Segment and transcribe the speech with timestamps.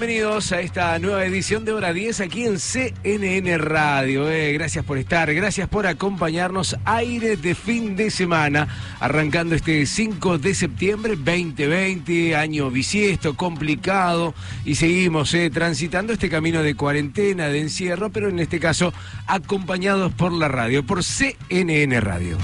[0.00, 4.30] Bienvenidos a esta nueva edición de Hora 10 aquí en CNN Radio.
[4.30, 6.74] Eh, gracias por estar, gracias por acompañarnos.
[6.86, 8.66] Aire de fin de semana,
[8.98, 14.32] arrancando este 5 de septiembre 2020, año bisiesto, complicado,
[14.64, 18.94] y seguimos eh, transitando este camino de cuarentena, de encierro, pero en este caso
[19.26, 22.38] acompañados por la radio, por CNN Radio.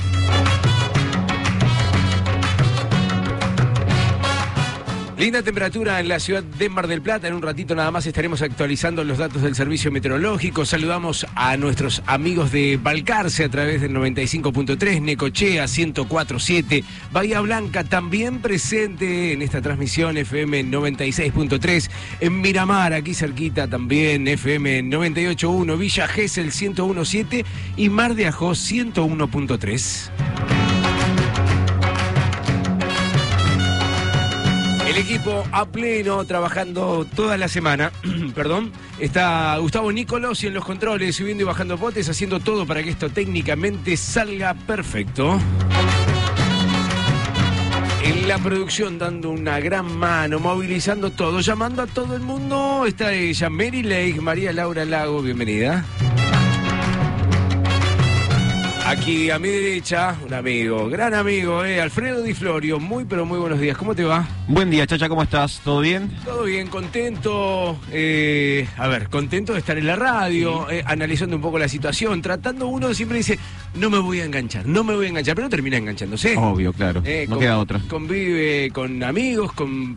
[5.19, 7.27] Linda temperatura en la ciudad de Mar del Plata.
[7.27, 10.67] En un ratito nada más estaremos actualizando los datos del servicio meteorológico.
[10.67, 18.41] Saludamos a nuestros amigos de Balcarce a través del 95.3, Necochea 104.7, Bahía Blanca también
[18.41, 26.51] presente en esta transmisión FM 96.3, en Miramar, aquí cerquita también FM 98.1, Villa Gesell
[26.51, 27.45] 101.7
[27.79, 30.56] y Mar de Ajós 101.3.
[34.97, 37.93] El equipo a pleno, trabajando toda la semana.
[38.35, 38.73] Perdón.
[38.99, 42.89] Está Gustavo Nícolos y en los controles, subiendo y bajando potes, haciendo todo para que
[42.89, 45.39] esto técnicamente salga perfecto.
[48.03, 52.87] En la producción dando una gran mano, movilizando todo, llamando a todo el mundo.
[52.87, 55.85] Está ella, Mary Lake, María Laura Lago, bienvenida.
[58.89, 62.79] Aquí a mi derecha, un amigo, gran amigo, eh, Alfredo Di Florio.
[62.79, 63.77] Muy, pero muy buenos días.
[63.77, 64.25] ¿Cómo te va?
[64.47, 65.61] Buen día, Chacha, ¿cómo estás?
[65.65, 66.09] ¿Todo bien?
[66.25, 67.81] Todo bien, contento.
[67.91, 72.23] eh, a ver, contento de estar en la radio, eh, analizando un poco la situación,
[72.23, 73.41] tratando uno siempre dice,
[73.79, 76.37] no me voy a enganchar, no me voy a enganchar, pero termina enganchándose.
[76.37, 77.03] Obvio, claro.
[77.05, 77.81] Eh, no con- queda otra.
[77.89, 79.97] Convive con amigos, con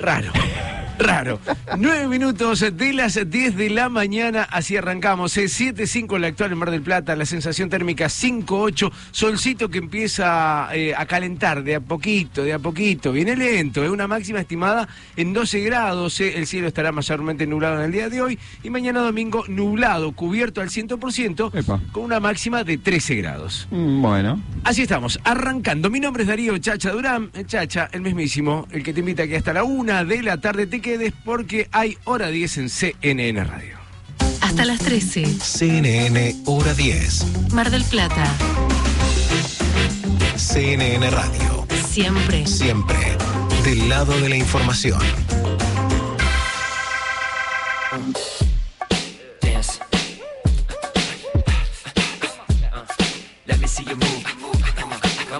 [0.00, 0.32] Raro.
[0.98, 1.40] Raro.
[1.78, 5.34] Nueve minutos de las 10 de la mañana, así arrancamos.
[5.38, 9.78] Eh, 7.5 en la actual en Mar del Plata, la sensación térmica 5.8, solcito que
[9.78, 14.40] empieza eh, a calentar de a poquito, de a poquito, viene lento, es una máxima
[14.40, 18.38] estimada en 12 grados, eh, el cielo estará mayormente nublado en el día de hoy
[18.62, 21.80] y mañana domingo nublado, cubierto al 100%, Epa.
[21.92, 23.68] con una máxima de 13 grados.
[23.70, 25.88] Mm, Bueno, Así estamos, arrancando.
[25.88, 27.30] Mi nombre es Darío Chacha Durán.
[27.32, 30.36] Eh, Chacha, el mismísimo, el que te invita a que hasta la una de la
[30.36, 33.76] tarde te quedes porque hay hora 10 en CNN Radio.
[34.40, 38.24] Hasta las 13, CNN Hora 10, Mar del Plata.
[40.36, 42.46] CNN Radio, Siempre.
[42.46, 42.96] siempre
[43.64, 45.00] del lado de la información.
[47.90, 48.44] Dance.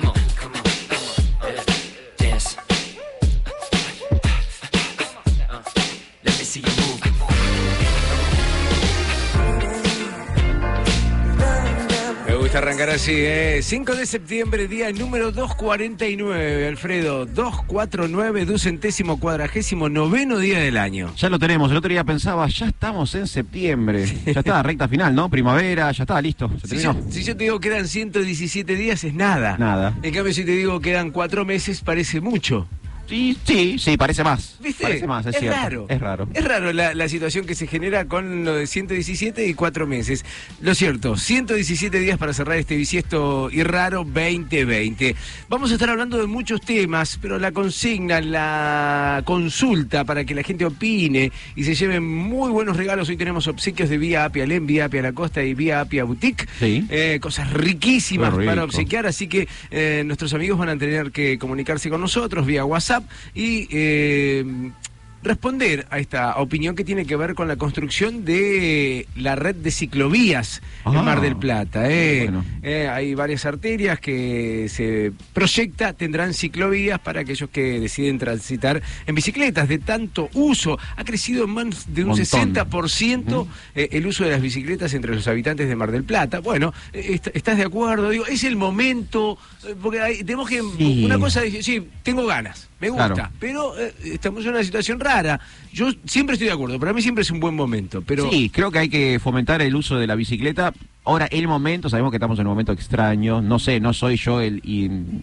[0.02, 0.29] Uh,
[12.58, 13.60] arrancar así, ¿eh?
[13.62, 17.26] 5 de septiembre, día número 249, Alfredo.
[17.26, 21.12] 249, ducentésimo cuadragésimo noveno día del año.
[21.16, 21.70] Ya lo tenemos.
[21.70, 24.06] El otro día pensaba, ya estamos en septiembre.
[24.26, 25.28] Ya está, recta final, ¿no?
[25.30, 26.50] Primavera, ya está, listo.
[26.62, 27.12] Se Si yo, terminó.
[27.12, 29.56] si yo te digo quedan 117 días, es nada.
[29.58, 29.96] Nada.
[30.02, 32.66] En cambio, si te digo quedan cuatro meses, parece mucho.
[33.10, 34.56] Sí, sí, sí, parece más.
[34.60, 34.84] ¿Viste?
[34.84, 35.58] Parece más, es, es cierto.
[35.58, 35.86] raro.
[35.88, 36.28] Es raro.
[36.32, 40.24] Es raro la, la situación que se genera con lo de 117 y cuatro meses.
[40.60, 45.16] Lo cierto, 117 días para cerrar este bisiesto y raro 2020.
[45.48, 50.44] Vamos a estar hablando de muchos temas, pero la consigna, la consulta para que la
[50.44, 53.08] gente opine y se lleven muy buenos regalos.
[53.08, 56.46] Hoy tenemos obsequios de Vía Apia Alem, Vía Apia La Costa y Vía Apia Boutique.
[56.60, 56.86] Sí.
[56.88, 61.90] Eh, cosas riquísimas para obsequiar, así que eh, nuestros amigos van a tener que comunicarse
[61.90, 62.99] con nosotros vía WhatsApp
[63.34, 64.44] y eh,
[65.22, 69.70] responder a esta opinión que tiene que ver con la construcción de la red de
[69.70, 71.90] ciclovías en Ah, Mar del Plata.
[71.92, 72.22] eh.
[72.24, 72.42] bueno.
[72.62, 79.14] Eh, hay varias arterias que se proyecta, tendrán ciclovías para aquellos que deciden transitar en
[79.14, 80.78] bicicletas de tanto uso.
[80.96, 82.54] Ha crecido en más de un Montón.
[82.54, 86.38] 60% eh, el uso de las bicicletas entre los habitantes de Mar del Plata.
[86.40, 88.08] Bueno, est- ¿estás de acuerdo?
[88.08, 89.36] Digo, es el momento,
[89.82, 90.62] porque hay- tenemos que...
[90.78, 91.04] Sí.
[91.04, 93.30] Una cosa sí, tengo ganas, me gusta, Claro.
[93.38, 95.38] pero eh, estamos en una situación rara.
[95.72, 98.28] Yo siempre estoy de acuerdo, para mí siempre es un buen momento, pero...
[98.30, 100.72] Sí, creo que hay que fomentar el uso de la bicicleta.
[101.02, 103.40] Ahora, el momento, sabemos que estamos en un momento extraño.
[103.40, 104.60] No sé, no soy yo el,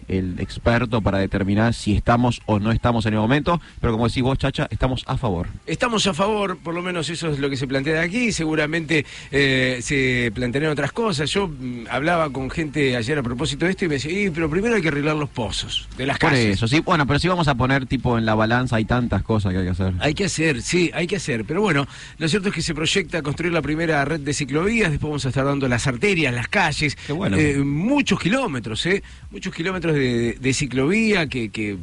[0.08, 4.22] el experto para determinar si estamos o no estamos en el momento, pero como decís
[4.24, 5.46] vos, Chacha, estamos a favor.
[5.66, 9.06] Estamos a favor, por lo menos eso es lo que se plantea de aquí, seguramente
[9.30, 11.30] eh, se plantearán otras cosas.
[11.30, 14.50] Yo mm, hablaba con gente ayer a propósito de esto y me decía, "Y, pero
[14.50, 16.56] primero hay que arreglar los pozos de las Por calles.
[16.56, 16.80] eso, sí.
[16.80, 19.64] Bueno, pero si vamos a poner tipo en la balanza, hay tantas cosas que hay
[19.64, 19.94] que hacer.
[20.00, 21.44] Hay que hacer, sí, hay que hacer.
[21.44, 21.86] Pero bueno,
[22.18, 25.28] lo cierto es que se proyecta construir la primera red de ciclovías, después vamos a
[25.28, 27.36] estar dando las arterias, las calles, bueno.
[27.36, 29.02] eh, muchos kilómetros, ¿eh?
[29.30, 31.76] Muchos kilómetros de, de ciclovía que,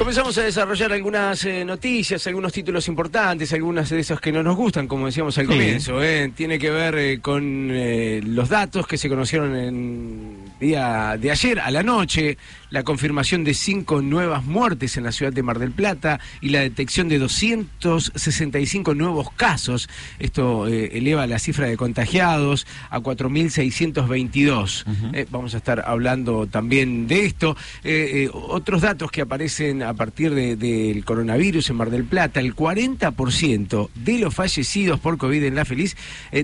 [0.00, 4.56] Comenzamos a desarrollar algunas eh, noticias, algunos títulos importantes, algunas de esas que no nos
[4.56, 5.52] gustan, como decíamos al Sí.
[5.52, 6.02] comienzo.
[6.02, 6.32] ¿eh?
[6.34, 11.60] Tiene que ver eh, con eh, los datos que se conocieron en día de ayer
[11.60, 12.38] a la noche,
[12.70, 16.60] la confirmación de cinco nuevas muertes en la ciudad de Mar del Plata y la
[16.60, 19.88] detección de 265 nuevos casos.
[20.18, 24.84] Esto eh, eleva la cifra de contagiados a 4.622.
[25.12, 27.56] Eh, vamos a estar hablando también de esto.
[27.84, 32.40] Eh, eh, otros datos que aparecen a partir de- del coronavirus en Mar del Plata,
[32.40, 35.96] el 40% de los fallecidos por COVID en La Feliz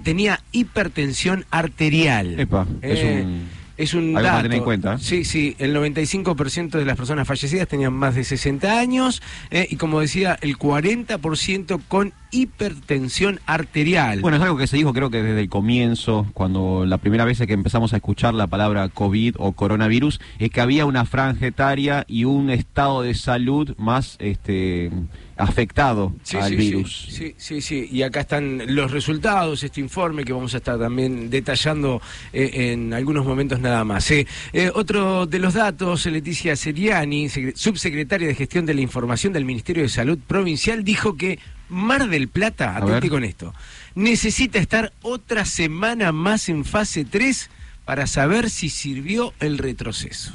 [0.02, 2.38] tenía hipertensión arterial.
[2.40, 4.42] Epa, es un- es un algo dato.
[4.42, 4.98] tener en cuenta.
[4.98, 9.76] Sí, sí, el 95% de las personas fallecidas tenían más de 60 años eh, y
[9.76, 14.20] como decía, el 40% con hipertensión arterial.
[14.20, 17.38] Bueno, es algo que se dijo creo que desde el comienzo, cuando la primera vez
[17.46, 22.04] que empezamos a escuchar la palabra COVID o coronavirus, es que había una franja etaria
[22.08, 24.90] y un estado de salud más este
[25.36, 27.06] afectado Sí, al sí, virus.
[27.10, 27.88] Sí, sí, sí.
[27.92, 32.00] Y acá están los resultados, este informe que vamos a estar también detallando
[32.32, 34.10] eh, en algunos momentos nada más.
[34.10, 34.26] eh.
[34.52, 39.44] Eh, otro de los datos, Leticia Seriani, secre- subsecretaria de Gestión de la Información del
[39.44, 41.38] Ministerio de Salud Provincial, dijo que
[41.68, 43.52] Mar del Plata, atente con esto,
[43.94, 47.50] necesita estar otra semana más en fase 3
[47.84, 50.32] para saber si sirvió el retroceso.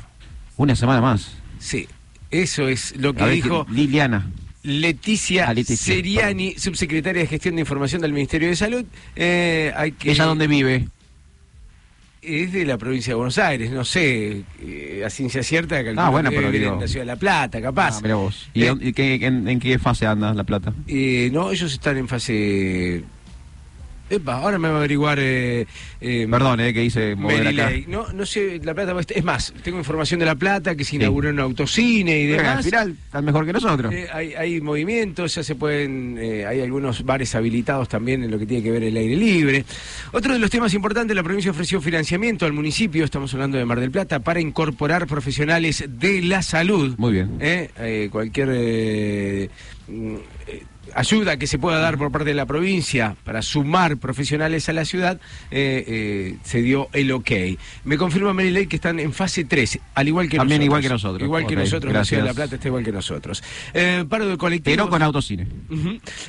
[0.58, 1.32] Una semana más.
[1.60, 1.88] Sí,
[2.30, 4.30] eso es lo que dijo Liliana.
[4.64, 8.86] Leticia, Leticia, Seriani, subsecretaria de Gestión de Información del Ministerio de Salud.
[9.16, 10.88] Eh, hay que, ¿Ella dónde vive?
[12.22, 15.82] Es de la provincia de Buenos Aires, no sé, eh, a ciencia cierta.
[15.98, 17.98] Ah, bueno, que pero digo- en la ciudad de La Plata, capaz.
[17.98, 18.48] Ah, mira vos.
[18.54, 20.72] ¿Y Eh, dónde- y qué- en, en qué fase anda La Plata?
[20.88, 23.04] eh, no, ellos están en fase...
[24.12, 25.18] Epa, ahora me va a averiguar...
[25.22, 25.66] Eh,
[26.02, 27.72] eh, Perdón, eh, que hice mover acá.
[27.88, 28.94] No, no sé, La Plata...
[29.10, 30.96] Es más, tengo información de La Plata que se Sí.
[30.98, 32.58] inauguró un autocine y demás.
[32.58, 33.94] al final, están mejor que nosotros.
[33.94, 38.46] Eh, hay, hay movimientos, ya se pueden, hay algunos bares habilitados también en lo que
[38.46, 39.64] tiene que ver el aire libre.
[40.12, 43.80] Otro de los temas importantes, la provincia ofreció financiamiento al municipio, estamos hablando de Mar
[43.80, 46.96] del Plata, para incorporar profesionales de la salud.
[46.98, 47.40] Muy bien.
[48.12, 48.50] Cualquier
[49.88, 50.16] mm,
[50.48, 50.64] eh,
[50.96, 54.86] ayuda que se pueda dar por parte de la provincia para sumar profesionales a la
[54.86, 55.20] ciudad,
[55.52, 57.32] eh, eh, se dio el ok.
[57.86, 60.66] Me confirma Ley que están en fase 3, al igual que También nosotros.
[60.66, 61.24] igual que nosotros.
[61.24, 62.34] Igual que nosotros, la ciudad de La.
[62.34, 63.44] Plata está igual que nosotros.
[63.74, 64.78] Eh, paro de colectivos.
[64.78, 65.48] Pero con autocine.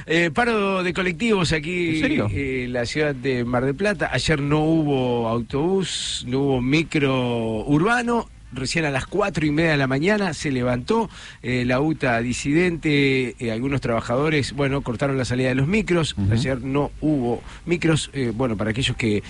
[0.07, 2.28] Eh, paro de colectivos aquí ¿En serio?
[2.31, 4.11] en la ciudad de Mar del Plata.
[4.12, 8.28] Ayer no hubo autobús, no hubo micro urbano.
[8.52, 11.09] Recién a las cuatro y media de la mañana se levantó
[11.42, 16.32] eh, la UTA disidente, eh, algunos trabajadores, bueno, cortaron la salida de los micros, Ujú.
[16.32, 19.23] ayer no hubo micros, eh, bueno, para aquellos que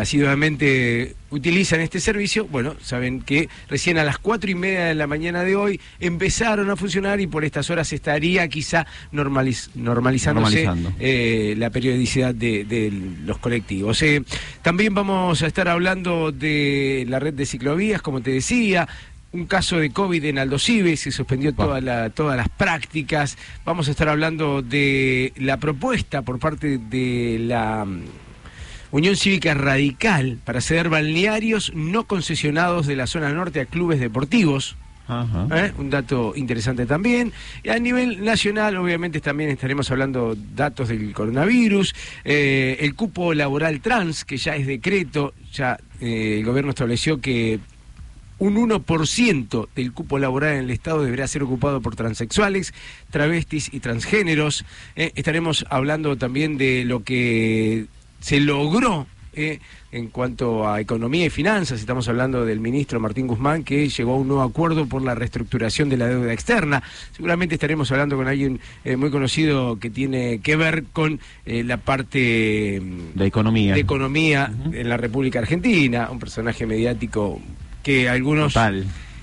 [0.00, 5.06] asiduamente utilizan este servicio, bueno, saben que recién a las cuatro y media de la
[5.06, 11.56] mañana de hoy empezaron a funcionar y por estas horas estaría quizá normaliz- normalizándose Normalizando.
[11.58, 12.92] la periodicidad de, de
[13.24, 14.04] los colectivos.
[14.62, 18.61] También vamos a estar hablando de la red de ciclovías, como te decía.
[19.34, 23.38] Un caso de COVID en Aldosive, se suspendió toda la- todas las prácticas.
[23.64, 28.02] Vamos a estar hablando de la propuesta por parte de la mm,
[28.90, 34.76] Unión Cívica Radical para ceder balnearios no concesionados de la zona norte a clubes deportivos.
[35.08, 35.46] Ajá.
[35.66, 35.72] ¿eh?
[35.78, 37.32] Un dato interesante también.
[37.62, 43.80] Y a nivel nacional, obviamente, también estaremos hablando datos del coronavirus, eh, el cupo laboral
[43.80, 47.58] trans, que ya es decreto, ya eh, el gobierno estableció que
[48.42, 52.74] un 1% del cupo laboral en el Estado deberá ser ocupado por transexuales,
[53.10, 54.64] travestis y transgéneros.
[54.96, 57.86] Eh, estaremos hablando también de lo que
[58.18, 59.60] se logró eh,
[59.92, 61.78] en cuanto a economía y finanzas.
[61.78, 65.88] Estamos hablando del ministro Martín Guzmán, que llegó a un nuevo acuerdo por la reestructuración
[65.88, 66.82] de la deuda externa.
[67.12, 71.76] Seguramente estaremos hablando con alguien eh, muy conocido que tiene que ver con eh, la
[71.76, 72.80] parte...
[72.82, 73.74] mm, De economía.
[73.74, 77.40] de economía en la República Argentina, un personaje mediático
[77.82, 78.54] que algunos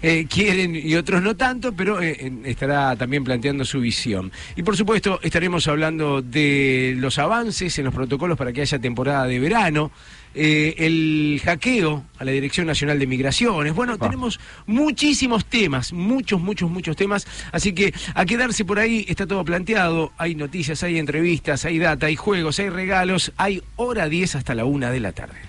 [0.01, 4.32] eh, quieren y otros no tanto, pero eh, estará también planteando su visión.
[4.56, 9.25] Y por supuesto estaremos hablando de los avances en los protocolos para que haya temporada
[9.25, 9.92] de verano.
[10.36, 13.74] eh, el hackeo a la Dirección Nacional de Migraciones.
[13.74, 17.28] Bueno, tenemos muchísimos temas, muchos, muchos, muchos temas.
[17.51, 20.13] Así que a quedarse por ahí está todo planteado.
[20.18, 23.34] Hay noticias, hay entrevistas, hay data, hay juegos, hay regalos.
[23.38, 25.49] Hay hora 10 hasta la una de la tarde.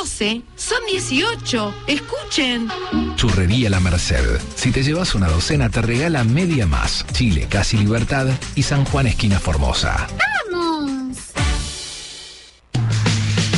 [0.00, 0.42] 12.
[0.56, 1.74] Son 18.
[1.86, 2.68] Escuchen.
[3.16, 4.40] Churrería La Merced.
[4.56, 7.06] Si te llevas una docena, te regala media más.
[7.12, 10.08] Chile, Casi Libertad y San Juan, esquina Formosa.
[10.50, 11.18] Vamos.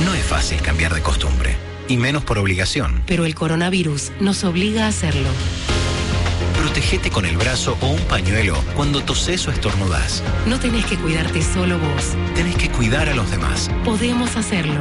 [0.05, 1.57] No es fácil cambiar de costumbre,
[1.89, 3.03] y menos por obligación.
[3.07, 5.29] Pero el coronavirus nos obliga a hacerlo.
[6.61, 10.23] Protégete con el brazo o un pañuelo cuando toses o estornudas.
[10.47, 12.15] No tenés que cuidarte solo vos.
[12.35, 13.71] Tenés que cuidar a los demás.
[13.85, 14.81] Podemos hacerlo.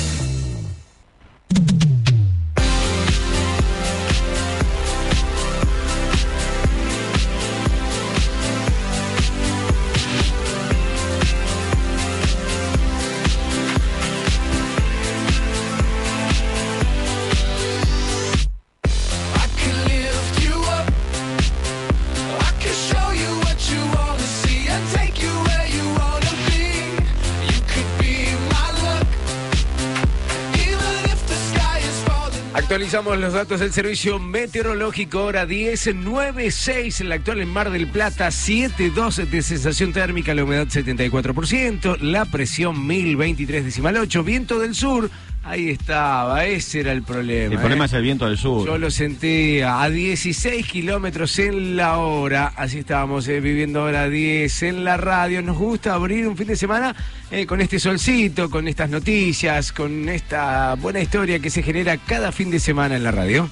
[32.91, 37.87] Actualizamos los datos del servicio meteorológico, hora 10, 9.6 en la actual en Mar del
[37.87, 44.75] Plata, 7.12 de sensación térmica, la humedad 74%, la presión 1023 decimal 8, viento del
[44.75, 45.09] sur
[45.43, 47.53] Ahí estaba, ese era el problema.
[47.53, 47.87] El problema ¿eh?
[47.87, 48.65] es el viento del sur.
[48.65, 54.63] Yo lo sentía a 16 kilómetros en la hora, así estábamos eh, viviendo hora 10
[54.63, 55.41] en la radio.
[55.41, 56.95] Nos gusta abrir un fin de semana
[57.31, 62.31] eh, con este solcito, con estas noticias, con esta buena historia que se genera cada
[62.31, 63.49] fin de semana en la radio.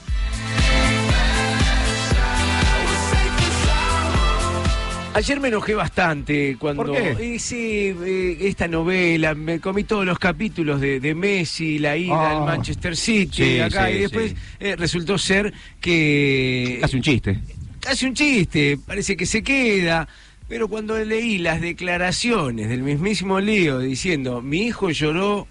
[5.13, 7.33] Ayer me enojé bastante cuando ¿Por qué?
[7.35, 12.37] hice eh, esta novela, me comí todos los capítulos de, de Messi, la ida Ah.
[12.37, 14.37] al Manchester City, Sí, acá, sí, y después sí.
[14.59, 15.51] eh, resultó ser
[15.81, 17.39] que Casi un chiste.
[17.81, 20.07] casi un chiste, parece que se queda.
[20.47, 25.47] Pero cuando leí las declaraciones del mismísimo Leo diciendo, mi hijo lloró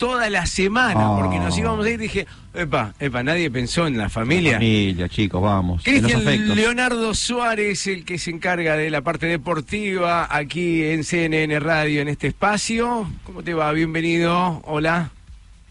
[0.00, 1.60] toda la semana porque nos Oh.
[1.60, 4.54] íbamos a ir, dije, epa, epa, nadie pensó en la familia.
[4.54, 5.82] Familia, chicos, vamos.
[5.84, 6.24] Cristian.
[6.56, 12.08] Leonardo Suárez, el que se encarga de la parte deportiva aquí en CNN Radio, en
[12.08, 13.06] este espacio.
[13.24, 13.70] ¿Cómo te va?
[13.72, 14.62] Bienvenido.
[14.64, 15.10] Hola.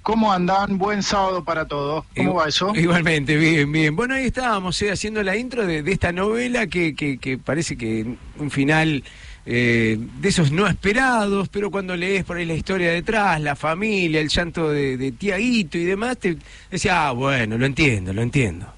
[0.04, 0.78] ¿Cómo andan?
[0.78, 2.06] Buen sábado para todos.
[2.16, 2.72] ¿Cómo va eso?
[2.76, 3.96] Igualmente, bien, bien.
[3.96, 7.78] Bueno, ahí estábamos eh, haciendo la intro de, de esta novela que, que- que parece
[7.78, 8.06] que
[8.38, 9.04] un final
[9.52, 14.22] eh, de esos no esperados, pero cuando lees por ahí la historia detrás, la familia,
[14.22, 16.38] el llanto de, de Tiaguito y demás, te
[16.70, 18.72] decía, ah, bueno, lo entiendo, lo entiendo.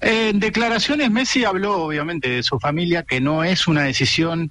[0.00, 4.50] En declaraciones Messi habló obviamente de su familia, que no es una decisión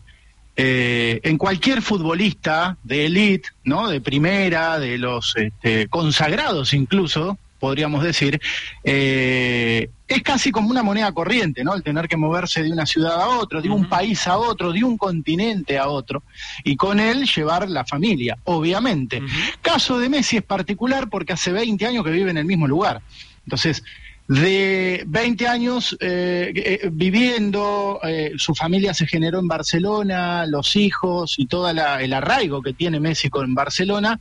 [0.56, 3.90] eh, en cualquier futbolista de élite, ¿no?
[3.90, 8.40] De primera, de los este, consagrados incluso, podríamos decir,
[8.84, 11.76] eh, es casi como una moneda corriente, ¿no?
[11.76, 14.84] El tener que moverse de una ciudad a otra, de un país a otro, de
[14.84, 16.24] un continente a otro,
[16.64, 19.22] y con él llevar la familia, obviamente.
[19.62, 23.02] Caso de Messi es particular porque hace 20 años que vive en el mismo lugar.
[23.46, 23.84] Entonces,
[24.30, 31.34] de 20 años eh, eh, viviendo, eh, su familia se generó en Barcelona, los hijos
[31.40, 34.20] y todo el arraigo que tiene Messi con Barcelona,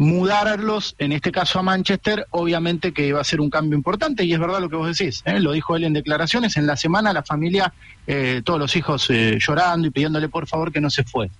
[0.00, 4.32] mudarlos, en este caso a Manchester, obviamente que iba a ser un cambio importante y
[4.32, 5.38] es verdad lo que vos decís, ¿eh?
[5.40, 7.74] lo dijo él en declaraciones, en la semana la familia,
[8.06, 11.30] eh, todos los hijos eh, llorando y pidiéndole por favor que no se fue.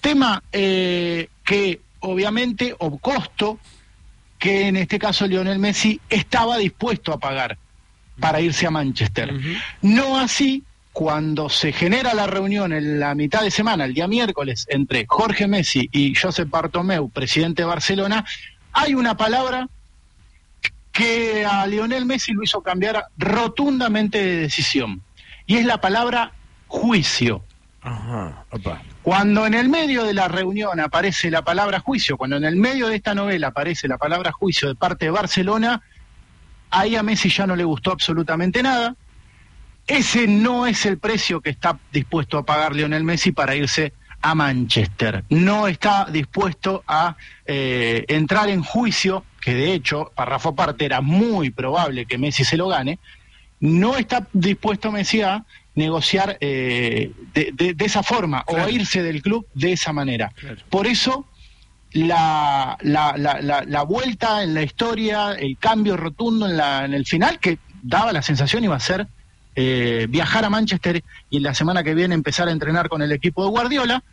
[0.00, 3.60] Tema eh, que obviamente, o costo,
[4.36, 7.56] que en este caso Lionel Messi estaba dispuesto a pagar
[8.18, 9.32] para irse a Manchester.
[9.80, 10.64] No así
[10.96, 15.46] cuando se genera la reunión en la mitad de semana, el día miércoles, entre Jorge
[15.46, 18.24] Messi y Josep Bartomeu, presidente de Barcelona,
[18.72, 19.68] hay una palabra
[20.92, 25.02] que a Lionel Messi lo hizo cambiar rotundamente de decisión.
[25.44, 26.32] Y es la palabra
[26.66, 27.44] juicio.
[27.82, 28.80] Ajá, opa.
[29.02, 32.88] Cuando en el medio de la reunión aparece la palabra juicio, cuando en el medio
[32.88, 35.82] de esta novela aparece la palabra juicio de parte de Barcelona,
[36.70, 38.96] ahí a Messi ya no le gustó absolutamente nada.
[39.86, 44.34] Ese no es el precio que está dispuesto a pagar Lionel Messi para irse a
[44.34, 45.22] Manchester.
[45.28, 51.50] No está dispuesto a eh, entrar en juicio, que de hecho, párrafo aparte, era muy
[51.50, 52.98] probable que Messi se lo gane.
[53.60, 55.44] No está dispuesto Messi a
[55.76, 60.32] negociar eh, de, de- de esa forma o a irse del club de esa manera.
[60.34, 60.56] Claro.
[60.70, 61.26] Por eso
[61.92, 66.94] la, la, la, la- la vuelta en la historia, el cambio rotundo en, la, en
[66.94, 69.06] el final, que daba la sensación iba a ser
[69.56, 73.42] eh, viajar a Manchester y la semana que viene empezar a entrenar con el equipo
[73.44, 74.04] de Guardiola,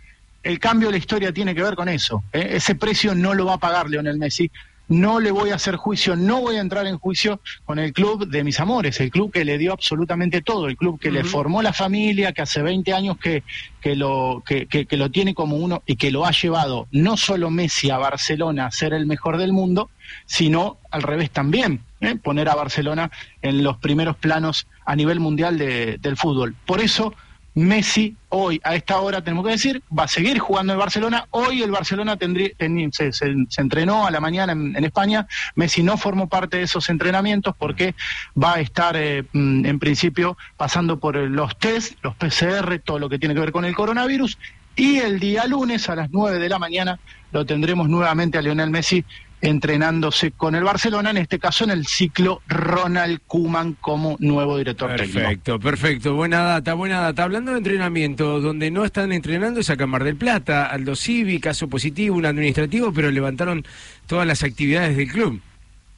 [0.41, 2.23] el cambio de la historia tiene que ver con eso.
[2.33, 2.49] ¿eh?
[2.53, 4.49] Ese precio no lo va a pagar Leonel Messi.
[4.89, 8.27] No le voy a hacer juicio, no voy a entrar en juicio con el club
[8.27, 11.61] de mis amores, el club que le dio absolutamente todo, el club que le formó
[11.61, 13.43] la familia, que hace 20 años que,
[13.79, 17.15] que, lo, que, que- que lo tiene como uno y que lo ha llevado no
[17.15, 19.89] solo Messi a Barcelona a ser el mejor del mundo,
[20.25, 22.17] sino al revés también, ¿eh?
[22.21, 23.09] poner a Barcelona
[23.41, 26.55] en los primeros planos a nivel mundial de- del fútbol.
[26.65, 27.13] Por eso
[27.55, 31.27] Messi hoy, a esta hora tenemos que decir, va a seguir jugando en Barcelona.
[31.29, 32.49] Hoy el Barcelona tendría,
[32.91, 33.11] se,
[33.57, 35.27] entrenó a la mañana en, en España.
[35.55, 37.93] Messi no formó parte de esos entrenamientos porque
[38.41, 42.97] va a estar eh, mm, en principio pasando por eh, los test, los PCR, todo
[42.97, 44.39] lo que tiene que ver con el coronavirus.
[44.75, 46.99] Y el día lunes a las 9 de la mañana
[47.31, 49.05] lo tendremos nuevamente a Lionel Messi
[49.43, 54.95] entrenándose con el Barcelona, en este caso en el ciclo Ronald Kuman como nuevo director
[54.95, 55.19] técnico.
[55.19, 56.15] Perfecto, perfecto.
[56.15, 57.23] Buena data, buena data.
[57.23, 61.41] Hablando de entrenamiento, donde no están entrenando es acá en Mar del Plata, Aldo Civi,
[61.41, 63.65] caso positivo, un administrativo, pero levantaron
[64.07, 65.41] todas las actividades del club.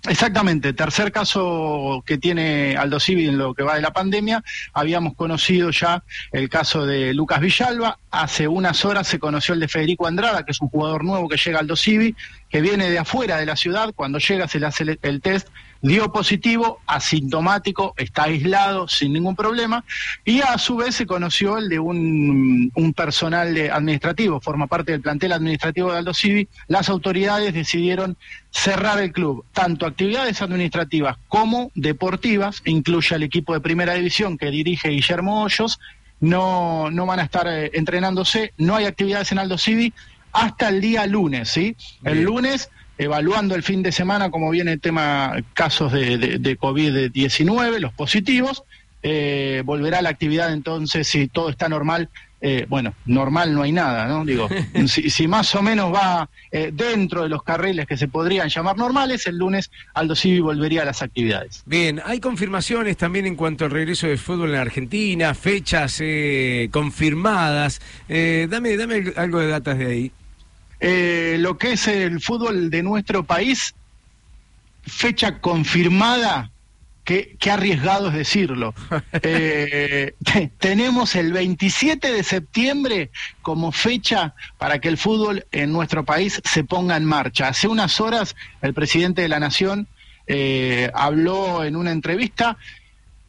[0.08, 4.44] Exactamente, tercer caso que tiene Aldo Civi en lo que va de la pandemia.
[4.74, 7.98] Habíamos conocido ya el caso de Lucas Villalba.
[8.12, 11.38] Hace unas horas se conoció el de Federico Andrada, que es un jugador nuevo que
[11.38, 12.16] llega a Aldo Civi.
[12.50, 15.50] que viene de afuera de la ciudad, cuando llega se le hace el, el test,
[15.82, 19.84] dio positivo, asintomático, está aislado sin ningún problema,
[20.24, 24.94] y a su vez se conoció el de un, un personal de- administrativo, forma parte
[24.94, 28.18] del plantel administrativo de Aldo Civi, las autoridades decidieron
[28.52, 34.50] cerrar el club, tanto actividades administrativas como deportivas, incluye al equipo de primera división que
[34.50, 35.80] dirige Guillermo Hoyos,
[36.22, 39.94] no, no van a estar eh, entrenándose, no hay actividades en Aldo Civi
[40.32, 41.76] hasta el día lunes, ¿sí?
[42.04, 46.58] El lunes, evaluando el fin de semana como viene el tema casos de, de, de
[46.58, 48.64] COVID-19, los positivos,
[49.04, 52.10] eh, volverá la actividad entonces, si todo está normal,
[52.42, 54.26] eh, bueno, normal no hay nada, ¿no?
[54.26, 54.48] Digo,
[54.88, 58.78] si, si más o menos va eh, dentro de los carriles que se podrían llamar
[58.78, 61.64] normales, el lunes Aldo Civi volvería a las actividades.
[61.66, 67.82] Bien, hay confirmaciones también en cuanto al regreso de fútbol en Argentina, fechas eh, confirmadas.
[68.10, 70.12] Eh, dame, dame algo de datas de ahí.
[70.88, 73.74] Eh, lo que es el fútbol de nuestro país,
[74.86, 76.52] fecha confirmada,
[77.04, 78.74] que, que arriesgado es decirlo.
[79.24, 83.10] Eh, te- tenemos el 27 de septiembre
[83.42, 87.48] como fecha para que el fútbol en nuestro país se ponga en marcha.
[87.48, 89.88] Hace unas horas el presidente de la Nación
[90.28, 92.58] eh, habló en una entrevista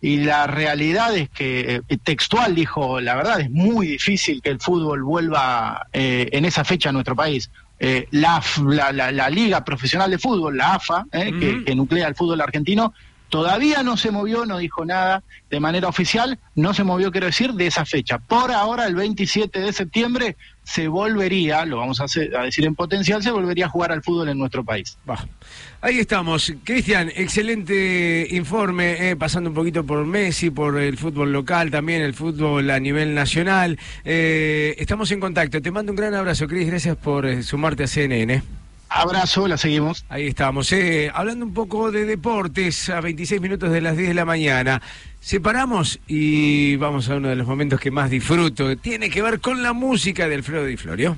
[0.00, 4.61] y la realidad es que eh, textual dijo, la verdad es muy difícil que el
[4.61, 7.50] fútbol vuelva eh, en esa fecha a nuestro país.
[7.78, 12.09] Eh, la, la, la- la Liga Profesional de Fútbol, la AFA, eh, que, que nuclea
[12.09, 12.94] el fútbol argentino,
[13.28, 17.52] todavía no se movió, no dijo nada de manera oficial, no se movió, quiero decir,
[17.54, 18.18] de esa fecha.
[18.18, 22.74] Por ahora, el 27 de septiembre, se volvería, lo vamos a, hacer- a decir en
[22.74, 24.98] potencial, se volvería a jugar al fútbol en nuestro país.
[25.09, 25.26] Va.
[25.81, 26.52] Ahí estamos.
[26.64, 32.14] Cristian, excelente informe, eh, pasando un poquito por Messi, por el fútbol local, también el
[32.14, 33.79] fútbol a nivel nacional.
[34.05, 35.62] Eh, estamos en contacto.
[35.62, 36.66] Te mando un gran abrazo, Cris.
[36.66, 38.42] Gracias por eh, sumarte a CNN.
[38.88, 40.05] Abrazo, la seguimos.
[40.09, 40.72] Ahí estamos.
[40.72, 44.81] eh, hablando un poco de deportes, a 26 minutos de las 10 de la mañana.
[45.27, 48.77] Separamos y vamos a uno de los momentos que más disfruto.
[48.77, 51.17] Tiene que ver con la música de Alfredo Di Florio.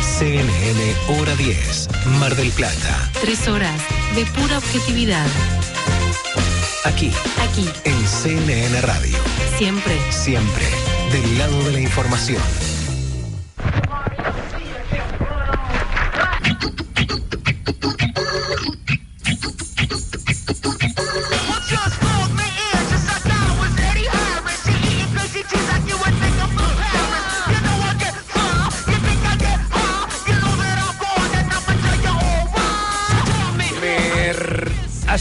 [0.00, 3.10] CNN Hora 10, Mar del Plata.
[3.20, 5.26] Tres horas de pura objetividad.
[6.86, 7.10] Aquí,
[7.42, 9.18] Aquí, en CNN Radio.
[9.58, 9.98] siempre.
[10.10, 10.64] Siempre
[11.12, 12.40] del lado de la información.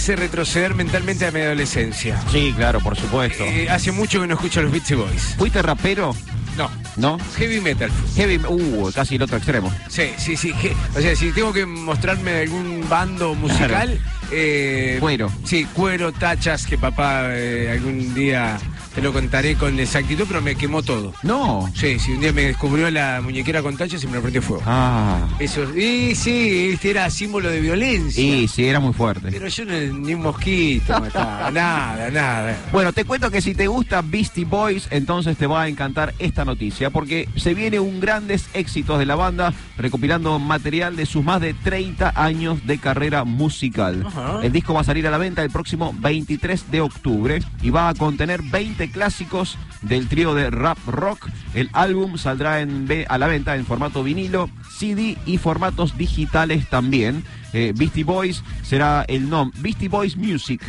[0.04, 2.22] Hace retroceder mentalmente a mi adolescencia.
[2.30, 3.46] Sí, claro, por supuesto.
[3.46, 5.36] Eh, hace mucho que no escucho a los Beastie Boys.
[5.38, 6.14] ¿Fuiste rapero?
[6.58, 7.18] No, ¿No?
[7.38, 7.90] heavy metal.
[8.18, 9.74] Heavy, uh, casi el otro extremo.
[9.88, 10.52] Sí, sí, sí.
[10.62, 13.98] je- O sea, si tengo que mostrarme de algún bando musical,
[14.30, 15.32] eh, Cuero.
[15.46, 18.60] Sí, cuero, tachas, que papá eh, algún día
[18.94, 21.14] te lo contaré con exactitud, pero me quemó todo.
[21.24, 21.70] No.
[21.76, 24.64] Sí, sí, un día me descubrió la muñequera con tachas y me lo prendió fuego.
[24.66, 25.28] Ah.
[25.40, 28.24] Eso, y sí, este era símbolo de violencia.
[28.24, 29.30] Y sí, era muy fuerte.
[29.32, 32.58] Pero yo no, ni un mosquito mataba, nada, nada.
[32.72, 36.46] Bueno, te cuento que si te gusta Beastie Boys, entonces te va a encantar esta
[36.46, 41.42] noticia, porque se viene un grandes éxitos de la banda, recopilando material de sus más
[41.42, 44.04] de 30 años de carrera musical.
[44.06, 44.40] Ajá.
[44.44, 47.90] El disco va a salir a la venta el próximo 23 de octubre y va
[47.90, 51.30] a contener 20 clásicos del trío de rap rock.
[51.54, 57.24] El álbum saldrá en a la venta en formato vinilo, CD y formatos digitales también.
[57.54, 60.62] Eh, Beastie Boys será el nombre, Beastie Boys Music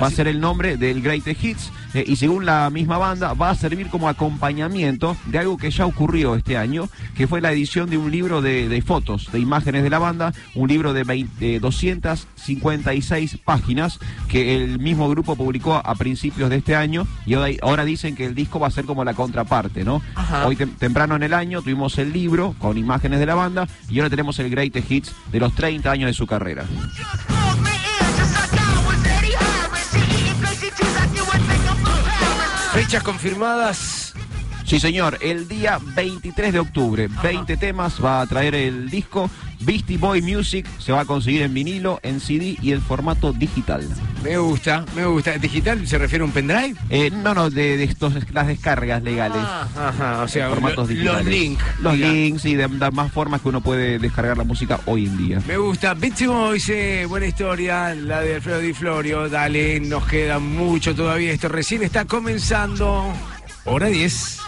[0.00, 3.50] va a ser el nombre del Greatest Hits eh, y según la misma banda va
[3.50, 7.88] a servir como acompañamiento de algo que ya ocurrió este año, que fue la edición
[7.88, 11.44] de un libro de, de fotos, de imágenes de la banda, un libro de, 20
[11.44, 17.52] de 256 páginas que el mismo grupo publicó a principios de este año y ahora,
[17.62, 20.02] ahora dicen que el disco va a ser como la contraparte, ¿no?
[20.14, 20.46] Ajá.
[20.46, 23.98] Hoy tem- temprano en el año tuvimos el libro con imágenes de la banda y
[23.98, 26.64] ahora tenemos el Greatest Hits de los 30 años de su carrera.
[32.76, 34.12] Fechas confirmadas.
[34.66, 39.96] Sí, señor, el día 23 de octubre, 20 temas va a traer el disco Beastie
[39.96, 43.86] Boy Music, se va a conseguir en vinilo, en CD y en formato digital.
[44.24, 45.38] Me gusta, me gusta.
[45.38, 46.74] ¿Digital se refiere a un pendrive?
[46.90, 49.38] Eh, no, no, de, de estos, las descargas legales.
[49.40, 51.24] Ah, ajá, o sea, formatos lo- digitales.
[51.24, 51.64] los links.
[51.80, 55.16] Los links y de, de más formas que uno puede descargar la música hoy en
[55.16, 55.42] día.
[55.46, 55.94] Me gusta.
[55.94, 59.28] Beastie Boys, eh, buena historia, la de Alfredo Di Florio.
[59.28, 61.30] Dale, nos queda mucho todavía.
[61.32, 63.12] Esto recién está comenzando.
[63.66, 64.38] Hora 10.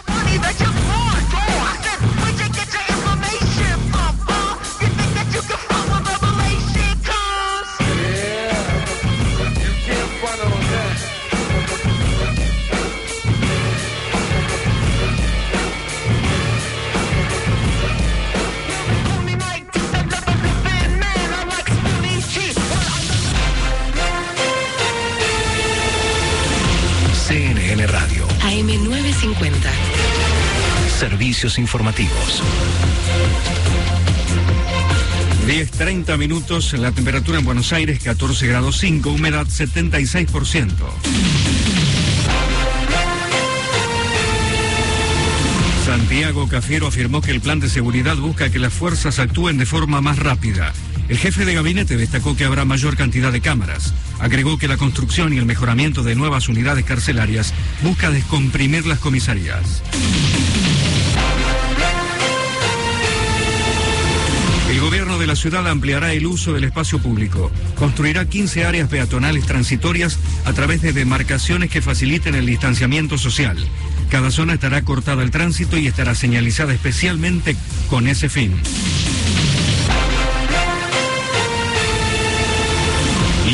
[29.39, 29.69] AM950.
[30.99, 32.43] Servicios informativos.
[35.47, 40.69] 10.30 minutos, la temperatura en Buenos Aires 14 grados 5, humedad 76%.
[45.85, 50.01] Santiago Cafiero afirmó que el plan de seguridad busca que las fuerzas actúen de forma
[50.01, 50.73] más rápida.
[51.07, 53.93] El jefe de gabinete destacó que habrá mayor cantidad de cámaras.
[54.19, 59.81] Agregó que la construcción y el mejoramiento de nuevas unidades carcelarias busca descomprimir las comisarías.
[64.69, 67.51] El gobierno de la ciudad ampliará el uso del espacio público.
[67.75, 73.57] Construirá 15 áreas peatonales transitorias a través de demarcaciones que faciliten el distanciamiento social.
[74.09, 77.55] Cada zona estará cortada al tránsito y estará señalizada especialmente
[77.89, 78.53] con ese fin.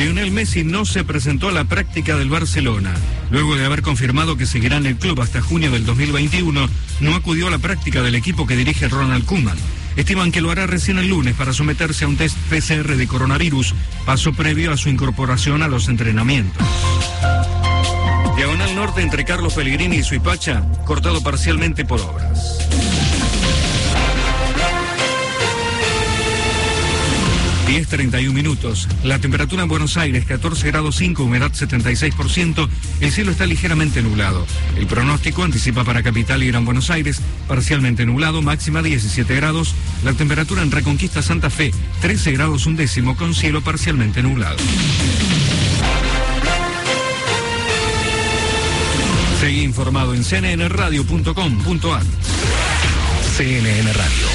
[0.05, 2.93] Lionel Messi no se presentó a la práctica del Barcelona.
[3.31, 7.47] Luego de haber confirmado que seguirá en el club hasta junio del 2021, no acudió
[7.47, 9.57] a la práctica del equipo que dirige Ronald Koeman.
[9.95, 13.73] Estiman que lo hará recién el lunes para someterse a un test PCR de coronavirus,
[14.05, 16.63] paso previo a su incorporación a los entrenamientos.
[18.35, 22.59] Diagonal Norte entre Carlos Pellegrini y Suipacha, cortado parcialmente por obras.
[27.67, 28.87] Diez treinta y un minutos.
[29.03, 32.69] La temperatura en Buenos Aires 14 grados 5, humedad 76%.
[33.01, 34.45] El cielo está ligeramente nublado.
[34.77, 39.73] El pronóstico anticipa para Capital y Gran Buenos Aires parcialmente nublado, máxima 17 grados.
[40.03, 44.57] La temperatura en Reconquista Santa Fe 13 grados un décimo con cielo parcialmente nublado.
[49.39, 52.03] Seguí informado en cnnradio.com.ar.
[53.35, 54.34] CNN Radio.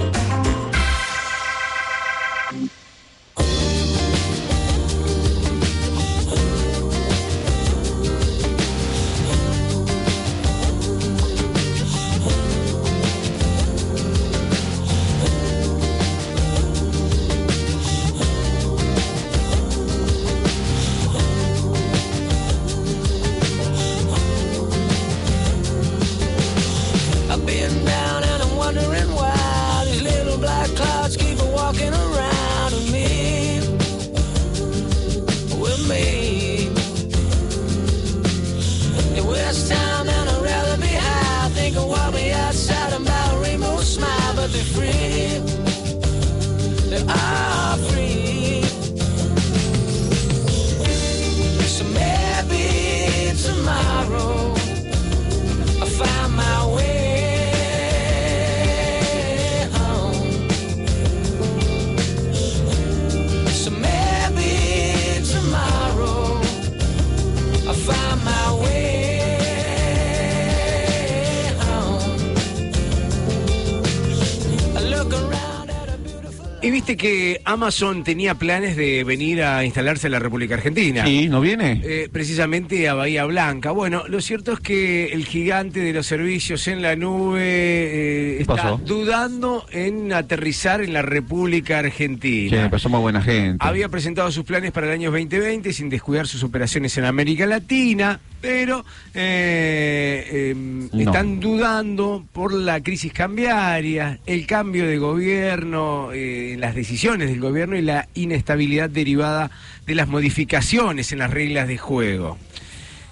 [76.91, 81.05] Viste que Amazon tenía planes de venir a instalarse en la República Argentina.
[81.05, 81.27] ¿Sí?
[81.29, 81.81] ¿No viene?
[81.83, 83.71] Eh, precisamente a Bahía Blanca.
[83.71, 88.41] Bueno, lo cierto es que el gigante de los servicios en la nube eh, ¿Qué
[88.41, 88.81] está pasó?
[88.85, 92.67] dudando en aterrizar en la República Argentina.
[92.69, 93.57] pero somos buena gente.
[93.65, 98.19] Había presentado sus planes para el año 2020 sin descuidar sus operaciones en América Latina,
[98.41, 100.99] pero eh, eh, No.
[100.99, 107.75] están dudando por la crisis cambiaria, el cambio de gobierno, eh, las decisiones del gobierno
[107.75, 109.51] y la inestabilidad derivada
[109.85, 112.37] de las modificaciones en las reglas de juego.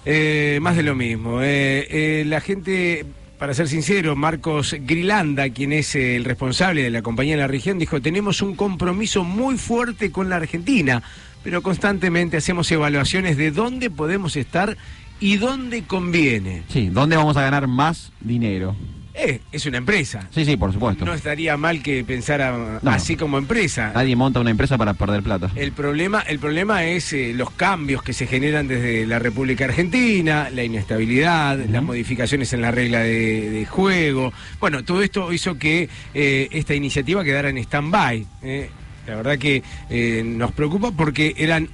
[0.06, 1.42] Eh, más de lo mismo.
[1.42, 3.04] Eh, eh, la gente,
[3.40, 7.78] para ser sincero, Marcos Grilanda, quien es el responsable de la compañía en la región,
[7.78, 11.02] dijo, tenemos un compromiso muy fuerte con la Argentina,
[11.42, 14.76] pero constantemente hacemos evaluaciones de dónde podemos estar
[15.20, 16.64] y dónde conviene.
[16.68, 18.76] Sí, ¿dónde vamos a ganar más dinero?
[19.22, 20.26] Eh, es una empresa.
[20.30, 21.04] Sí, sí, por supuesto.
[21.04, 22.90] No estaría mal que pensara No.
[22.90, 23.92] así como empresa.
[23.94, 25.50] Nadie monta una empresa para perder plata.
[25.56, 30.48] El problema, el problema es eh, los cambios que se generan desde la República Argentina,
[30.54, 34.32] la inestabilidad, las modificaciones en la regla de, de juego.
[34.58, 38.26] Bueno, todo esto hizo que eh, esta iniciativa quedara en stand-by.
[38.42, 38.70] eh.
[39.06, 41.68] La verdad que eh, nos preocupa porque eran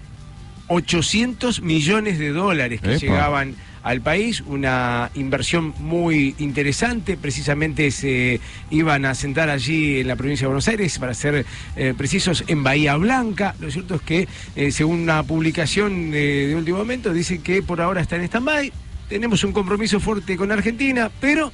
[0.69, 2.99] 800 millones de dólares que Epa.
[2.99, 3.55] llegaban
[3.87, 10.45] al país, una inversión muy interesante, precisamente se iban a sentar allí en la provincia
[10.45, 11.47] de Buenos Aires, para ser
[11.77, 13.55] eh, precisos, en Bahía Blanca.
[13.61, 17.81] Lo cierto es que, eh, según una publicación eh, de último momento, dice que por
[17.81, 18.73] ahora está en stand-by.
[19.09, 21.53] Tenemos un compromiso fuerte con Argentina, pero,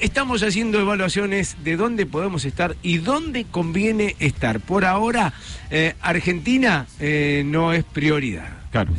[0.00, 4.58] estamos haciendo evaluaciones de dónde podemos estar y dónde conviene estar.
[4.58, 5.32] Por ahora,
[5.70, 8.48] eh, Argentina eh, no es prioridad.
[8.72, 8.92] Claro.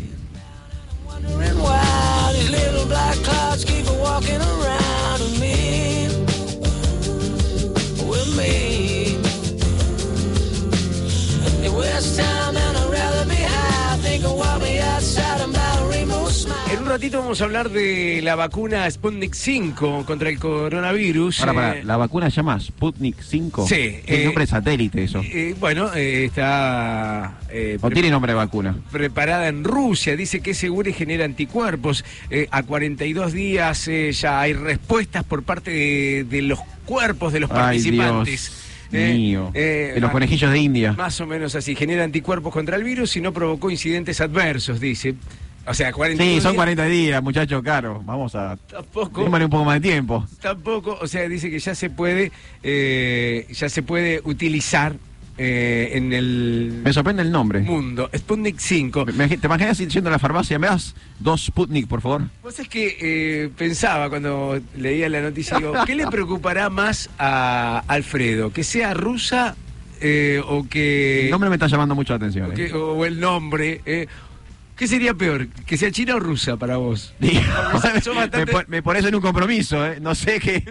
[2.33, 6.07] These little black clouds keep walking around with me.
[8.09, 9.17] With me.
[11.65, 13.80] It was time and I'd rather be high.
[16.71, 21.41] En un ratito vamos a hablar de la vacuna Sputnik 5 contra el coronavirus.
[21.41, 23.67] Ahora, para, Eh, ¿la vacuna se llama Sputnik 5?
[23.67, 25.21] Sí, ¿Qué eh, nombre satélite eso?
[25.23, 28.75] eh, bueno, eh, está eh, ¿O tiene nombre de vacuna?
[28.91, 30.15] preparada en Rusia.
[30.15, 32.05] Dice que es segura y genera anticuerpos.
[32.29, 37.41] Eh, a 42 días eh, ya hay respuestas por parte de, de los cuerpos de
[37.41, 38.41] los Ay, participantes.
[38.49, 38.60] Dios
[38.91, 39.51] mío.
[39.53, 40.93] eh, de los conejillos de India.
[40.93, 41.75] Más o menos así.
[41.75, 45.15] Genera anticuerpos contra el virus y no provocó incidentes adversos, dice.
[45.67, 48.01] O sea, 42 Sí, son días 40 días, muchachos, caro.
[48.03, 48.57] Vamos a...
[48.67, 49.23] Tampoco.
[49.23, 50.25] Un poco más de tiempo.
[50.41, 52.31] Tampoco, o sea, dice que ya se puede,
[52.63, 54.95] eh, ya se puede utilizar
[55.37, 57.61] eh, en el Me sorprende el nombre.
[57.61, 58.09] mundo.
[58.15, 59.05] Sputnik 5.
[59.05, 60.59] Me- me- ¿Te imaginas yendo a la farmacia?
[60.59, 62.23] ¿Me das dos Sputnik, por favor?
[62.43, 67.83] Vos es que eh, pensaba cuando leía la noticia, digo, ¿qué le preocupará más a
[67.87, 68.51] Alfredo?
[68.51, 69.55] ¿Que sea rusa
[70.01, 71.25] eh, o que...
[71.25, 72.49] El nombre me está llamando mucho la atención.
[72.49, 72.55] o, eh.
[72.55, 73.81] que- o el nombre?
[73.85, 74.07] eh?
[74.75, 75.47] ¿Qué sería peor?
[75.67, 77.13] ¿Que sea china o rusa para vos?
[77.19, 77.39] Digo,
[77.73, 79.99] bastante- me, me pones en un compromiso, ¿eh?
[80.01, 80.63] No sé qué,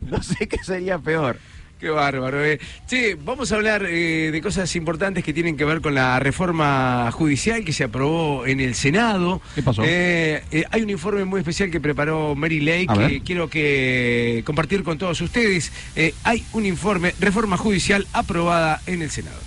[0.10, 1.36] no sé qué sería peor.
[1.78, 2.44] Qué bárbaro.
[2.44, 2.58] Eh.
[2.88, 7.10] Che, vamos a hablar eh, de cosas importantes que tienen que ver con la reforma
[7.12, 9.40] judicial que se aprobó en el Senado.
[9.54, 9.82] ¿Qué pasó?
[9.84, 14.82] Eh, eh, hay un informe muy especial que preparó Mary Lake que quiero que compartir
[14.82, 15.70] con todos ustedes.
[15.94, 19.38] Eh, hay un informe, reforma judicial aprobada en el Senado.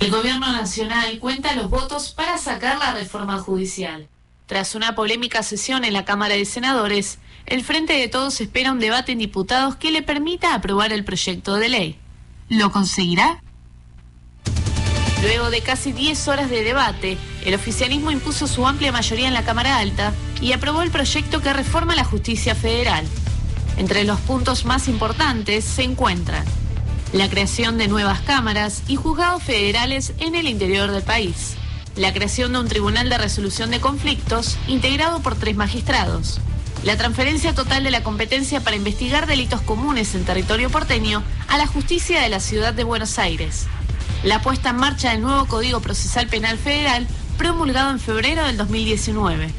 [0.00, 4.08] El gobierno nacional cuenta los votos para sacar la reforma judicial.
[4.46, 8.78] Tras una polémica sesión en la Cámara de Senadores, el Frente de Todos espera un
[8.78, 11.98] debate en diputados que le permita aprobar el proyecto de ley.
[12.48, 13.42] ¿Lo conseguirá?
[15.22, 19.44] Luego de casi 10 horas de debate, el oficialismo impuso su amplia mayoría en la
[19.44, 23.06] Cámara Alta y aprobó el proyecto que reforma la justicia federal.
[23.76, 26.44] Entre los puntos más importantes se encuentran
[27.12, 31.54] la creación de nuevas cámaras y juzgados federales en el interior del país,
[31.96, 36.40] la creación de un tribunal de resolución de conflictos integrado por tres magistrados,
[36.84, 41.66] la transferencia total de la competencia para investigar delitos comunes en territorio porteño a la
[41.66, 43.66] justicia de la ciudad de Buenos Aires,
[44.22, 47.06] la puesta en marcha del nuevo Código Procesal Penal Federal
[47.38, 49.50] promulgado en febrero del 2019.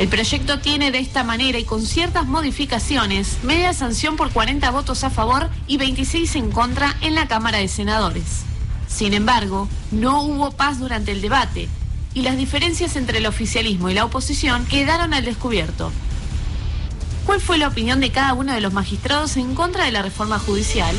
[0.00, 5.04] El proyecto tiene de esta manera y con ciertas modificaciones media sanción por 40 votos
[5.04, 8.42] a favor y 26 en contra en la Cámara de Senadores.
[8.88, 11.68] Sin embargo, no hubo paz durante el debate
[12.12, 15.92] y las diferencias entre el oficialismo y la oposición quedaron al descubierto.
[17.26, 20.38] ¿Cuál fue la opinión de cada uno de los magistrados en contra de la reforma
[20.38, 20.94] judicial?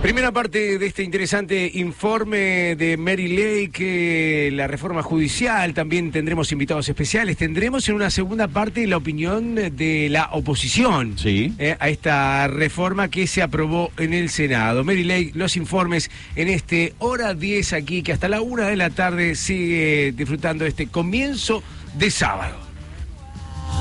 [0.00, 6.50] Primera parte de este interesante informe de Mary Lake, eh, la reforma judicial, también tendremos
[6.52, 11.52] invitados especiales, tendremos en una segunda parte la opinión de la oposición Sí.
[11.58, 14.84] eh, a esta reforma que se aprobó en el Senado.
[14.84, 18.88] Mary Lake, los informes en este hora 10 aquí, que hasta la una de la
[18.88, 21.62] tarde sigue disfrutando este comienzo
[21.98, 22.69] de sábado.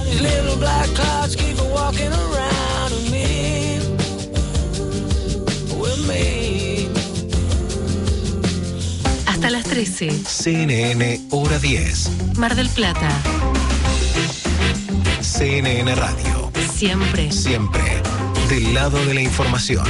[0.05, 3.79] These little black clouds keep walking around me.
[5.79, 6.89] With me.
[9.25, 10.11] Hasta las 13.
[10.25, 12.37] CNN Hora 10.
[12.37, 13.09] Mar del Plata.
[15.21, 16.51] CNN Radio.
[16.73, 17.31] Siempre.
[17.31, 18.01] Siempre
[18.49, 19.85] del lado de la información.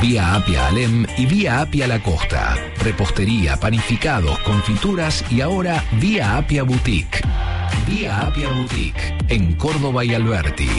[0.00, 2.56] Vía Apia Alem y Vía Apia La Costa.
[2.78, 7.20] Repostería, panificados, confituras y ahora Vía Apia Boutique.
[7.86, 10.70] Vía Apia Boutique en Córdoba y Alberti.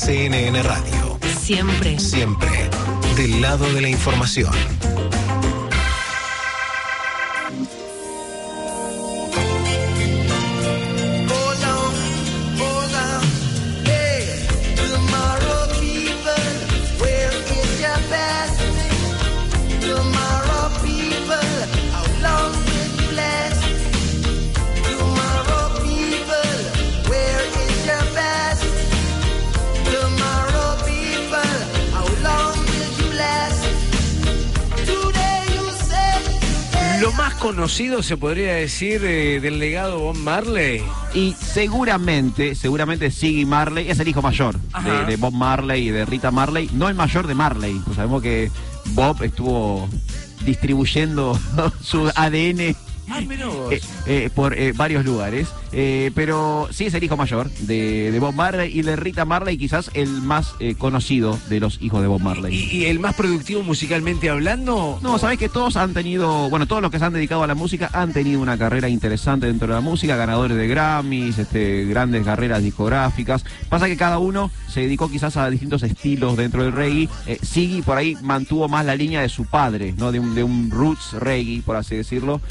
[0.06, 1.18] CNN Radio.
[1.40, 1.98] Siempre.
[1.98, 2.50] Siempre.
[3.16, 4.52] Del lado de la información.
[37.44, 40.82] Conocido, se podría decir, eh, del legado Bob Marley.
[41.14, 46.06] Y seguramente, seguramente Siggy Marley es el hijo mayor de, de Bob Marley y de
[46.06, 47.82] Rita Marley, no el mayor de Marley.
[47.84, 48.50] Pues sabemos que
[48.94, 49.90] Bob estuvo
[50.46, 51.38] distribuyendo
[51.82, 52.78] su ADN
[53.10, 55.48] Ah, eh, eh, por eh, varios lugares.
[55.76, 59.58] Eh, pero sí es el hijo mayor de, de Bob Marley y de Rita Marley,
[59.58, 62.54] quizás el más eh, conocido de los hijos de Bob Marley.
[62.54, 65.00] ¿Y, y el más productivo musicalmente hablando?
[65.02, 67.56] No, sabés que todos han tenido, bueno, todos los que se han dedicado a la
[67.56, 72.24] música han tenido una carrera interesante dentro de la música, ganadores de Grammys, este, grandes
[72.24, 73.44] carreras discográficas.
[73.68, 77.10] Pasa que cada uno se dedicó quizás a distintos estilos dentro del reggae.
[77.42, 80.12] Siggy por ahí mantuvo más la línea de su padre, ¿no?
[80.12, 82.42] De un, de un roots reggae, por así decirlo,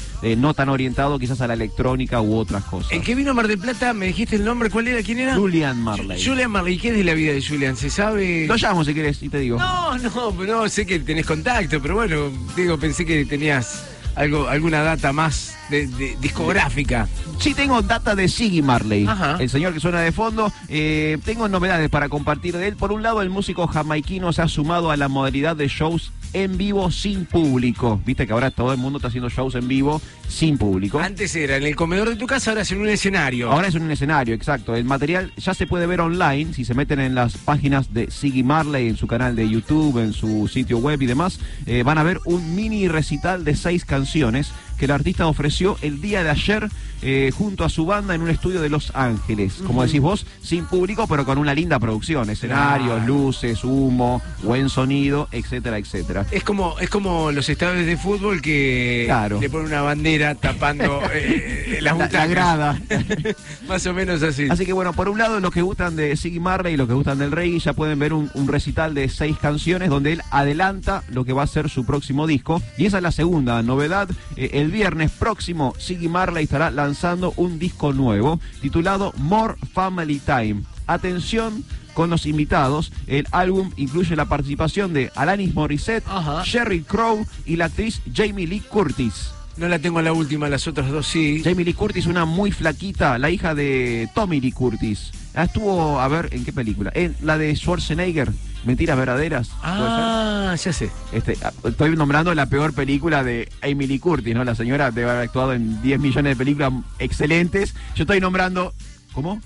[0.43, 2.91] no tan orientado quizás a la electrónica u otras cosas.
[2.91, 5.01] El que vino a Mar del Plata, me dijiste el nombre, ¿cuál era?
[5.01, 5.35] ¿Quién era?
[5.35, 6.21] Julian Marley.
[6.21, 6.77] Julian Marley.
[6.77, 7.77] ¿Qué es de la vida de Julian?
[7.77, 8.45] ¿Se sabe?
[8.45, 9.57] Lo llamo si querés y te digo.
[9.57, 13.85] No, no, no, sé que tenés contacto, pero bueno, digo, pensé que tenías
[14.15, 17.07] algo, alguna data más de, de- discográfica.
[17.39, 19.37] Sí tengo data de Siggy Marley, Ajá.
[19.39, 20.51] el señor que suena de fondo.
[20.67, 22.75] Eh, tengo novedades para compartir de él.
[22.75, 26.57] Por un lado, el músico jamaiquino se ha sumado a la modalidad de shows en
[26.57, 28.01] vivo sin público.
[28.05, 30.99] Viste que ahora todo el mundo está haciendo shows en vivo sin público.
[30.99, 33.51] Antes era en el comedor de tu casa, ahora es en un escenario.
[33.51, 34.75] Ahora es en un escenario, exacto.
[34.75, 38.43] El material ya se puede ver online si se meten en las páginas de Siggy
[38.43, 41.39] Marley, en su canal de YouTube, en su sitio web y demás.
[41.65, 46.01] eh, van a ver un mini recital de seis canciones que el artista ofreció el
[46.01, 46.67] día de ayer
[47.03, 49.55] eh, junto a su banda en un estudio de Los Ángeles.
[49.67, 52.29] Como decís vos, sin público, pero con una linda producción.
[52.29, 56.25] Escenarios, luces, humo, buen sonido, etcétera, etcétera.
[56.31, 59.39] Es como, es como los estadios de fútbol que Claro.
[59.39, 62.81] le ponen una bandera tapando eh, las La- la grada.
[63.67, 64.47] Más o menos así.
[64.49, 66.93] Así que bueno, por un lado los que gustan de Siggy Marley y los que
[66.93, 71.03] gustan del reggae ya pueden ver un, un recital de seis canciones donde él adelanta
[71.09, 72.61] lo que va a ser su próximo disco.
[72.77, 74.09] Y esa es la segunda novedad.
[74.35, 80.63] Eh, el viernes próximo Siggy Marley estará lanzando un disco nuevo titulado More Family Time.
[80.87, 81.63] Atención
[81.93, 86.03] con los invitados, el álbum incluye la participación de Alanis Morissette,
[86.43, 89.29] Sherry Crow y la actriz Jamie Lee Curtis.
[89.55, 91.41] No la tengo la última, las otras dos sí.
[91.43, 95.11] Jamie Lee Curtis, una muy flaquita, la hija de Tommy Lee Curtis.
[95.35, 96.91] Ah, Estuvo, a ver, ¿en qué película?
[96.95, 98.31] En la de Schwarzenegger,
[98.65, 99.51] Mentiras Verdaderas.
[99.61, 100.89] Ah, ya sé.
[101.11, 104.43] Este, ah, estoy nombrando la peor película de Amy Lee Curtis, ¿no?
[104.43, 107.75] La señora debe haber actuado en 10 millones de películas excelentes.
[107.95, 108.73] Yo estoy nombrando.
[109.13, 109.39] ¿Cómo?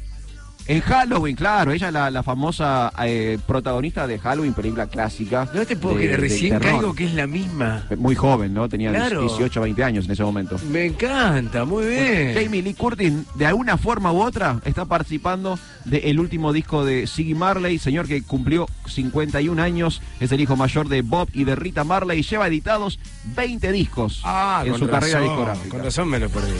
[0.69, 5.47] En Halloween, claro, ella es la, la famosa eh, protagonista de Halloween, película clásica.
[5.53, 7.85] No te puedo de- creer, recién caigo que es la misma.
[7.97, 8.67] Muy joven, ¿no?
[8.67, 9.21] Tenía Claro.
[9.21, 10.59] 18, 20 años en ese momento.
[10.69, 12.33] Me encanta, muy bien.
[12.35, 17.33] Jamie Lee Curtis, de alguna forma u otra, está participando del último disco de Siggy
[17.33, 21.85] Marley, señor que cumplió 51 años, es el hijo mayor de Bob y de Rita
[21.85, 22.99] Marley, y lleva editados
[23.35, 25.69] 20 discos Ah, en su carrera razón, discográfica.
[25.69, 26.51] Con razón me lo perdí.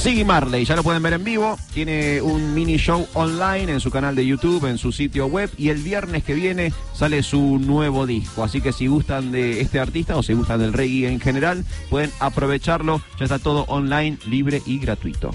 [0.00, 1.58] Siggy Marley, ya lo pueden ver en vivo.
[1.74, 5.50] Tiene un mini show online en su canal de YouTube, en su sitio web.
[5.58, 8.42] Y el viernes que viene sale su nuevo disco.
[8.42, 12.10] Así que si gustan de este artista o si gustan del reggae en general, pueden
[12.18, 13.02] aprovecharlo.
[13.18, 15.32] Ya está todo online, libre y gratuito.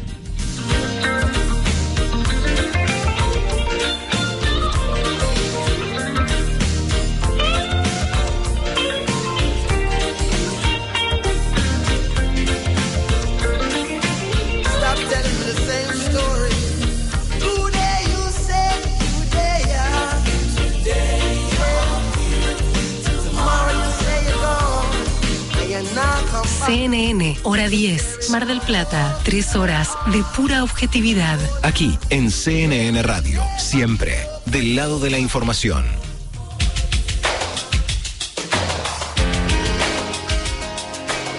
[26.66, 29.20] CNN, hora 10, Mar del Plata.
[29.24, 31.39] Tres horas de pura objetividad.
[31.61, 35.86] Aquí en CNN Radio, siempre del lado de la información.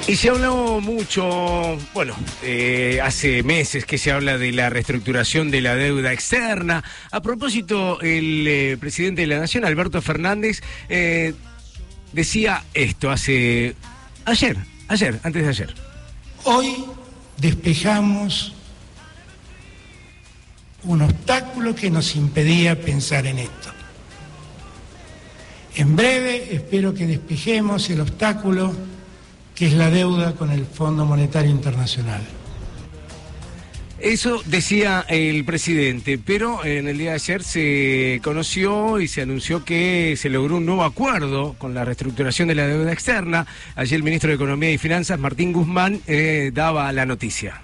[0.06, 2.14] Y se habló mucho, bueno,
[2.44, 6.84] eh, hace meses que se habla de la reestructuración de la deuda externa.
[7.10, 11.34] A propósito, el eh, presidente de la Nación, Alberto Fernández, eh,
[12.12, 13.74] decía esto hace
[14.24, 14.56] ayer,
[14.88, 15.74] ayer, antes de ayer.
[16.44, 16.84] Hoy
[17.38, 18.52] despejamos
[20.84, 23.70] un obstáculo que nos impedía pensar en esto.
[25.74, 28.72] En breve espero que despejemos el obstáculo
[29.54, 32.22] que es la deuda con el Fondo Monetario Internacional.
[33.98, 39.64] Eso decía el presidente, pero en el día de ayer se conoció y se anunció
[39.64, 43.46] que se logró un nuevo acuerdo con la reestructuración de la deuda externa.
[43.74, 47.62] Allí el ministro de Economía y Finanzas, Martín Guzmán, eh, daba la noticia.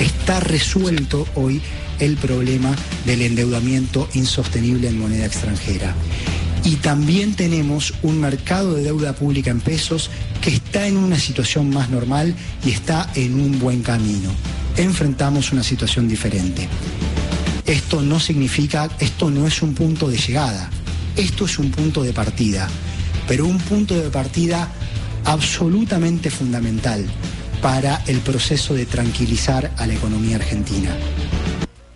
[0.00, 1.60] Está resuelto hoy
[1.98, 5.94] el problema del endeudamiento insostenible en moneda extranjera.
[6.64, 10.10] Y también tenemos un mercado de deuda pública en pesos
[10.40, 12.34] que está en una situación más normal
[12.64, 14.30] y está en un buen camino.
[14.76, 16.66] Enfrentamos una situación diferente.
[17.66, 20.70] Esto no significa, esto no es un punto de llegada,
[21.16, 22.68] esto es un punto de partida,
[23.28, 24.70] pero un punto de partida
[25.24, 27.04] absolutamente fundamental
[27.62, 30.94] para el proceso de tranquilizar a la economía argentina.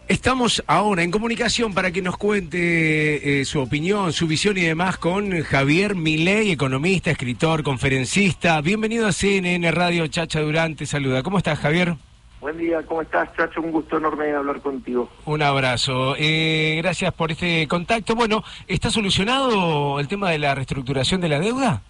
[0.09, 4.97] Estamos ahora en comunicación para que nos cuente eh, su opinión, su visión y demás
[4.97, 8.59] con Javier Milei, economista, escritor, conferencista.
[8.63, 10.87] Bienvenido a CNN Radio Chacha Durante.
[10.87, 11.23] Saluda.
[11.23, 11.97] ¿Cómo estás, Javier?
[12.41, 13.61] Buen día, ¿cómo estás, Chacho?
[13.61, 15.11] Un gusto enorme hablar contigo.
[15.27, 16.15] Un abrazo.
[16.17, 18.15] Eh, gracias por este contacto.
[18.15, 21.83] Bueno, ¿está solucionado el tema de la reestructuración de la deuda?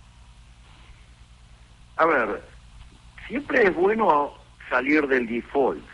[1.97, 2.43] A ver,
[3.29, 4.33] siempre es bueno
[4.69, 5.88] salir del default.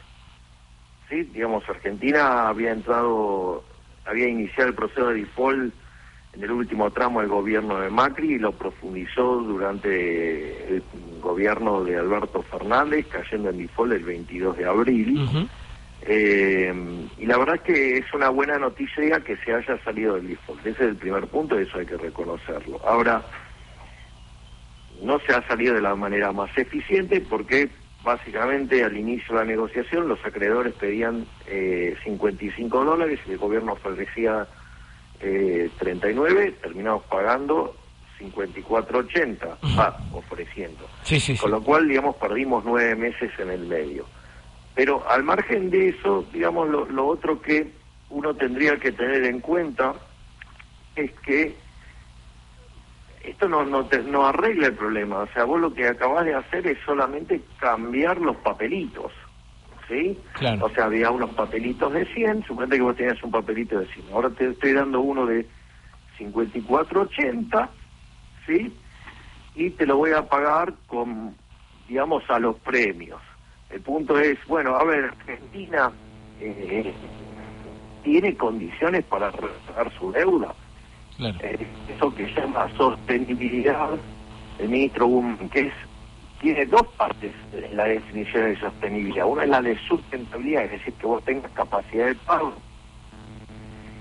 [1.15, 1.31] ¿Sí?
[1.33, 3.63] Digamos, Argentina había entrado,
[4.05, 5.73] había iniciado el proceso de default
[6.33, 10.83] en el último tramo del gobierno de Macri y lo profundizó durante el
[11.21, 15.49] gobierno de Alberto Fernández, cayendo en default el 22 de abril.
[16.07, 16.75] Eh,
[17.19, 20.61] y la verdad es que es una buena noticia que se haya salido del default.
[20.67, 22.81] Ese es el primer punto y eso hay que reconocerlo.
[22.85, 23.23] Ahora,
[25.01, 27.71] no se ha salido de la manera más eficiente porque
[28.05, 33.73] básicamente al inicio de la negociación los acreedores pedían eh, 55 dólares y el gobierno
[33.73, 34.47] ofrecía
[35.21, 37.75] eh, 39, terminamos pagando
[38.21, 40.87] 54.80, ah, ofreciendo.
[41.03, 44.07] Sí, sí, Con lo cual, digamos, perdimos nueve meses en el medio.
[44.75, 47.73] Pero al margen de eso, digamos, lo, lo otro que
[48.11, 49.95] uno tendría que tener en cuenta
[50.95, 51.57] es que
[53.25, 55.21] esto no, no, te- no arregla el problema.
[55.21, 59.13] O sea, vos lo que acabás de hacer es solamente cambiar los papelitos.
[59.89, 60.19] ¿Sí?
[60.39, 60.65] Claro.
[60.65, 64.07] O sea, había unos papelitos de 100, suponete que vos tenías un papelito de 100.
[64.13, 65.47] Ahora te estoy dando uno de
[66.19, 67.71] 54.80,
[68.47, 68.81] ¿sí?
[69.55, 71.37] Y te lo voy a pagar con,
[71.87, 73.21] digamos, a los premios.
[73.69, 75.93] El punto es, bueno, a ver, Argentina
[76.39, 76.95] eh,
[78.03, 80.55] tiene condiciones para repagar su deuda.
[81.19, 83.91] Eh, eso que se llama sostenibilidad,
[84.59, 85.73] el ministro Guzmán, que es,
[86.41, 89.27] tiene dos partes en la definición de sostenibilidad.
[89.27, 92.55] Una es la de sustentabilidad, es decir, que vos tengas capacidad de pago.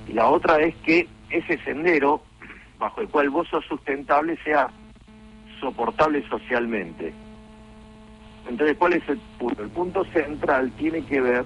[0.08, 2.22] Y la otra es que ese sendero
[2.80, 4.70] bajo el cual vos sos sustentable sea
[5.60, 7.14] soportable socialmente.
[8.50, 9.64] Entonces, ¿cuál es el punto?
[9.64, 11.46] El punto central tiene que ver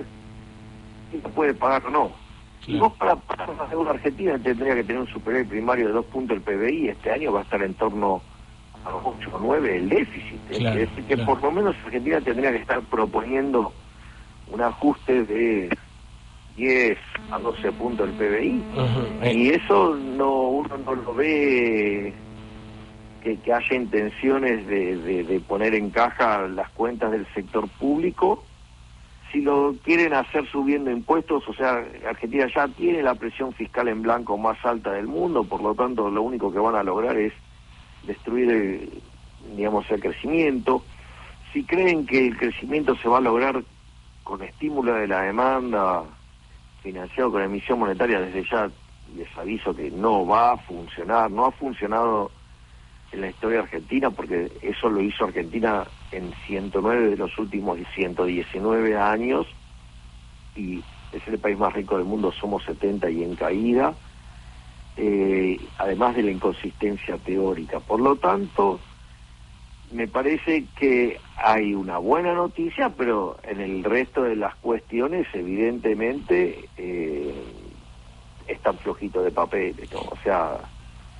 [1.11, 2.26] si se puede pagar o no.
[2.65, 6.05] Y vos para pagar la deuda argentina tendría que tener un superior primario de dos
[6.07, 8.21] puntos del PBI, este año va a estar en torno
[8.83, 10.41] a los 8 o 9 el déficit.
[10.47, 11.25] Claro, es decir, que claro.
[11.33, 13.73] por lo menos Argentina tendría que estar proponiendo
[14.47, 15.69] un ajuste de
[16.55, 16.97] 10
[17.31, 18.65] a 12 puntos del PBI.
[19.33, 22.13] Y eso no uno no lo ve
[23.21, 28.43] que, que haya intenciones de, de- de poner en caja las cuentas del sector público
[29.31, 34.01] si lo quieren hacer subiendo impuestos, o sea, Argentina ya tiene la presión fiscal en
[34.01, 37.33] blanco más alta del mundo, por lo tanto lo único que van a lograr es
[38.03, 39.01] destruir, el,
[39.55, 40.83] digamos, el crecimiento.
[41.51, 43.63] Si creen que el crecimiento se va a lograr
[44.23, 46.03] con estímulo de la demanda
[46.81, 48.69] financiado con emisión monetaria, desde ya
[49.15, 52.31] les aviso que no va a funcionar, no ha funcionado
[53.11, 58.97] en la historia argentina porque eso lo hizo Argentina en 109 de los últimos 119
[58.97, 59.47] años
[60.55, 63.93] y es el país más rico del mundo, somos 70 y en caída,
[64.97, 67.79] eh, además de la inconsistencia teórica.
[67.79, 68.79] Por lo tanto,
[69.91, 76.67] me parece que hay una buena noticia, pero en el resto de las cuestiones, evidentemente,
[76.77, 77.33] eh,
[78.47, 79.75] están flojitos de papel.
[79.93, 79.99] ¿no?
[79.99, 80.57] O sea,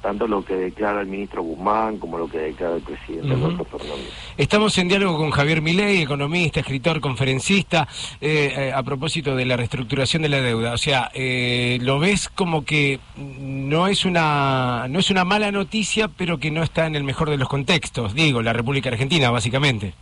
[0.01, 4.11] tanto lo que declara el ministro Guzmán como lo que declara el presidente Fernández.
[4.37, 7.87] Estamos en diálogo con Javier Milei, economista, escritor, conferencista,
[8.21, 10.73] eh, eh, a propósito de la reestructuración de la deuda.
[10.73, 16.07] O sea, eh, lo ves como que no es una no es una mala noticia,
[16.07, 18.13] pero que no está en el mejor de los contextos.
[18.13, 19.93] Digo, la República Argentina, básicamente.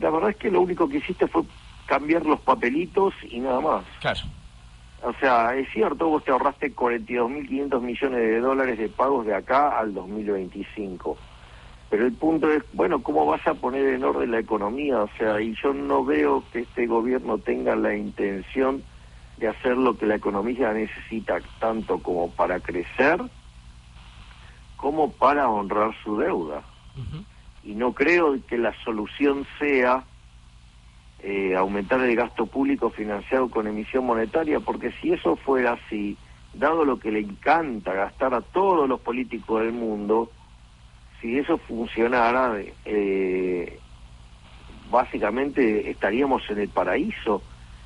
[0.00, 1.42] La verdad es que lo único que hiciste fue
[1.86, 3.84] cambiar los papelitos y nada más.
[4.00, 4.20] Claro.
[5.02, 9.78] O sea, es cierto, vos te ahorraste 42.500 millones de dólares de pagos de acá
[9.78, 11.18] al 2025.
[11.90, 15.02] Pero el punto es, bueno, ¿cómo vas a poner en orden la economía?
[15.02, 18.82] O sea, y yo no veo que este gobierno tenga la intención
[19.38, 23.20] de hacer lo que la economía necesita, tanto como para crecer,
[24.76, 26.62] como para honrar su deuda.
[27.64, 30.04] Y no creo que la solución sea
[31.22, 36.16] eh, aumentar el gasto público financiado con emisión monetaria, porque si eso fuera así,
[36.52, 40.30] dado lo que le encanta gastar a todos los políticos del mundo,
[41.20, 43.78] si eso funcionara, eh,
[44.90, 47.42] básicamente estaríamos en el paraíso,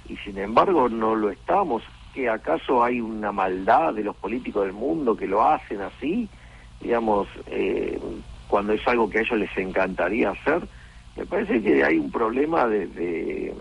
[0.09, 1.83] y sin embargo no lo estamos.
[2.15, 6.27] ¿Que acaso hay una maldad de los políticos del mundo que lo hacen así?
[6.81, 8.01] Digamos, eh,
[8.49, 10.67] cuando es algo que a ellos les encantaría hacer.
[11.17, 13.55] Me parece que hay un problema de,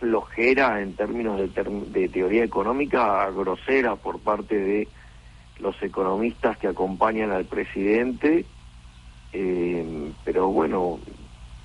[0.00, 1.48] flojera en términos de,
[1.90, 4.88] de teoría económica grosera por parte de
[5.60, 8.44] los economistas que acompañan al presidente,
[9.32, 10.98] eh, pero bueno,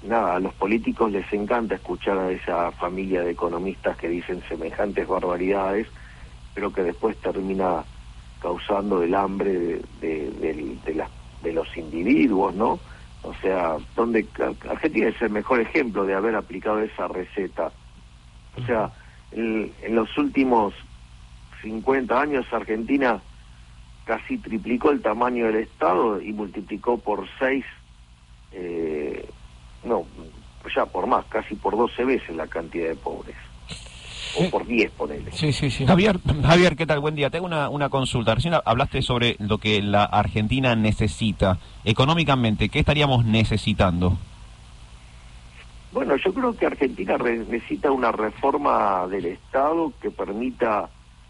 [0.04, 5.08] nada, a los políticos les encanta escuchar a esa familia de economistas que dicen semejantes
[5.08, 5.88] barbaridades,
[6.54, 7.84] pero que después termina
[8.40, 12.80] causando el hambre de los individuos, ¿no?
[13.28, 14.26] O sea, donde
[14.70, 17.72] Argentina es el mejor ejemplo de haber aplicado esa receta.
[18.56, 18.90] O sea,
[19.32, 20.74] en, los últimos
[21.62, 23.22] 50 años Argentina
[24.06, 27.66] casi triplicó el tamaño del Estado y multiplicó por 6,
[29.84, 30.06] no,
[30.74, 33.36] ya por más, casi por 12 veces la cantidad de pobres.
[34.40, 35.32] O por 10, ponele.
[35.32, 35.86] Sí, sí, sí.
[35.86, 37.00] Javier, Javier, ¿qué tal?
[37.00, 37.30] Buen día.
[37.30, 38.36] Tengo una, una consulta.
[38.36, 41.58] Recién hablaste sobre lo que la Argentina necesita.
[41.86, 44.18] Económicamente, ¿qué estaríamos necesitando?
[45.92, 50.90] Bueno, yo creo que Argentina re- necesita una reforma del Estado que permita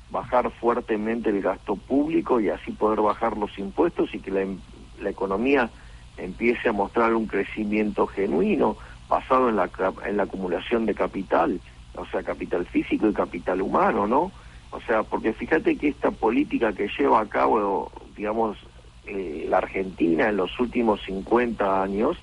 [0.10, 4.60] bajar fuertemente el gasto público y así poder bajar los impuestos y que la, em-
[5.01, 5.70] la economía
[6.18, 8.78] empiece a mostrar un crecimiento genuino
[9.08, 9.70] basado en la,
[10.05, 11.62] en la acumulación de capital,
[11.97, 14.31] o sea, capital físico y capital humano, ¿no?
[14.71, 18.57] O sea, porque fíjate que esta política que lleva a cabo, digamos,
[19.05, 22.17] eh, la Argentina en los últimos 50 años,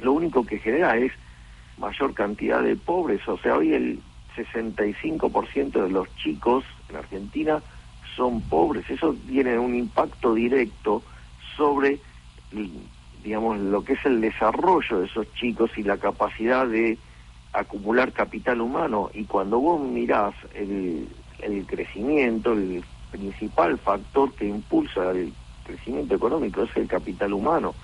[0.00, 1.12] lo único que genera es
[1.78, 3.26] mayor cantidad de pobres.
[3.28, 4.00] O sea, hoy el
[4.36, 7.62] 65% de los chicos en Argentina
[8.14, 8.88] son pobres.
[8.90, 11.02] Eso tiene un impacto directo
[11.56, 11.98] sobre,
[13.24, 16.98] digamos, lo que es el desarrollo de esos chicos y la capacidad de
[17.58, 19.10] acumular capital humano.
[19.14, 25.34] Y cuando vos mirás el, el crecimiento, el principal factor que impulsa el
[25.64, 27.74] crecimiento económico es el capital humano.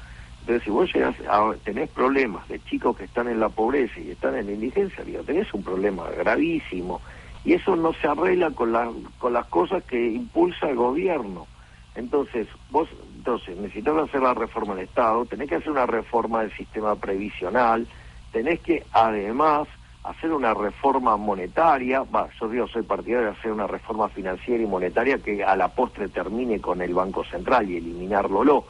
[0.40, 4.10] Entonces, si vos llegás a, tenés problemas de chicos que están en la pobreza y
[4.10, 7.00] están en la indigencia, digo, tenés un problema gravísimo.
[7.44, 11.48] Y eso no se arregla con, la- con las cosas que impulsa el gobierno.
[11.94, 16.52] Entonces, vos entonces necesitas hacer la reforma del Estado, tenés que hacer una reforma del
[16.56, 17.86] sistema previsional,
[18.32, 19.68] tenés que además
[20.04, 24.66] hacer una reforma monetaria, va, yo digo, soy partidario de hacer una reforma financiera y
[24.66, 28.64] monetaria que a la postre termine con el Banco Central y eliminarlo.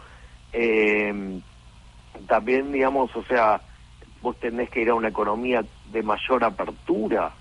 [0.52, 1.40] Eh,
[2.26, 3.60] también, digamos, o sea,
[4.20, 7.32] vos tenés que ir a una economía de mayor apertura,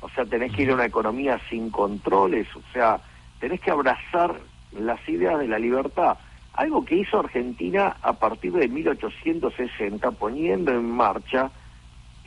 [0.00, 3.00] o sea, tenés que ir a una economía sin controles, o sea,
[3.40, 4.36] tenés que abrazar
[4.72, 6.16] las ideas de la libertad.
[6.54, 11.50] Algo que hizo Argentina a partir de 1860, poniendo en marcha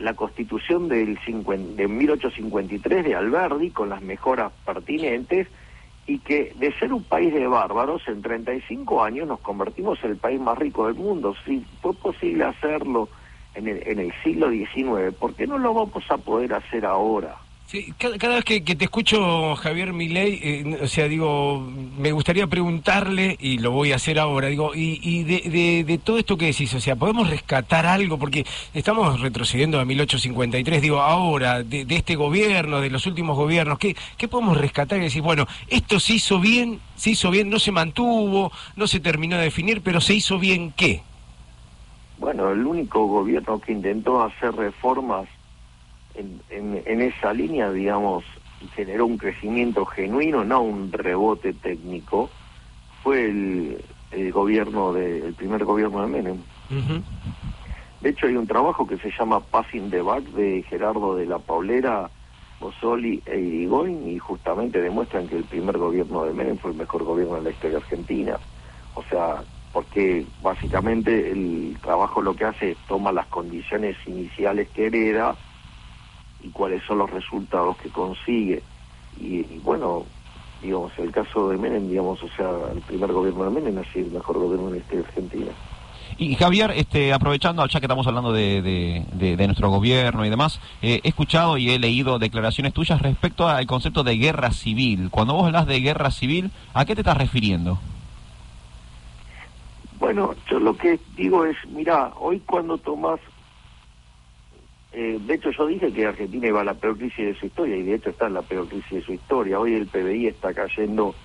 [0.04, 5.48] la constitución del 50 de 1853 de Alberdi con las mejoras pertinentes
[6.06, 10.18] y que de ser un país de bárbaros en 35 años nos convertimos en el
[10.18, 11.34] país más rico del mundo.
[11.46, 13.08] Si fue posible hacerlo
[13.56, 17.38] en el, en el siglo XIX, ¿por qué no lo vamos a poder hacer ahora?
[17.98, 21.60] Cada, vez que, te escucho, Javier Milei, eh, o sea, digo,
[21.98, 25.98] me gustaría preguntarle, y lo voy a hacer ahora, digo, y, y de, de, de
[25.98, 28.20] todo esto que decís, o sea, ¿podemos rescatar algo?
[28.20, 28.46] Porque
[28.76, 33.96] estamos retrocediendo a 1853, digo, ahora, de, de este gobierno, de los últimos gobiernos, ¿qué,
[34.18, 37.72] ¿qué podemos rescatar y decir, bueno, esto se hizo bien, se hizo bien, no se
[37.72, 41.02] mantuvo, no se terminó de definir, pero se hizo bien, ¿qué?
[42.20, 45.28] Bueno, el único gobierno que intentó hacer reformas
[46.16, 48.24] en, en, en esa línea, digamos,
[48.76, 52.30] generó un crecimiento genuino, no un rebote técnico,
[53.04, 56.38] fue el, el gobierno de, el primer gobierno de Menem.
[58.02, 61.40] De hecho, hay un trabajo que se llama Passing the Back de Gerardo de la
[61.40, 62.10] Paulera,
[62.60, 67.04] Bossoli e Irigoyen y justamente demuestran que el primer gobierno de Menem fue el mejor
[67.04, 68.38] gobierno de la historia argentina.
[68.96, 74.88] O sea, porque básicamente el trabajo lo que hace es toma las condiciones iniciales que
[74.88, 75.36] hereda
[76.44, 78.62] y cuáles son los resultados que consigue.
[79.20, 80.06] Y, y bueno,
[80.62, 84.08] digamos, el caso de Menem, digamos, o sea, el primer gobierno de Menem ha sido
[84.08, 85.52] el mejor gobierno de la argentina.
[86.18, 90.30] Y Javier, este, aprovechando, ya que estamos hablando de, de- de- de nuestro gobierno y
[90.30, 95.10] demás, eh, he escuchado y he leído declaraciones tuyas respecto al concepto de guerra civil.
[95.10, 97.80] Cuando vos hablas de guerra civil, ¿a qué te estás refiriendo?
[100.00, 103.20] Bueno, yo lo que digo es, mira, hoy cuando tomás,
[104.94, 107.84] eh, de hecho yo dije que Argentina iba a la peor de su historia y
[107.84, 109.60] de hecho está en la peor de su historia.
[109.60, 111.16] Hoy el PBI está cayendo,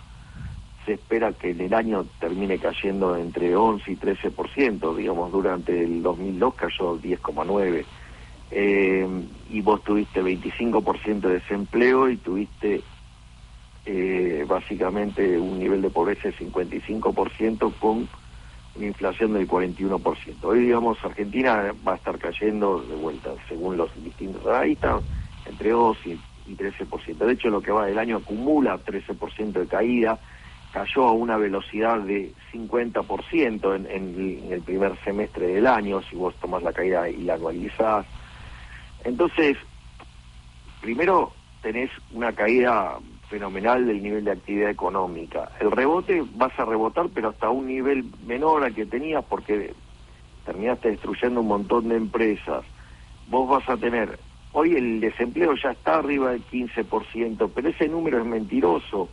[0.87, 6.03] se espera que en el año termine cayendo entre 11 y 13%, digamos, durante el
[6.03, 7.85] 2002 cayó 10,9%.
[8.51, 9.07] Eh,
[9.51, 12.81] y vos tuviste 25% de desempleo y tuviste
[13.85, 18.09] eh, básicamente un nivel de pobreza de 55% con
[18.79, 20.37] una inflación del 41%.
[20.43, 25.03] Hoy, digamos, Argentina va a estar cayendo de vuelta, según los distintos analistas,
[25.47, 26.11] entre 2 y,
[26.47, 27.17] y 13%.
[27.17, 30.21] De hecho, lo que va del año acumula 13% de caída,
[30.73, 36.15] cayó a una velocidad de 50% en, en, en el primer semestre del año, si
[36.15, 38.07] vos tomás la caída y la anualizás.
[39.03, 39.57] Entonces,
[40.81, 42.99] primero tenés una caída
[43.29, 45.51] fenomenal del nivel de actividad económica.
[45.61, 49.75] El rebote vas a rebotar, pero hasta un nivel menor al que tenías porque
[50.45, 52.65] terminaste destruyendo un montón de empresas.
[53.29, 54.19] Vos vas a tener,
[54.53, 59.09] hoy el desempleo ya está arriba del 15%, pero ese número es mentiroso,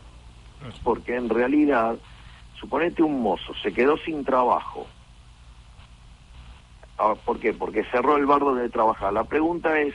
[0.84, 1.98] porque en realidad,
[2.60, 4.88] suponete un mozo, se quedó sin trabajo.
[6.98, 7.52] Ah, ¿Por qué?
[7.52, 9.12] Porque cerró el bar donde trabajaba.
[9.12, 9.94] La pregunta es,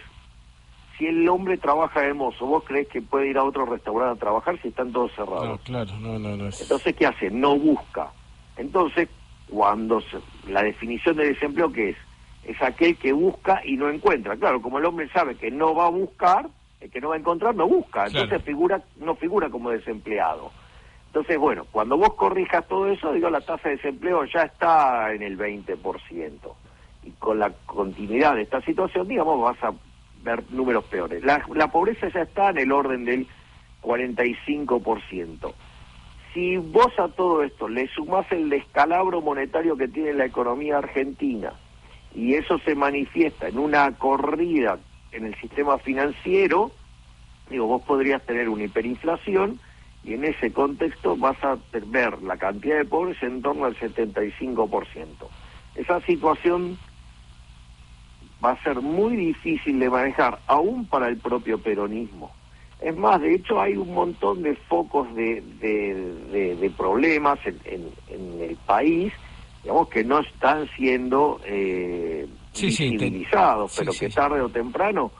[1.00, 4.20] si el hombre trabaja de mozo, ¿vos crees que puede ir a otro restaurante a
[4.20, 5.48] trabajar si están todos cerrados?
[5.48, 6.48] No, claro, no, no, no.
[6.48, 7.30] es- Entonces, ¿qué hace?
[7.30, 8.12] No busca.
[8.56, 9.08] Entonces,
[9.48, 11.96] cuando se- la definición de desempleo, ¿qué es?
[12.44, 14.36] Es aquel que busca y no encuentra.
[14.36, 16.46] Claro, como el hombre sabe que no va a buscar,
[16.80, 18.06] el que no va a encontrar no busca.
[18.06, 18.44] Entonces Claro.
[18.44, 20.52] figura no figura como desempleado.
[21.06, 25.22] Entonces, bueno, cuando vos corrijas todo eso, digo, la tasa de desempleo ya está en
[25.22, 26.56] el 20%.
[27.02, 29.72] Y con la continuidad de esta situación, digamos, vas a
[30.22, 31.22] ver números peores.
[31.24, 33.26] La, pobreza ya está en el orden del
[33.82, 35.52] 45%.
[36.32, 41.52] Si vos a todo esto le sumás el descalabro monetario que tiene la economía argentina
[42.14, 44.78] y eso se manifiesta en una corrida
[45.12, 46.70] en el sistema financiero,
[47.48, 49.58] digo, vos podrías tener una hiperinflación
[50.04, 55.06] y en ese contexto vas a ver la cantidad de pobres en torno al 75%.
[55.74, 56.78] Esa situación
[58.44, 62.30] va a ser muy difícil de manejar, aún para el propio peronismo.
[62.80, 65.94] Es más, de hecho hay un montón de focos de, de,
[66.32, 69.12] de- de problemas en, en- en el país,
[69.62, 74.48] digamos, que no están siendo eh, Sí, sí, te- visibilizados, sí, pero que tarde o
[74.48, 75.12] temprano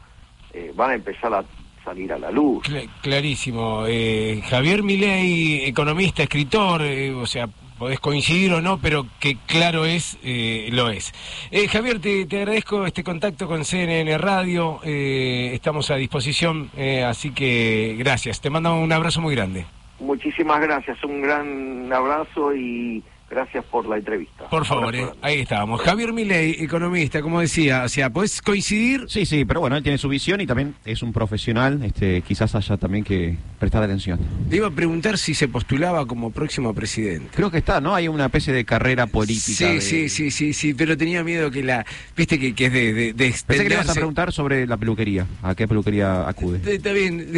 [0.52, 1.44] eh, van a empezar a
[1.84, 2.64] salir a la luz.
[2.66, 3.84] Cla- clarísimo.
[3.86, 7.46] Eh, Javier Milei, economista, escritor, eh, o sea,
[7.80, 11.14] podés coincidir o no, pero que claro es, eh, lo es.
[11.50, 17.02] Eh, Javier, te, te agradezco este contacto con CNN Radio, eh, estamos a disposición, eh,
[17.04, 18.42] así que gracias.
[18.42, 19.64] Te mando un abrazo muy grande.
[19.98, 24.48] Muchísimas gracias, un gran abrazo y Gracias por la entrevista.
[24.48, 25.80] Por favor, eh, ahí estábamos.
[25.82, 29.04] Javier Milei, economista, como decía, o sea, ¿puedes coincidir?
[29.08, 32.56] Sí, sí, pero bueno, él tiene su visión y también es un profesional, este, quizás
[32.56, 34.18] haya también que prestar atención.
[34.50, 37.28] Le iba a preguntar si se postulaba como próximo presidente.
[37.36, 37.94] Creo que está, ¿no?
[37.94, 39.40] Hay una especie de carrera política.
[39.58, 42.72] Sí, de- sí, sí, sí, sí, pero tenía miedo que la, viste que, que es
[42.72, 45.24] de, de, de Pensé que le ibas a preguntar sobre la peluquería.
[45.42, 46.58] ¿A qué peluquería acude?
[46.66, 47.28] Eh, Está bien,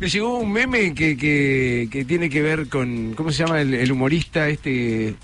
[0.00, 3.74] me llegó un meme que, que, que tiene que ver con, ¿cómo se llama el,
[3.74, 5.14] el humorista este?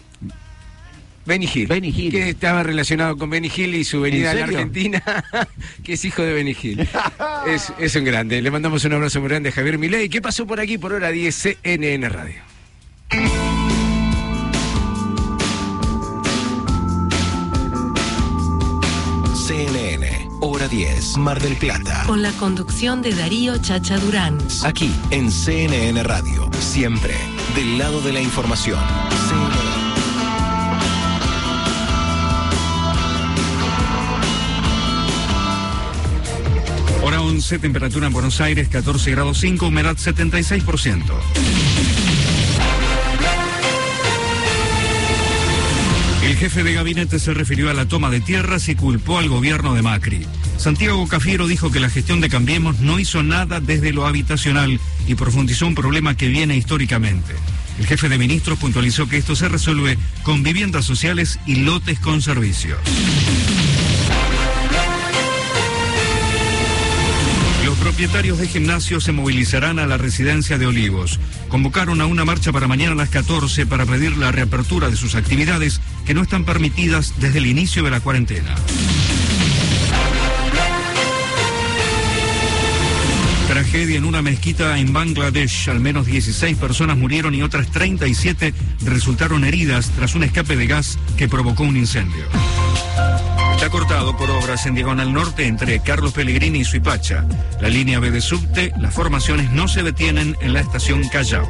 [1.26, 1.66] Benny Hill.
[1.66, 2.10] Benny Hill.
[2.12, 4.44] Que estaba relacionado con Benny Hill y su venida a ¿En la?
[4.44, 5.02] Argentina,
[5.82, 6.88] que es hijo de Benny Hill.
[7.48, 8.40] es, es un grande.
[8.40, 10.08] Le mandamos un abrazo muy grande a Javier Milei.
[10.08, 12.40] ¿Qué pasó por aquí por hora 10 CNN Radio?
[19.34, 22.04] CNN, hora 10, Mar del Plata.
[22.06, 24.38] Con la conducción de Darío Chacha Durán.
[24.64, 27.14] Aquí en CNN Radio, siempre
[27.54, 28.80] del lado de la información.
[28.80, 29.65] Hora
[37.26, 41.02] 11, temperatura en Buenos Aires 14 grados 5, humedad 76%.
[46.22, 49.74] El jefe de gabinete se refirió a la toma de tierras y culpó al gobierno
[49.74, 50.26] de Macri.
[50.56, 55.14] Santiago Cafiero dijo que la gestión de Cambiemos no hizo nada desde lo habitacional y
[55.16, 57.34] profundizó un problema que viene históricamente.
[57.78, 62.22] El jefe de ministros puntualizó que esto se resuelve con viviendas sociales y lotes con
[62.22, 62.78] servicios.
[67.96, 71.18] Propietarios de gimnasios se movilizarán a la residencia de Olivos.
[71.48, 75.14] Convocaron a una marcha para mañana a las 14 para pedir la reapertura de sus
[75.14, 78.54] actividades que no están permitidas desde el inicio de la cuarentena.
[83.48, 85.70] Tragedia en una mezquita en Bangladesh.
[85.70, 88.52] Al menos 16 personas murieron y otras 37
[88.84, 92.26] resultaron heridas tras un escape de gas que provocó un incendio.
[93.70, 97.24] Cortado por obras en diagonal norte entre Carlos Pellegrini y Suipacha.
[97.60, 101.46] La línea B de subte, las formaciones no se detienen en la estación Callao.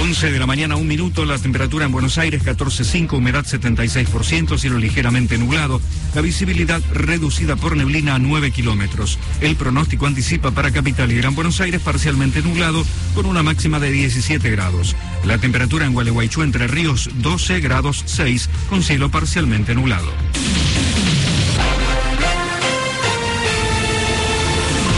[0.00, 4.78] Once de la mañana, un minuto, la temperatura en Buenos Aires 14.5, humedad 76%, cielo
[4.78, 5.78] ligeramente nublado,
[6.14, 9.18] la visibilidad reducida por neblina a 9 kilómetros.
[9.42, 12.82] El pronóstico anticipa para Capital y Gran Buenos Aires parcialmente nublado
[13.14, 14.96] con una máxima de 17 grados.
[15.24, 20.10] La temperatura en Gualeguaychú, Entre Ríos 12 grados 6, con cielo parcialmente nublado.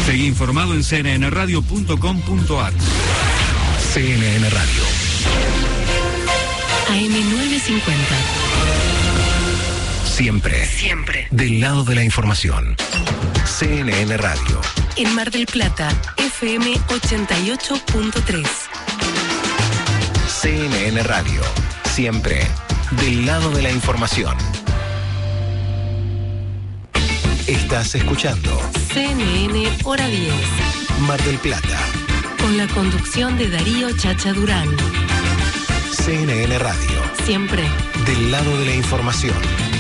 [0.06, 2.72] Seguí informado en cnnradio.com.ar.
[3.92, 4.91] CNN Radio.
[6.92, 7.82] AM950.
[10.04, 10.66] Siempre.
[10.66, 11.26] Siempre.
[11.30, 12.76] Del lado de la información.
[13.46, 14.60] CNN Radio.
[14.96, 15.88] En Mar del Plata,
[16.18, 18.46] FM 88.3.
[20.28, 21.40] CNN Radio.
[21.94, 22.46] Siempre.
[23.00, 24.36] Del lado de la información.
[27.46, 28.60] Estás escuchando
[28.92, 30.32] CNN Hora 10.
[31.08, 31.78] Mar del Plata.
[32.38, 34.68] Con la conducción de Darío Chacha Durán.
[36.04, 37.00] CNN Radio.
[37.24, 37.62] Siempre.
[38.04, 39.71] Del lado de la información.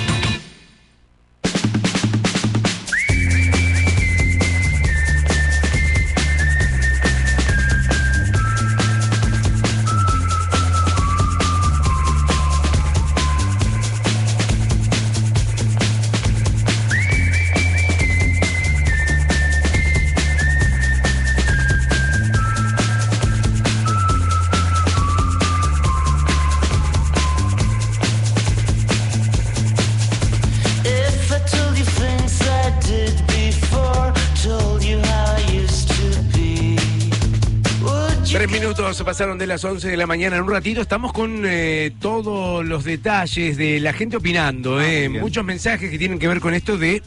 [39.02, 40.36] Minutos pasaron de las 11 de la mañana.
[40.36, 44.80] En un ratito estamos con eh, todos los detalles de la gente opinando.
[44.80, 45.08] eh.
[45.08, 45.20] bien.
[45.20, 47.02] Muchos mensajes que tienen que ver con esto de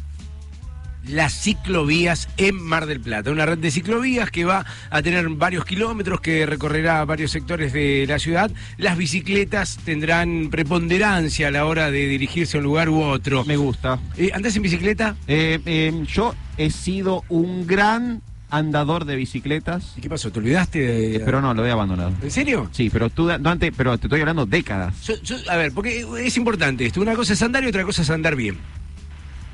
[1.07, 3.31] las ciclovías en Mar del Plata.
[3.31, 8.05] Una red de ciclovías que va a tener varios kilómetros, que recorrerá varios sectores de
[8.07, 8.51] la ciudad.
[8.77, 13.45] Las bicicletas tendrán preponderancia a la hora de dirigirse a un lugar u otro.
[13.45, 13.99] Me gusta.
[14.17, 15.15] Eh, ¿Andás en bicicleta?
[15.27, 19.93] Eh, eh, yo he sido un gran andador de bicicletas.
[19.97, 20.31] ¿Y qué pasó?
[20.31, 21.19] ¿Te olvidaste de.?
[21.21, 22.11] Pero no, lo he abandonado.
[22.21, 22.69] ¿En serio?
[22.71, 25.01] Sí, pero tú, no, antes, pero te estoy hablando décadas.
[25.05, 27.01] Yo- yo- a ver, porque es importante esto.
[27.01, 28.57] Una cosa es andar y otra cosa es andar bien.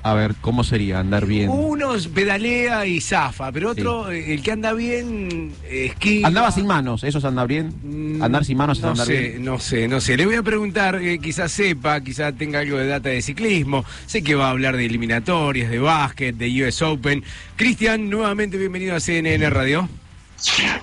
[0.03, 1.49] A ver, ¿cómo sería andar bien?
[1.49, 6.23] Uno pedalea y zafa, pero otro, eh, el que anda bien, eh, esquí.
[6.23, 8.19] Andaba sin manos, ¿eso es andar bien?
[8.21, 9.45] Andar sin manos es No andar sé, bien.
[9.45, 10.17] no sé, no sé.
[10.17, 13.85] Le voy a preguntar, eh, quizás sepa, quizás tenga algo de data de ciclismo.
[14.07, 17.23] Sé que va a hablar de eliminatorias, de básquet, de US Open.
[17.55, 19.87] Cristian, nuevamente bienvenido a CNN Radio.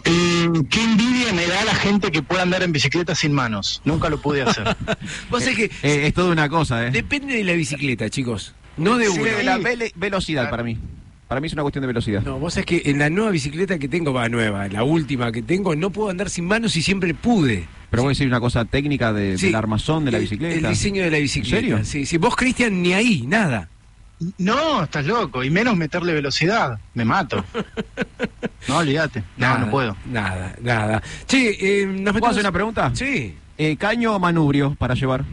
[0.07, 3.83] Mm, qué envidia me da la gente que pueda andar en bicicleta sin manos.
[3.85, 4.77] Nunca lo pude hacer.
[5.31, 6.91] Vos sabés que Eh, es toda una cosa, ¿eh?
[6.93, 8.55] depende de la bicicleta, chicos.
[8.79, 9.31] No de Sí, una.
[9.33, 10.79] de la vele- velocidad para mí.
[11.29, 12.23] Para mí es una cuestión de velocidad.
[12.23, 15.43] No, vos sabés que en la nueva bicicleta que tengo, va nueva, la última que
[15.43, 17.67] tengo, no puedo andar sin manos y siempre pude.
[17.91, 19.47] Pero voy a decir una cosa técnica de- Sí.
[19.47, 20.55] del armazón de la bicicleta.
[20.55, 21.57] El diseño de la bicicleta.
[21.59, 21.85] ¿En serio?
[21.85, 22.17] Sí, sí.
[22.17, 23.69] Vos, Cristian, ni ahí, nada.
[24.39, 25.45] No, estás loco.
[25.45, 26.79] Y menos meterle velocidad.
[26.95, 27.45] Me mato.
[28.67, 29.23] No, olvídate.
[29.39, 29.97] No, no puedo.
[30.11, 31.03] Nada, nada.
[31.27, 32.91] Che, eh, ¿nos ¿Puedo metemos- hacer una pregunta?
[32.95, 33.35] Sí.
[33.57, 35.25] Eh, ¿Caño o manubrio para llevar?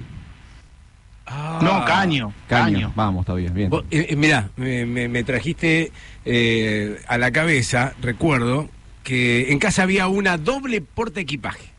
[1.62, 2.34] No, caño.
[2.48, 2.92] Caño.
[2.96, 3.58] Vamos, está bien.
[3.58, 3.70] eh,
[4.10, 5.92] eh, mirá, me, me- me trajiste
[6.24, 8.70] eh, a la cabeza, recuerdo,
[9.04, 11.70] que en casa había una doble porta equipaje.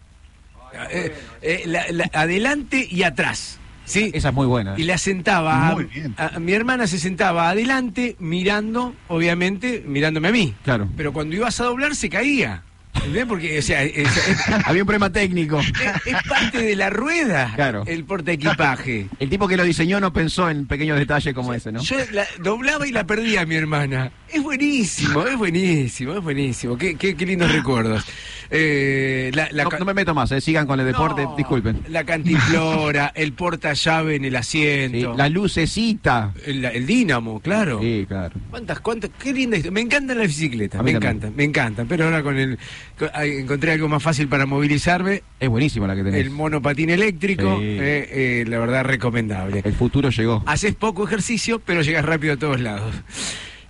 [0.91, 3.59] Eh, eh, la- la- adelante y atrás.
[3.85, 4.11] ¿sí?
[4.13, 4.75] Esa es muy buena.
[4.77, 5.73] Y la sentaba.
[5.75, 6.15] Muy bien.
[6.19, 10.55] a- a- mi hermana se sentaba adelante, mirando, obviamente, mirándome a mí.
[10.65, 10.89] Claro.
[10.97, 12.63] Pero cuando ibas a doblar se caía.
[12.97, 13.27] ¿Entendés?
[13.27, 15.61] Porque, o sea, es, es- Había un problema técnico.
[15.61, 15.73] es-
[16.07, 17.85] es parte de la rueda Claro.
[17.87, 19.09] el porta equipaje.
[19.19, 21.81] El tipo que lo diseñó no pensó en pequeños detalles como ese, ¿no?
[21.83, 24.11] Yo la doblaba y la perdía mi hermana.
[24.29, 26.77] Es buenísimo, es buenísimo, es buenísimo.
[26.77, 28.05] Qué, qué, qué lindos recuerdos.
[28.51, 31.81] Eh, la, la No, me meto más, eh, sigan con el deporte, No, disculpen.
[31.89, 35.15] La cantiflora, el porta llave en el Sí, asiento.
[35.17, 36.33] la lucecita.
[36.45, 37.81] el, el dínamo, claro.
[37.81, 38.35] Sí, claro.
[38.51, 39.11] ¿Cuántas, cuántas?
[39.19, 39.73] Qué linda historia.
[39.75, 40.97] Me encantan las bicicletas, me también.
[40.97, 41.87] encantan, me encantan.
[41.89, 42.59] Pero ahora con el.
[42.99, 45.23] con- encontré algo más fácil para movilizarme.
[45.41, 46.21] Es buenísima la que tenés.
[46.21, 47.65] El monopatín eléctrico, Sí.
[47.65, 49.63] eh, eh, la verdad, recomendable.
[49.65, 50.43] El futuro llegó.
[50.47, 52.95] Haces poco ejercicio, pero llegas rápido a todos lados.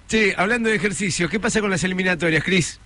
[0.08, 2.78] Che, hablando de ejercicio, ¿qué pasa con las eliminatorias, Cris?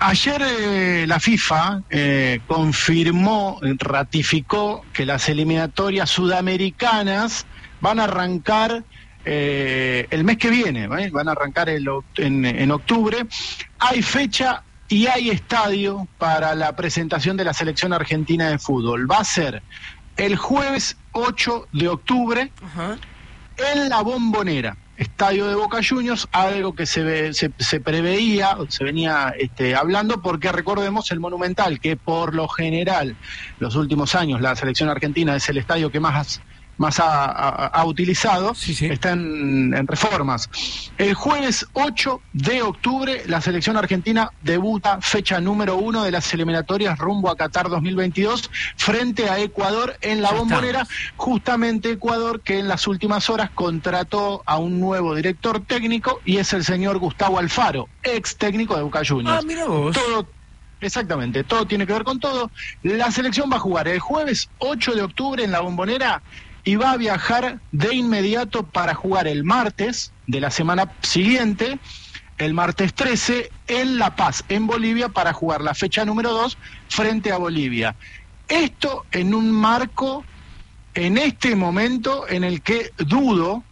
[0.00, 7.46] Ayer eh, la FIFA eh, confirmó, ratificó que las eliminatorias sudamericanas
[7.80, 8.84] van a arrancar
[9.24, 11.10] eh, el mes que viene, ¿eh?
[11.10, 13.26] van a arrancar el en octubre.
[13.78, 19.10] Hay fecha y hay estadio para la presentación de la selección argentina de fútbol.
[19.10, 19.62] Va a ser
[20.16, 22.52] el jueves 8 de octubre
[23.56, 24.76] en la bombonera.
[25.00, 30.52] Estadio de Boca Juniors, algo que se, se, se preveía, se venía este, hablando, porque
[30.52, 33.16] recordemos el Monumental, que por lo general,
[33.58, 36.42] los últimos años, la selección argentina es el estadio que más,
[36.80, 38.54] más ha, ha- ha utilizado,
[38.90, 40.48] está en, en reformas.
[40.96, 46.98] El jueves 8 de octubre, la selección argentina debuta fecha número uno de las eliminatorias
[46.98, 52.86] rumbo a Qatar 2022 frente a Ecuador en la bombonera, justamente Ecuador que en las
[52.86, 58.38] últimas horas contrató a un nuevo director técnico y es el señor Gustavo Alfaro, ex
[58.38, 59.38] técnico de Boca Juniors.
[59.42, 59.94] Ah, mira vos.
[59.94, 60.26] Todo,
[60.80, 62.50] exactamente, todo tiene que ver con todo.
[62.82, 66.22] La selección va a jugar el jueves 8 de octubre en la bombonera
[66.64, 71.78] y va a viajar de inmediato para jugar el martes de la semana siguiente,
[72.38, 76.56] el martes 13, en La Paz, en Bolivia, para jugar la fecha número 2
[76.88, 77.94] frente a Bolivia.
[78.48, 80.24] Esto en un marco,
[80.94, 83.62] en este momento, en el que dudo,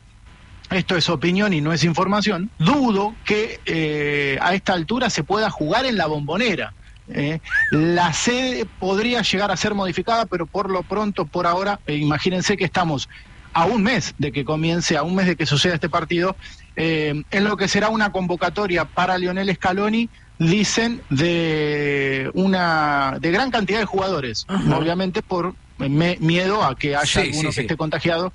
[0.71, 5.51] esto es opinión y no es información, dudo que eh, a esta altura se pueda
[5.51, 6.75] jugar en la bombonera.
[7.09, 7.41] ¿Eh?
[7.71, 12.57] la sede podría llegar a ser modificada, pero por lo pronto, por ahora, eh, imagínense
[12.57, 13.09] que estamos
[13.55, 16.37] a un mes de que comience, a un mes de que suceda este partido,
[16.77, 23.51] eh, en lo que será una convocatoria para Lionel Scaloni, dicen, de una de gran
[23.51, 27.61] cantidad de jugadores, obviamente por me- miedo a que haya Sí, alguno sí, que sí.
[27.63, 28.35] esté contagiado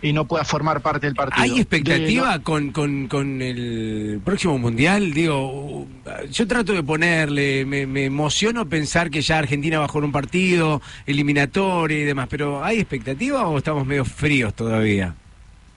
[0.00, 1.42] y no pueda formar parte del partido.
[1.42, 5.12] ¿Hay expectativa De- con, con, con el próximo mundial?
[5.12, 5.86] Digo,
[6.30, 10.12] yo trato de ponerle, me, me emociono pensar que ya Argentina va a jugar un
[10.12, 15.14] partido eliminatorio y demás, pero ¿hay expectativa o estamos medio fríos todavía?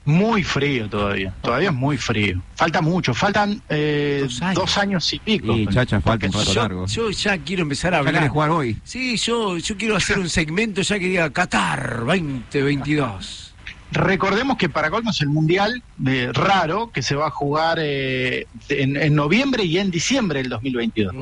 [0.08, 2.40] Muy frío todavía, todavía es muy frío.
[2.56, 5.12] Falta mucho, faltan eh, dos, años.
[5.14, 5.56] y pico.
[5.58, 6.86] Y chacha, falta un rato yo, largo.
[6.86, 8.28] yo ya quiero empezar a ¿Ya hablar.
[8.30, 8.78] jugar hoy?
[8.84, 13.45] Sí, yo, yo quiero hacer un segmento ya que diga Qatar 2022.
[13.92, 18.48] Recordemos que para colmo es el mundial eh, raro que se va a jugar eh,
[18.70, 21.14] en, en noviembre y en diciembre del 2022.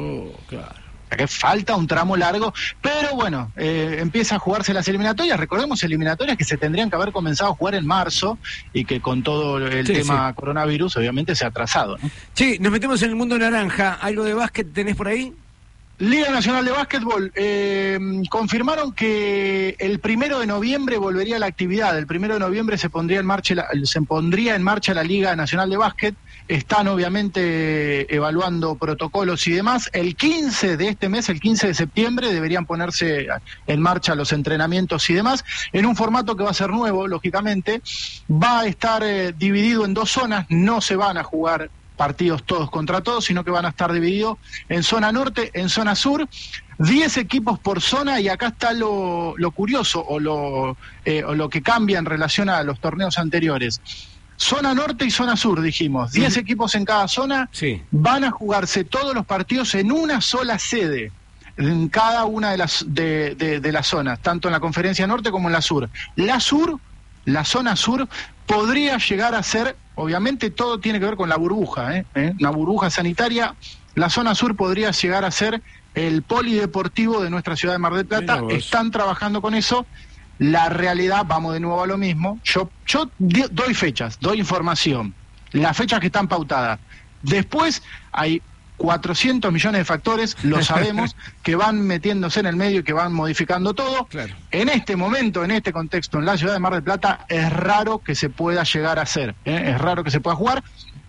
[0.47, 0.67] claro.
[1.13, 2.51] O sea que falta un tramo largo,
[2.81, 5.39] pero bueno, eh, empieza a jugarse las eliminatorias.
[5.39, 8.39] Recordemos eliminatorias que se tendrían que haber comenzado a jugar en marzo
[8.73, 11.99] y que con todo el Sí, tema coronavirus obviamente se ha atrasado.
[12.01, 12.09] ¿no?
[12.33, 13.93] Che, nos metemos en el mundo naranja.
[13.93, 15.31] ¿Algo de básquet tenés por ahí?
[15.99, 21.95] Liga Nacional de Básquetbol, eh, confirmaron que el primero de noviembre volvería la actividad.
[21.95, 25.35] El primero de noviembre se pondría en marcha la, se pondría en marcha la Liga
[25.35, 26.15] Nacional de Básquet.
[26.47, 29.91] Están obviamente evaluando protocolos y demás.
[29.93, 33.27] El 15 de este mes, el 15 de septiembre, deberían ponerse
[33.67, 37.83] en marcha los entrenamientos y demás, en un formato que va a ser nuevo, lógicamente.
[38.29, 41.69] Va a estar eh, dividido en dos zonas, no se van a jugar
[42.03, 44.37] partidos todos contra todos, sino que van a estar divididos
[44.67, 46.27] en zona norte, en zona sur,
[46.79, 50.75] 10 equipos por zona y acá está lo, lo curioso o lo,
[51.05, 53.79] eh, o lo que cambia en relación a los torneos anteriores.
[54.35, 56.11] Zona norte y zona sur, dijimos.
[56.11, 57.81] 10 equipos en cada zona Sí.
[57.91, 61.11] van a jugarse todos los partidos en una sola sede
[61.55, 65.31] en cada una de las de, de- de las zonas, tanto en la conferencia norte
[65.31, 65.87] como en la sur.
[66.15, 66.79] La sur,
[67.25, 68.09] la zona sur,
[68.47, 72.05] podría llegar a ser, obviamente todo tiene que ver con la burbuja, ¿eh?
[72.15, 72.33] ¿Eh?
[72.39, 73.55] una burbuja sanitaria.
[73.95, 75.61] La zona sur podría llegar a ser
[75.93, 78.41] el polideportivo de nuestra ciudad de Mar del Plata.
[78.49, 79.85] Están trabajando con eso.
[80.39, 82.39] La realidad, vamos de nuevo a lo mismo.
[82.43, 85.13] Yo, yo doy fechas, doy información,
[85.51, 86.79] las fechas que están pautadas.
[87.21, 88.41] Después hay
[88.77, 93.13] 400 millones de factores, lo sabemos, que van metiéndose en el medio y que van
[93.13, 94.07] modificando todo.
[94.51, 97.99] En este momento, en este contexto, en la ciudad de Mar del Plata, es raro
[97.99, 99.71] que se pueda llegar a hacer, ¿eh?
[99.73, 100.63] es raro que se pueda jugar,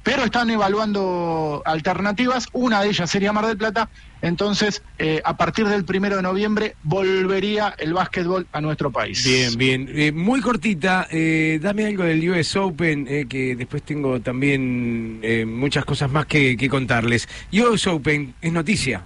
[0.04, 3.88] pero están evaluando alternativas, una de ellas sería Mar del Plata,
[4.20, 9.24] entonces eh, a partir del primero de noviembre volvería el básquetbol a nuestro país.
[9.24, 9.88] Bien, bien.
[9.90, 15.46] Eh, muy cortita, eh, dame algo del US Open, eh, que después tengo también eh,
[15.46, 17.26] muchas cosas más que, que contarles.
[17.52, 19.02] US Open es noticia.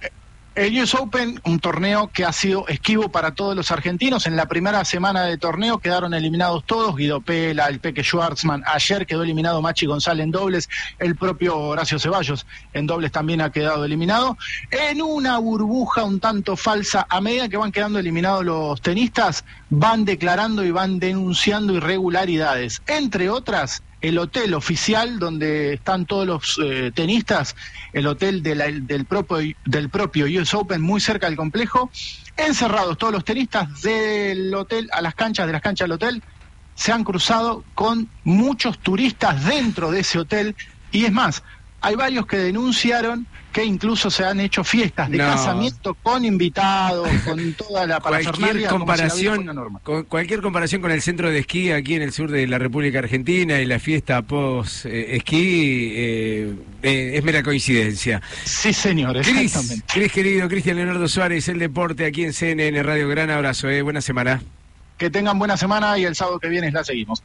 [0.55, 4.25] El US Open, un torneo que ha sido esquivo para todos los argentinos.
[4.25, 9.05] En la primera semana de torneo quedaron eliminados todos, Guido Pela, el Peque Schwartzman, ayer
[9.05, 13.85] quedó eliminado Machi González en dobles, el propio Horacio Ceballos en dobles también ha quedado
[13.85, 14.37] eliminado.
[14.71, 20.03] En una burbuja un tanto falsa, a medida que van quedando eliminados los tenistas, van
[20.03, 22.81] declarando y van denunciando irregularidades.
[22.87, 27.55] Entre otras, el hotel oficial donde están todos los eh, tenistas,
[27.91, 31.91] el hotel de la- del, propio, del propio US Open, muy cerca del complejo,
[32.37, 36.23] encerrados todos los tenistas del hotel a las canchas, de las canchas al hotel,
[36.73, 40.55] se han cruzado con muchos turistas dentro de ese hotel.
[40.91, 41.43] Y es más,
[41.81, 45.25] hay varios que denunciaron que incluso se han hecho fiestas de No.
[45.25, 49.79] casamiento con invitados, con toda la Cualquier si comparación, una norma.
[49.83, 52.99] con, cualquier comparación con el centro de esquí aquí en el sur de la República
[52.99, 58.21] Argentina y la fiesta post eh, esquí eh, eh, es mera coincidencia.
[58.43, 59.85] Sí, señor, Cris, exactamente.
[59.93, 63.07] Cris querido, Cristian Leonardo Suárez, el deporte aquí en CNN Radio.
[63.09, 64.41] Gran abrazo, eh, buena semana.
[64.97, 67.23] Que tengan buena semana y el sábado que viene la seguimos.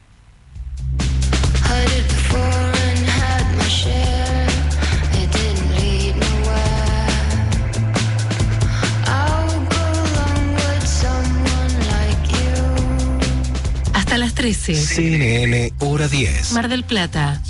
[14.35, 14.75] 13.
[14.75, 16.51] CNN Hora 10.
[16.51, 17.41] Mar del Plata.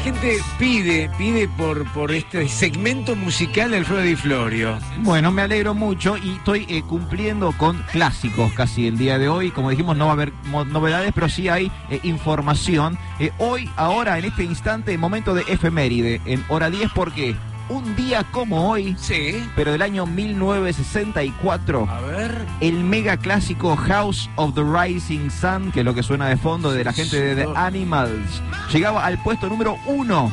[0.00, 4.78] Gente pide, pide por, por este segmento musical del Alfredo Di Florio.
[5.00, 9.50] Bueno, me alegro mucho y estoy eh, cumpliendo con clásicos casi el día de hoy.
[9.50, 10.32] Como dijimos, no va a haber
[10.68, 12.98] novedades, pero sí hay eh, información.
[13.18, 17.36] Eh, hoy, ahora, en este instante, momento de efeméride, en hora 10, porque
[17.70, 19.42] un día como hoy, sí.
[19.56, 22.44] pero del año 1964, A ver.
[22.60, 26.72] el mega clásico House of the Rising Sun, que es lo que suena de fondo
[26.72, 28.42] de la gente de The Animals,
[28.72, 30.32] llegaba al puesto número uno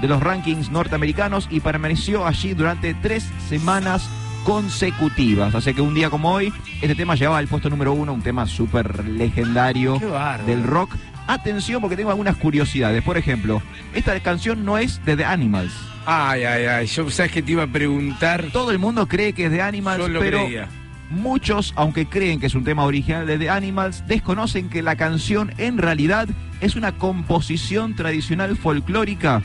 [0.00, 4.08] de los rankings norteamericanos y permaneció allí durante tres semanas
[4.44, 5.54] consecutivas.
[5.54, 8.46] Así que un día como hoy, este tema llegaba al puesto número uno, un tema
[8.46, 9.98] súper legendario
[10.46, 10.94] del rock.
[11.26, 13.02] Atención porque tengo algunas curiosidades.
[13.02, 13.60] Por ejemplo,
[13.92, 15.72] esta canción no es de The Animals.
[16.06, 16.86] Ay, ay, ay.
[16.86, 18.46] Yo sabes que te iba a preguntar.
[18.52, 20.68] Todo el mundo cree que es de Animals, Yo lo pero creía.
[21.10, 25.52] muchos, aunque creen que es un tema original de The Animals, desconocen que la canción
[25.58, 26.28] en realidad
[26.60, 29.42] es una composición tradicional folclórica.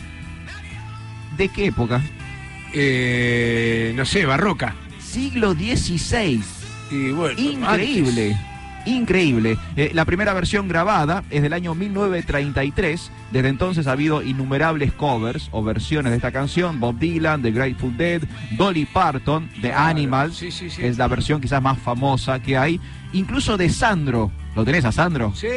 [1.37, 2.01] ¿De qué época?
[2.73, 4.75] Eh, no sé, barroca.
[4.99, 6.41] Siglo XVI.
[6.91, 8.37] Y bueno, Increíble.
[8.85, 9.57] Increíble.
[9.75, 13.11] Eh, la primera versión grabada es del año 1933.
[13.31, 16.79] Desde entonces ha habido innumerables covers o versiones de esta canción.
[16.79, 18.21] Bob Dylan, The Grateful Dead,
[18.57, 20.35] Dolly Parton, The Claro, Animals.
[20.35, 20.83] sí, sí, sí.
[20.83, 22.79] Es la versión quizás más famosa que hay.
[23.13, 24.31] Incluso de Sandro.
[24.55, 25.33] ¿Lo tenés a Sandro?
[25.35, 25.47] Sí.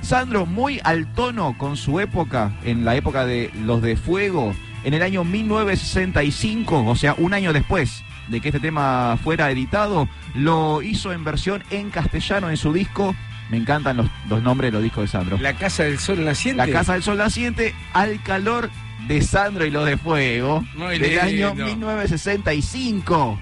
[0.00, 4.94] Sandro muy al tono con su época, en la época de Los de Fuego, en
[4.94, 10.82] el año 1965, o sea, un año después de que este tema fuera editado, lo
[10.82, 13.14] hizo en versión en castellano en su disco.
[13.50, 15.36] Me encantan los, los nombres de los discos de Sandro.
[15.38, 16.64] La Casa del Sol Naciente.
[16.64, 18.70] La Casa del Sol Naciente, al calor
[19.08, 21.64] de Sandro y los de Fuego, Muy del año lindo.
[21.66, 23.40] 1965.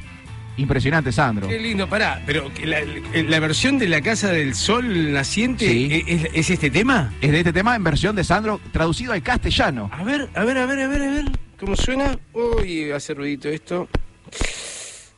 [0.57, 1.47] Impresionante, Sandro.
[1.47, 2.21] Qué lindo, pará.
[2.27, 2.79] Pero la,
[3.15, 5.89] la versión de la Casa del Sol naciente Sí.
[5.93, 7.13] ¿e- es, es este tema.
[7.21, 9.89] Es de este tema en versión de Sandro traducido al castellano.
[9.93, 11.25] A ver, a ver, a ver, a ver, a ver.
[11.61, 12.19] ¿Cómo suena?
[12.33, 13.89] Uy, hace ruidito esto.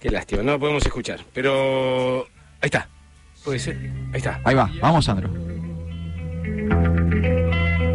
[0.00, 1.20] Qué lástima, no lo podemos escuchar.
[1.34, 2.26] Pero.
[2.60, 2.88] Ahí está.
[3.44, 3.76] Puede ser.
[4.12, 4.40] Ahí está.
[4.44, 5.30] Ahí va, vamos, Sandro.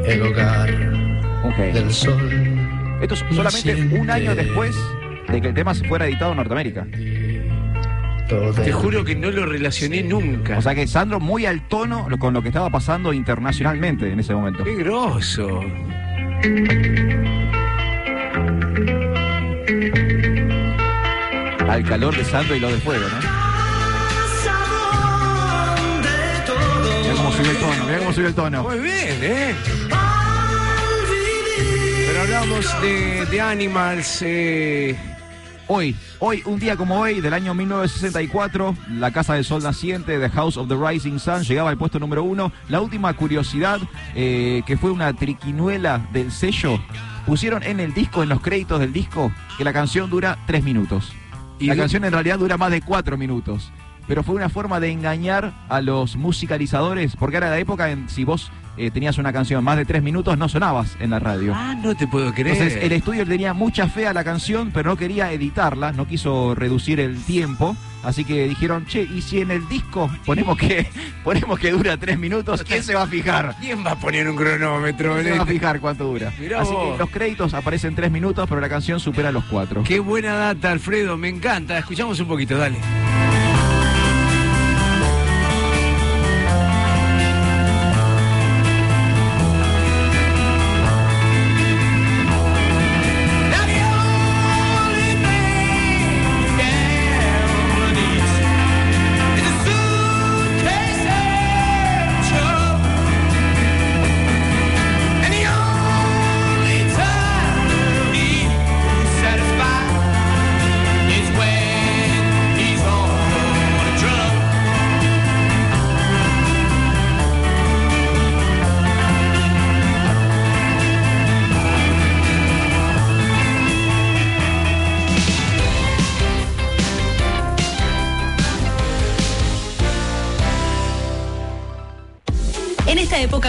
[0.06, 0.70] El hogar
[1.44, 1.58] Ok.
[1.74, 2.30] del sol.
[3.02, 4.76] Esto es solamente un año después
[5.28, 6.88] de que el tema se fuera editado en Norteamérica.
[8.64, 10.58] Te juro que no lo relacioné nunca.
[10.58, 14.34] O sea que Sandro muy al tono con lo que estaba pasando internacionalmente en ese
[14.34, 14.64] momento.
[14.64, 15.62] Qué grosso.
[21.70, 23.18] Al calor de Sandro y lo de fuego, ¿no?
[27.02, 28.64] Mira cómo subió el tono, mira cómo subió el tono.
[28.64, 29.56] Muy bien, ¿eh?
[32.08, 34.22] Pero hablamos de, de Animals.
[34.22, 34.96] Eh,
[35.68, 40.30] Hoy, hoy, un día como hoy, del año 1964, la Casa del Sol Naciente, The
[40.30, 42.52] House of the Rising Sun, llegaba al puesto número uno.
[42.70, 43.80] La última curiosidad,
[44.14, 46.80] eh, que fue una triquinuela del sello,
[47.26, 51.12] pusieron en el disco, en los créditos del disco, que la canción dura tres minutos.
[51.60, 53.72] ¿Y la canción en realidad dura más de cuatro minutos.
[54.08, 58.24] Pero fue una forma de engañar a los musicalizadores, porque era la época en si
[58.24, 61.54] vos eh, tenías una canción más de tres minutos, no sonabas en la radio.
[61.56, 62.58] Ah, no te puedo creer.
[62.58, 66.56] Entonces el estudio tenía mucha fe a la canción, pero no quería editarla, no quiso
[66.56, 67.76] reducir el tiempo.
[68.04, 70.88] Así que dijeron, che, y si en el disco ponemos que
[71.24, 73.56] ponemos que dura tres minutos, ¿quién se va a fijar?
[73.60, 75.14] ¿Quién va a poner un cronómetro?
[75.14, 76.32] ¿Quién se va a fijar cuánto dura?
[76.40, 76.94] Mirá Así vos.
[76.94, 79.84] que los créditos aparecen tres minutos, pero la canción supera los cuatro.
[79.84, 81.80] Qué buena data, Alfredo, me encanta.
[81.80, 82.78] Escuchamos un poquito, dale.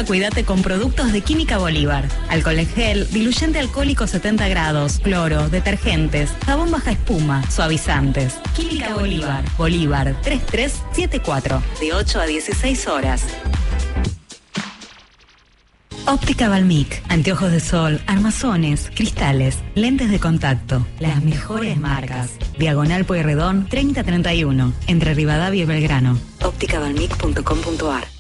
[0.07, 2.09] Cuídate con productos de Química Bolívar.
[2.29, 8.35] Alcohol en gel, diluyente alcohólico 70 grados, cloro, detergentes, jabón baja espuma, suavizantes.
[8.55, 9.45] Química Bolívar.
[9.59, 11.63] Bolívar 3374.
[11.81, 13.25] De 8 a 16 horas.
[16.09, 22.31] Óptica Balmic, anteojos de sol, armazones, cristales, lentes de contacto, las mejores marcas.
[22.59, 26.17] Diagonal Pueyrredón 3031, entre Rivadavia y Belgrano.
[26.45, 28.16] ópticabalmic.com.ar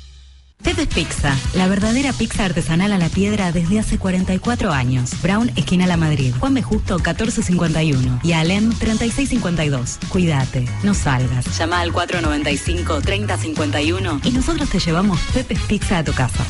[0.62, 5.10] Pepe's Pizza, la verdadera pizza artesanal a la piedra desde hace 44 años.
[5.22, 6.34] Brown, esquina La Madrid.
[6.40, 6.62] Juan B.
[6.62, 8.18] Justo, 1451.
[8.22, 9.98] Y Alem, 3652.
[10.08, 11.56] Cuídate, no salgas.
[11.58, 16.44] Llama al 495-3051 y nosotros te llevamos Pepe's Pizza a tu casa.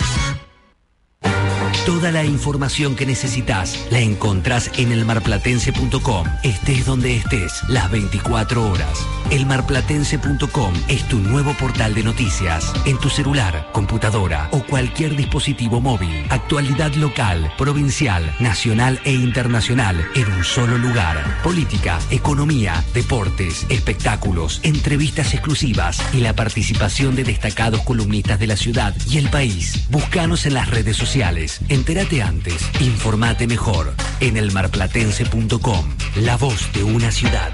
[1.87, 6.27] Toda la información que necesitas la encontrás en elmarplatense.com.
[6.43, 9.07] Estés donde estés, las 24 horas.
[9.31, 12.73] Elmarplatense.com es tu nuevo portal de noticias.
[12.87, 16.27] En tu celular, computadora o cualquier dispositivo móvil.
[16.29, 21.41] Actualidad local, provincial, nacional e internacional en un solo lugar.
[21.45, 28.93] Política, economía, deportes, espectáculos, entrevistas exclusivas y la participación de destacados columnistas de la ciudad
[29.09, 29.87] y el país.
[29.89, 31.61] Búscanos en las redes sociales.
[31.77, 35.85] Entérate antes, informate mejor en elmarplatense.com.
[36.17, 37.53] La voz de una ciudad.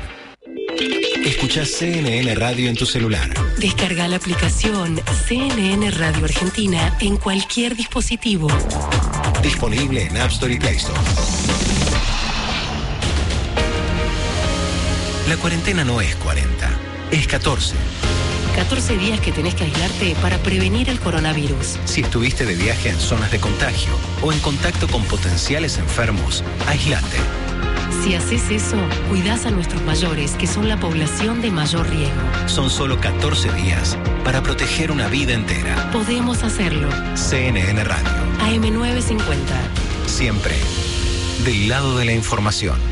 [1.26, 3.34] Escuchás CNN Radio en tu celular.
[3.58, 8.46] Descarga la aplicación CNN Radio Argentina en cualquier dispositivo.
[9.42, 11.00] Disponible en App Store y Play Store.
[15.28, 16.70] La cuarentena no es 40,
[17.10, 17.74] es 14.
[18.54, 21.78] 14 días que tenés que aislarte para prevenir el coronavirus.
[21.84, 23.92] Si estuviste de viaje en zonas de contagio
[24.22, 27.18] o en contacto con potenciales enfermos, aislate.
[28.02, 28.76] Si haces eso,
[29.08, 32.20] cuidás a nuestros mayores, que son la población de mayor riesgo.
[32.46, 35.90] Son solo 14 días para proteger una vida entera.
[35.92, 36.88] Podemos hacerlo.
[37.14, 38.10] CNN Radio,
[38.40, 40.06] AM950.
[40.06, 40.56] siempre
[41.44, 42.91] del lado de la información.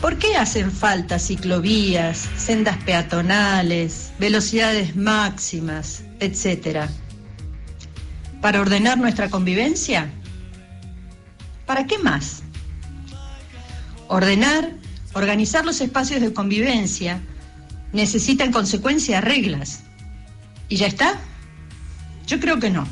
[0.00, 6.88] ¿Por qué hacen falta ciclovías, sendas peatonales, velocidades máximas, etcétera?
[8.40, 10.10] ¿Para ordenar nuestra convivencia?
[11.66, 12.42] ¿Para qué más?
[14.08, 14.72] Ordenar,
[15.12, 17.20] organizar los espacios de convivencia
[17.92, 19.82] necesita en consecuencia reglas.
[20.70, 21.20] ¿Y ya está?
[22.26, 22.88] Yo creo que no.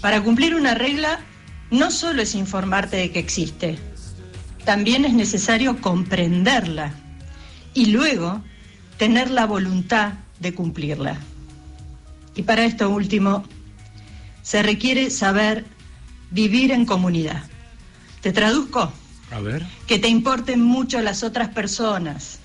[0.00, 1.20] Para cumplir una regla
[1.70, 3.78] no solo es informarte de que existe,
[4.66, 6.92] también es necesario comprenderla
[7.72, 8.42] y luego
[8.98, 11.16] tener la voluntad de cumplirla.
[12.34, 13.44] Y para esto último,
[14.42, 15.64] se requiere saber
[16.32, 17.44] vivir en comunidad.
[18.20, 18.92] ¿Te traduzco?
[19.30, 19.64] A ver.
[19.86, 22.40] Que te importen mucho las otras personas.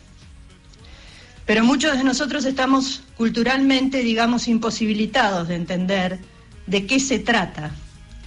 [1.47, 6.19] Pero muchos de nosotros estamos culturalmente, digamos, imposibilitados de entender
[6.67, 7.71] de qué se trata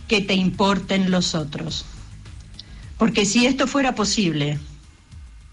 [0.08, 1.86] que te importen los otros.
[2.98, 4.58] Porque si esto fuera posible,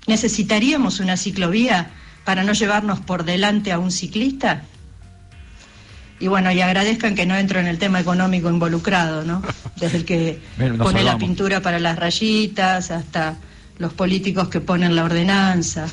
[0.07, 1.91] ¿necesitaríamos una ciclovía
[2.23, 4.63] para no llevarnos por delante a un ciclista?
[6.19, 9.41] Y bueno, y agradezcan que no entro en el tema económico involucrado, ¿no?
[9.75, 10.39] Desde el que
[10.77, 13.37] pone la pintura para las rayitas hasta
[13.79, 15.87] los políticos que ponen la ordenanza.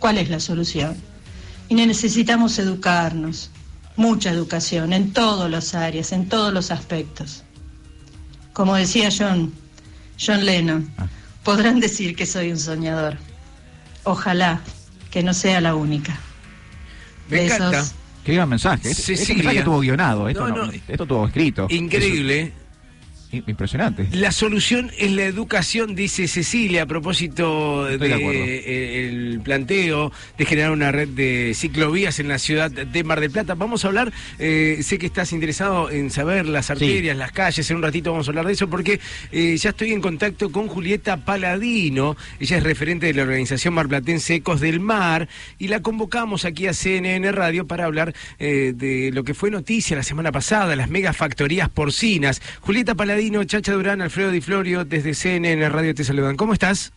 [0.00, 0.96] ¿Cuál es la solución?
[1.68, 3.50] Y necesitamos educarnos,
[3.94, 7.44] mucha educación en todas las áreas, en todos los aspectos.
[8.52, 9.52] Como decía John,
[10.20, 10.90] John Lennon,
[11.44, 13.16] podrán decir que soy un soñador.
[14.04, 14.60] Ojalá
[15.10, 16.18] que no sea la única.
[17.28, 17.56] Me Besos.
[17.58, 17.84] encanta.
[18.24, 18.90] Qué gran mensaje.
[18.90, 19.36] Este, este Cecilia.
[19.36, 20.28] mensaje estuvo guionado.
[20.28, 20.72] Esto, No, no, no.
[20.72, 21.66] esto estuvo escrito.
[21.70, 22.52] Increíble.
[23.32, 24.06] Es- impresionante.
[24.12, 28.40] La solución es la educación, dice Cecilia, a propósito Estoy de de, acuerdo.
[28.44, 33.30] eh, el planteo de generar una red de ciclovías en la ciudad de Mar del
[33.30, 33.54] Plata.
[33.54, 37.76] Vamos a hablar, eh, sé que estás interesado en saber las arterias, las calles, en
[37.76, 39.00] un ratito vamos a hablar de eso porque
[39.32, 44.36] eh, ya estoy en contacto con Julieta Paladino, ella es referente de la organización marplatense
[44.36, 45.28] Ecos del Mar
[45.58, 49.96] y la convocamos aquí a CNN Radio para hablar eh, de lo que fue noticia
[49.96, 52.40] la semana pasada, las megafactorías porcinas.
[52.60, 56.36] Julieta Paladino, Chacha Durán, Alfredo Di Florio, desde CNN Radio te saludan.
[56.36, 56.92] ¿Cómo estás?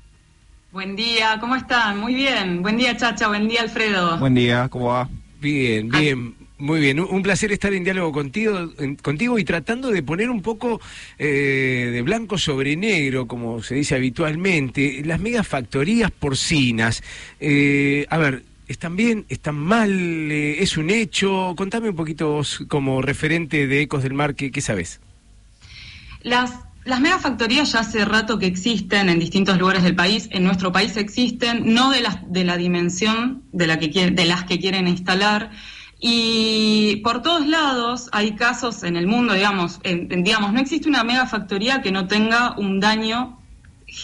[0.72, 1.98] Buen día, ¿cómo están?
[2.00, 2.62] Muy bien.
[2.62, 3.28] Buen día, Chacha.
[3.28, 4.20] Buen día, Alfredo.
[4.20, 5.10] Buen día, ¿cómo va?
[5.42, 6.36] Bien, bien.
[6.60, 10.30] Muy bien, un un placer estar en diálogo contigo, en- contigo y tratando de poner
[10.30, 10.80] un poco
[11.18, 17.02] eh, de blanco sobre negro, como se dice habitualmente, las megafactorías porcinas.
[17.40, 19.26] Eh, a ver, ¿están bien?
[19.28, 19.90] ¿Están mal?
[19.92, 21.56] Eh, ¿Es un hecho?
[21.58, 25.00] Contame un poquito vos como referente de Ecos del Mar, ¿qué, qué sabes?
[26.24, 26.54] Las,
[26.86, 30.30] las megafactorías ya hace rato que existen en distintos lugares del país.
[30.32, 34.46] En nuestro país existen, no de, las, de la dimensión de, la que de las
[34.46, 35.52] que quieren instalar.
[36.00, 41.82] Y por todos lados hay casos en el mundo, digamos, digamos, no existe una megafactoría
[41.82, 43.41] que no tenga un daño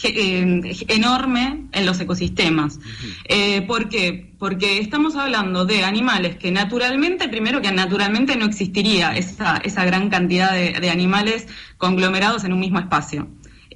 [0.03, 2.80] enorme en los ecosistemas.
[3.26, 4.34] Eh, ¿Por qué?
[4.38, 10.09] Porque estamos hablando de animales que naturalmente, primero que naturalmente no existiría esa, esa gran
[10.09, 11.47] cantidad de, de animales
[11.77, 13.27] conglomerados en un mismo espacio.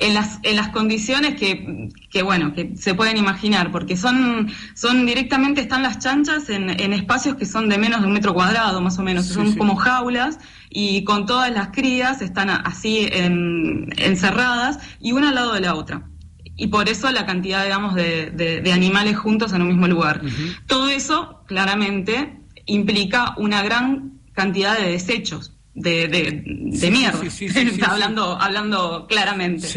[0.02, 5.06] En las, en las condiciones que, que, bueno, que se pueden imaginar, porque son, son
[5.06, 8.82] directamente, están las chanchas en, en espacios que son de menos de un metro cuadrado,
[8.82, 9.58] más o menos, Sí, son sí.
[9.58, 15.54] como jaulas, y con todas las crías están así en- encerradas, y una al lado
[15.54, 16.08] de la otra
[16.58, 20.22] y por eso la cantidad, digamos, de, de- de animales juntos en un mismo lugar.
[20.68, 27.50] Todo eso, claramente, implica una gran cantidad de desechos, de, de, de Sí, mierda, sí,
[27.50, 29.68] sí, hablando, hablando claramente.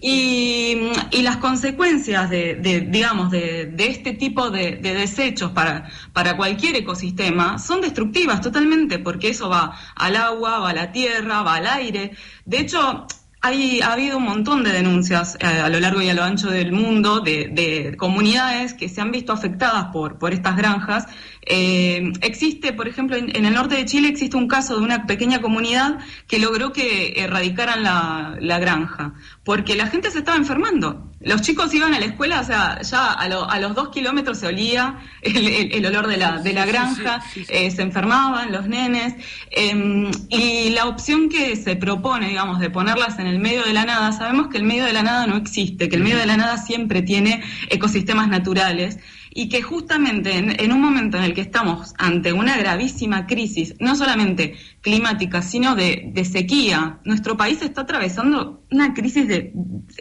[0.00, 0.76] Y,
[1.10, 6.36] y las consecuencias de, de, digamos, de, de este tipo de, de desechos para, para
[6.36, 11.56] cualquier ecosistema son destructivas totalmente, porque eso va al agua, va a la tierra, va
[11.56, 12.12] al aire.
[12.44, 13.06] De hecho,
[13.44, 16.48] hay, ha habido un montón de denuncias eh, a lo largo y a lo ancho
[16.48, 21.06] del mundo de, de comunidades que se han visto afectadas por, por estas granjas.
[21.46, 25.06] Eh, existe, por ejemplo, en, en el norte de Chile existe un caso de una
[25.06, 29.12] pequeña comunidad que logró que erradicaran la, la granja,
[29.44, 31.10] porque la gente se estaba enfermando.
[31.20, 34.38] Los chicos iban a la escuela, o sea, ya a, lo- a los dos kilómetros
[34.38, 38.66] se olía el, el- el olor de la, de la granja, eh, se enfermaban los
[38.66, 39.14] nenes,
[39.50, 43.84] eh, y la opción que se propone, digamos, de ponerlas en el medio de la
[43.84, 46.36] nada, sabemos que el medio de la nada no existe, que el medio de la
[46.36, 48.98] nada siempre tiene ecosistemas naturales,
[49.34, 53.96] y que justamente en, un momento en el que estamos ante una gravísima crisis, no
[53.96, 59.26] solamente climática, sino de, sequía, nuestro país está atravesando una crisis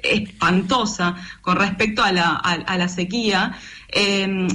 [0.02, 3.58] espantosa con respecto a la, a, a la sequía.
[3.90, 4.48] Eh,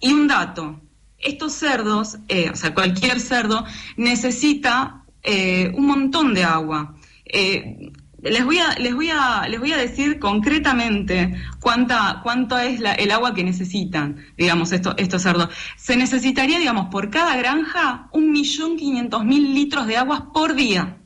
[0.00, 0.80] y un dato,
[1.18, 3.64] estos cerdos, eh, o sea, cualquier cerdo,
[3.96, 6.94] necesita eh, un montón de agua.
[7.24, 12.80] Eh, les voy a, les voy a, les voy a decir concretamente cuánta, cuánto es
[12.80, 15.48] la- el agua que necesitan, digamos, esto- estos cerdos.
[15.76, 20.98] Se necesitaría, digamos, por cada granja, un millón quinientos mil litros de agua por día.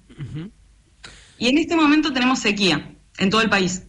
[1.38, 3.84] Y en este momento tenemos sequía en todo el país.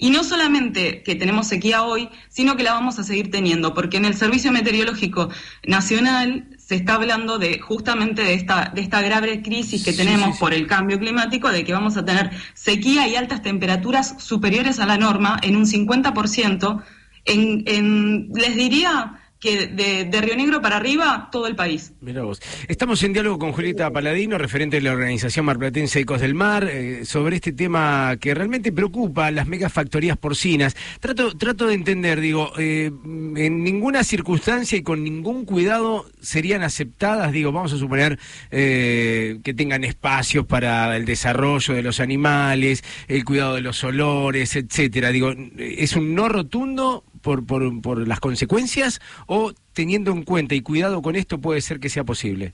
[0.00, 3.98] Y no solamente que tenemos sequía hoy, sino que la vamos a seguir teniendo, porque
[3.98, 5.28] en el Servicio Meteorológico
[5.66, 10.28] Nacional se está hablando de justamente de esta, de esta grave crisis que Sí, tenemos
[10.28, 10.38] sí, sí.
[10.40, 14.86] por el cambio climático, de que vamos a tener sequía y altas temperaturas superiores a
[14.86, 16.82] la norma en un 50%.
[17.26, 21.94] En, en, les diría que de, Río Negro para arriba, todo el país.
[22.02, 22.42] Mira vos.
[22.68, 27.06] Estamos en diálogo con Julieta Paladino, referente de la organización Marplatense Ecos del Mar, eh,
[27.06, 30.76] sobre este tema que realmente preocupa, las megafactorías porcinas.
[31.00, 37.32] Trato, trato de entender, digo, eh, en ninguna circunstancia y con ningún cuidado serían aceptadas,
[37.32, 38.18] digo, vamos a suponer
[38.50, 44.54] eh, que tengan espacios para el desarrollo de los animales, el cuidado de los olores,
[44.54, 45.12] etcétera.
[45.12, 49.00] Digo, ¿es un no rotundo por, por, por las consecuencias
[49.32, 52.52] o teniendo en cuenta y cuidado con esto puede ser que sea posible?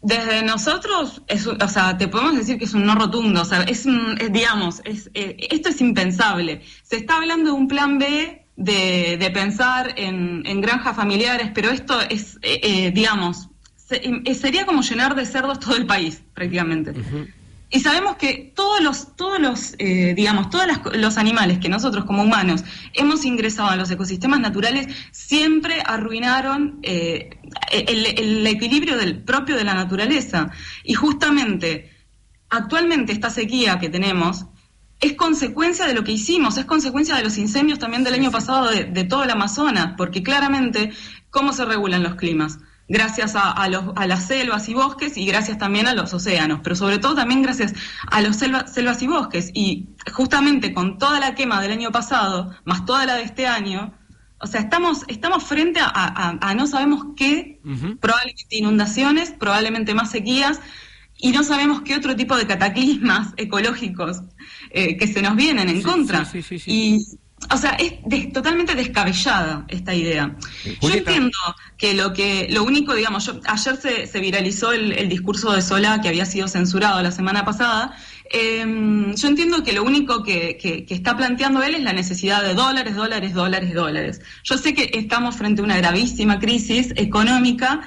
[0.00, 3.62] Desde nosotros, es, o sea, te podemos decir que es un no rotundo, o sea,
[3.64, 6.62] es, un- es, digamos, es, eh, esto es impensable.
[6.84, 11.70] Se está hablando de un plan B de, de pensar en, en granjas familiares, pero
[11.70, 16.22] esto es, eh, eh, digamos, se- eh, sería como llenar de cerdos todo el país,
[16.32, 16.92] prácticamente.
[17.72, 22.04] Y sabemos que todos los, todos los, eh, digamos, todos las- los animales que nosotros
[22.04, 22.64] como humanos
[22.94, 27.30] hemos ingresado a los ecosistemas naturales siempre arruinaron eh,
[27.70, 30.50] el, el equilibrio del propio de la naturaleza.
[30.82, 31.90] Y justamente,
[32.48, 34.46] actualmente esta sequía que tenemos
[34.98, 38.68] es consecuencia de lo que hicimos, es consecuencia de los incendios también del año pasado
[38.68, 40.92] de, de todo el Amazonas, porque claramente,
[41.30, 42.58] ¿cómo se regulan los climas?
[42.92, 46.58] Gracias a, a los- a las selvas y bosques y gracias también a los océanos,
[46.62, 47.72] pero sobre todo también gracias
[48.10, 49.50] a los selva- selvas y bosques.
[49.54, 53.94] Y justamente con toda la quema del año pasado, más toda la de este año,
[54.40, 57.60] o sea, estamos, estamos frente a, a- a no sabemos qué,
[58.00, 60.58] probablemente inundaciones, probablemente más sequías,
[61.22, 64.22] y no sabemos qué otro tipo de cataclismas ecológicos
[64.70, 66.24] eh, que se nos vienen en contra.
[66.72, 66.98] Y,
[67.52, 70.36] o sea, es des- totalmente descabellada esta idea.
[70.64, 71.38] Yo entiendo
[71.78, 75.62] que lo que lo único, digamos, yo, ayer se, se viralizó el, el discurso de
[75.62, 77.96] Sola que había sido censurado la semana pasada.
[78.32, 78.64] Eh,
[79.16, 82.54] yo entiendo que lo único que, que- que está planteando él es la necesidad de
[82.54, 84.20] dólares, dólares, dólares, dólares.
[84.44, 87.80] Yo sé que estamos frente a una gravísima crisis económica,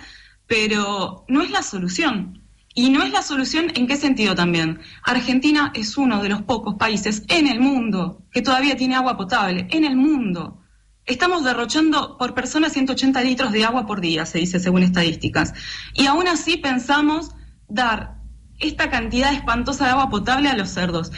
[0.48, 2.43] pero no es la solución.
[2.74, 4.80] Y no es la solución en qué sentido también.
[5.04, 9.68] Argentina es uno de los pocos países en el mundo que todavía tiene agua potable,
[9.70, 10.60] en el mundo.
[11.06, 15.54] Estamos derrochando por persona 180 litros de agua por día, se dice según estadísticas.
[15.94, 17.32] Y aún así pensamos
[17.68, 18.18] dar
[18.60, 21.12] esta cantidad espantosa de agua potable a los cerdos.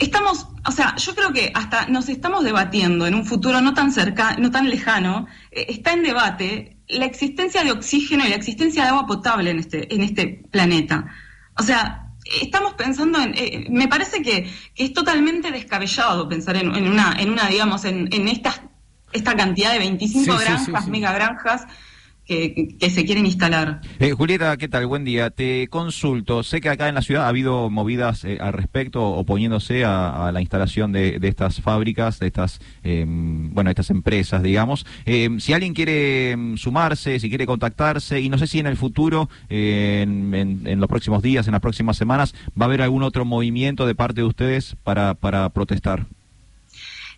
[0.00, 3.92] Estamos, o sea, yo creo que hasta nos estamos debatiendo en un futuro no tan
[3.92, 8.82] cerca, no tan lejano, eh, está en debate la existencia de oxígeno y la existencia
[8.82, 11.06] de agua potable en este, en este planeta.
[11.56, 12.08] O sea,
[12.40, 17.16] estamos pensando en, eh, me parece que, que es totalmente descabellado pensar en, en una,
[17.18, 18.60] en una, digamos, en, en estas,
[19.12, 20.90] esta cantidad de 25 Sí, sí, sí, granjas, sí.
[20.90, 21.66] megagranjas
[22.24, 23.80] que, que- se quieren instalar.
[23.98, 24.86] Eh, Julieta, ¿qué tal?
[24.86, 25.30] Buen día.
[25.30, 26.42] Te consulto.
[26.42, 30.40] Sé que acá en la ciudad ha habido movidas eh, al respecto, oponiéndose a, la
[30.40, 34.86] instalación de, estas fábricas, de estas, eh, bueno, estas empresas, digamos.
[35.06, 38.76] Eh, si alguien quiere mm, sumarse, si quiere contactarse, y no sé si en el
[38.76, 43.02] futuro, en, en- en los próximos días, en las próximas semanas, va a haber algún
[43.02, 46.06] otro movimiento de parte de ustedes para, para protestar.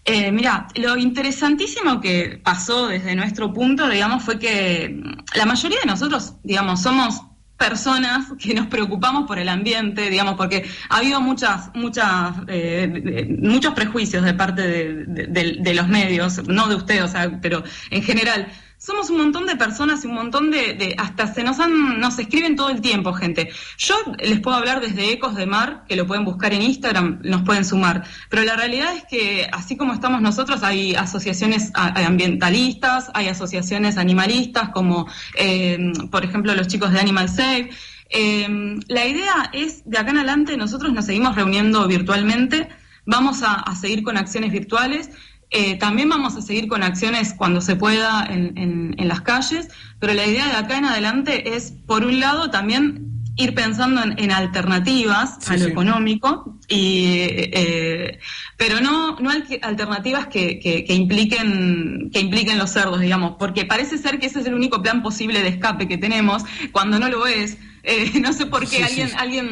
[0.09, 5.81] Eh, mira, lo interesantísimo que pasó desde nuestro punto, digamos, fue que mm, la mayoría
[5.81, 7.23] de nosotros, digamos, somos
[7.57, 13.37] personas que nos preocupamos por el ambiente, digamos, porque ha habido muchas, muchas, eh, de-
[13.43, 18.03] muchos prejuicios de parte de- de los medios, no de usted, o sea, pero en
[18.03, 18.47] general.
[18.79, 22.57] Somos un montón de personas y un montón de, hasta se nos han, nos escriben
[22.57, 23.51] todo el tiempo, gente.
[23.79, 27.43] Yo les puedo hablar desde Ecos de Mar, que lo pueden buscar en Instagram, nos
[27.43, 28.05] pueden sumar.
[28.29, 34.69] Pero la realidad es que así como estamos nosotros, hay asociaciones ambientalistas, hay asociaciones animalistas,
[34.69, 35.79] como eh,
[36.11, 37.71] por ejemplo los chicos de Animal Save.
[38.11, 42.69] Eh, la idea es, de acá en adelante, nosotros nos seguimos reuniendo virtualmente,
[43.07, 45.11] vamos a seguir con acciones virtuales.
[45.51, 49.69] Eh, también vamos a seguir con acciones cuando se pueda en, en- en las calles,
[50.01, 53.05] pero la idea de acá en adelante es, por un lado, también
[53.37, 55.71] ir pensando en, en alternativas a lo sí.
[55.71, 57.05] económico, y,
[57.53, 58.19] eh,
[58.57, 63.65] pero no, no al- alternativas que, que- que impliquen, que impliquen los cerdos, digamos, porque
[63.65, 67.09] parece ser que ese es el único plan posible de escape que tenemos, cuando no
[67.09, 67.59] lo es.
[67.89, 69.15] Eh, no sé por qué Sí, alguien, sí.
[69.17, 69.49] alguien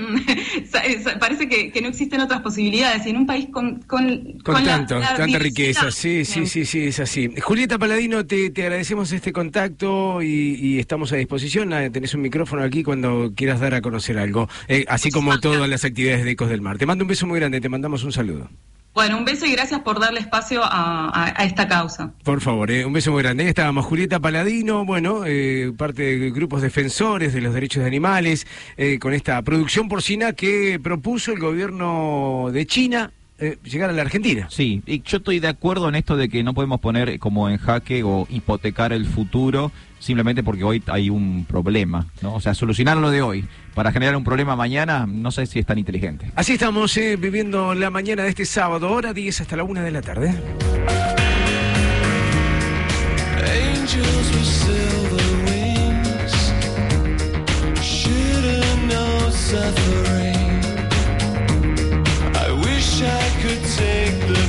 [1.04, 3.06] sa- parece que, que no existen otras posibilidades.
[3.06, 6.64] Y en un país con, con, Con, la- tanto, la tanta riqueza, sí, sí, sí,
[6.66, 7.30] sí, es así.
[7.40, 11.72] Julieta Paladino, te, te agradecemos este contacto y, y estamos a disposición.
[11.72, 15.68] Ah, Tenés un micrófono aquí cuando quieras dar a conocer algo, Eh, así como todas
[15.68, 16.76] las actividades de Ecos del Mar.
[16.76, 18.50] Te mando un beso muy grande, te mandamos un saludo.
[18.94, 22.12] Bueno, un beso y gracias por darle espacio a, a- a esta causa.
[22.22, 23.42] Por favor, eh, un beso muy grande.
[23.42, 28.46] Ahí estábamos, Julieta Paladino, bueno, eh, parte de grupos defensores de los derechos de animales,
[28.76, 33.10] eh, con esta producción porcina que propuso el gobierno de China
[33.40, 34.46] eh, llegar a la Argentina.
[34.48, 37.58] Sí, y yo estoy de acuerdo en esto de que no podemos poner como en
[37.58, 39.72] jaque o hipotecar el futuro
[40.04, 42.34] simplemente porque hoy hay un problema, ¿no?
[42.34, 45.66] O sea, solucionar lo de hoy para generar un problema mañana, no sé si es
[45.66, 46.30] tan inteligente.
[46.36, 49.90] Así estamos eh, viviendo la mañana de este sábado, hora 10 hasta la una de
[49.90, 50.34] la tarde.
[53.46, 56.52] Angels with silver wings
[57.80, 60.60] shouldn't know suffering.
[62.36, 64.43] I wish I could take the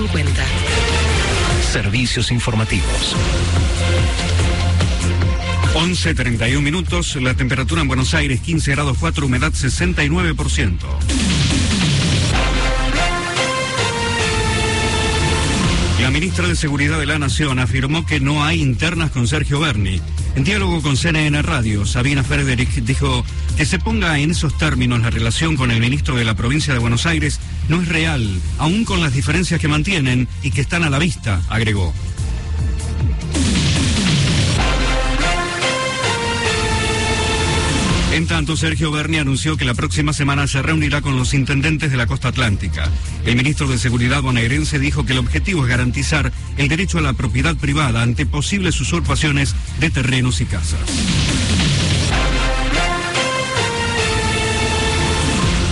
[0.00, 0.32] AM950.
[1.62, 3.16] Servicios informativos.
[5.74, 11.49] 11.31 minutos, la temperatura en Buenos Aires 15 grados 4, humedad 69%.
[16.10, 20.00] La ministra de Seguridad de la Nación afirmó que no hay internas con Sergio Berni.
[20.34, 23.24] En diálogo con CNN Radio, Sabina Frederick dijo
[23.56, 26.80] que se ponga en esos términos la relación con el ministro de la provincia de
[26.80, 27.38] Buenos Aires
[27.68, 28.28] no es real,
[28.58, 31.94] aún con las diferencias que mantienen y que están a la vista, agregó.
[38.12, 41.96] En tanto, Sergio Berni anunció que la próxima semana se reunirá con los intendentes de
[41.96, 42.90] la costa atlántica.
[43.24, 47.12] El ministro de Seguridad bonaerense dijo que el objetivo es garantizar el derecho a la
[47.12, 50.80] propiedad privada ante posibles usurpaciones de terrenos y casas.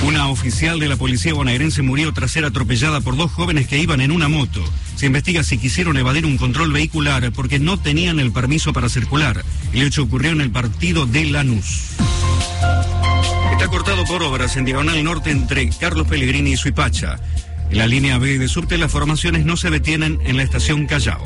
[0.07, 4.01] Una oficial de la policía bonaerense murió tras ser atropellada por dos jóvenes que iban
[4.01, 4.63] en una moto.
[4.95, 9.45] Se investiga si quisieron evadir un control vehicular porque no tenían el permiso para circular.
[9.73, 11.97] El hecho ocurrió en el partido de Lanús.
[13.53, 17.19] Está cortado por obras en diagonal norte entre Carlos Pellegrini y Suipacha.
[17.71, 21.23] En la línea B de subte las formaciones no se detienen en la estación Callao.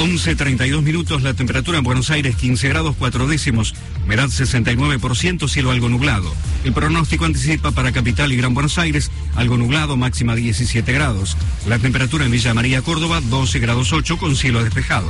[0.00, 5.90] 11.32 minutos, la temperatura en Buenos Aires 15 grados 4 décimos, humedad 69%, cielo algo
[5.90, 6.34] nublado.
[6.64, 11.36] El pronóstico anticipa para Capital y Gran Buenos Aires algo nublado, máxima 17 grados.
[11.68, 15.06] La temperatura en Villa María, Córdoba 12 grados 8 con cielo despejado.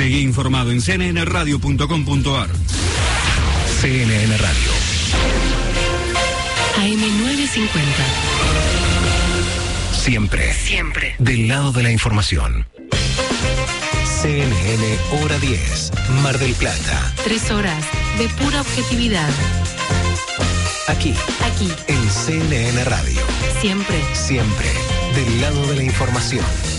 [0.00, 2.48] Seguí informado en cnnradio.com.ar.
[3.82, 4.70] CNN Radio.
[6.78, 7.68] AM950.
[9.92, 10.54] Siempre.
[10.54, 11.16] Siempre.
[11.18, 12.66] Del lado de la información.
[14.22, 15.92] CNN Hora 10.
[16.22, 17.14] Mar del Plata.
[17.22, 17.84] Tres horas
[18.16, 19.28] de pura objetividad.
[20.88, 21.12] Aquí.
[21.44, 21.70] Aquí.
[21.88, 23.20] En CNN Radio.
[23.60, 24.02] Siempre.
[24.14, 24.68] Siempre.
[25.14, 26.69] Del lado de la información.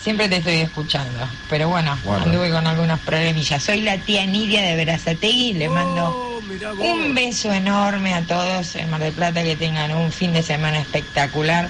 [0.00, 2.24] Siempre te estoy escuchando, pero bueno, Guarda.
[2.24, 3.62] anduve con algunos problemillas.
[3.62, 6.40] Soy la tía Nidia de Verazategui, le mando
[6.78, 10.78] un beso enorme a todos en Mar del Plata, que tengan un fin de semana
[10.80, 11.68] espectacular.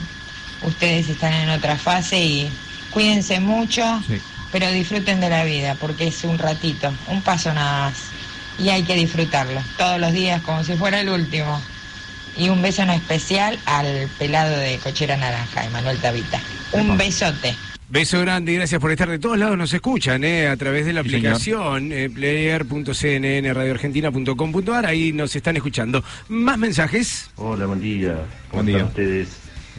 [0.63, 2.51] Ustedes están en otra fase y
[2.91, 4.03] cuídense mucho,
[4.53, 7.95] pero disfruten de la vida, porque es un ratito, un paso nada más.
[8.59, 11.61] Y hay que disfrutarlo, todos los días como si fuera el último.
[12.37, 16.41] Y un beso en especial al pelado de Cochera Naranja, Emanuel Tavita.
[16.73, 17.57] Un besote.
[17.91, 19.59] Beso grande y gracias por estar de todos lados.
[19.59, 24.87] Nos escuchan eh, a través de la Sí, aplicación eh, player.cnnradioargentina.com.ar.
[24.87, 26.05] Ahí nos están escuchando.
[26.29, 27.33] Más mensajes.
[27.35, 28.15] Hola, buen día.
[28.49, 29.15] ¿Cómo Buen están día.
[29.17, 29.29] ustedes?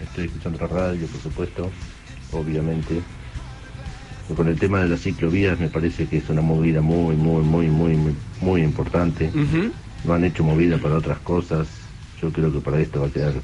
[0.03, 1.71] Estoy escuchando la radio, por supuesto,
[2.33, 2.95] obviamente.
[4.27, 7.43] Pero Con el tema de las ciclovías me parece que es una movida muy, muy,
[7.43, 9.31] muy, muy, muy, muy importante.
[10.03, 11.65] No han hecho movida para otras cosas.
[12.21, 13.35] Yo creo que para esto va a quedar,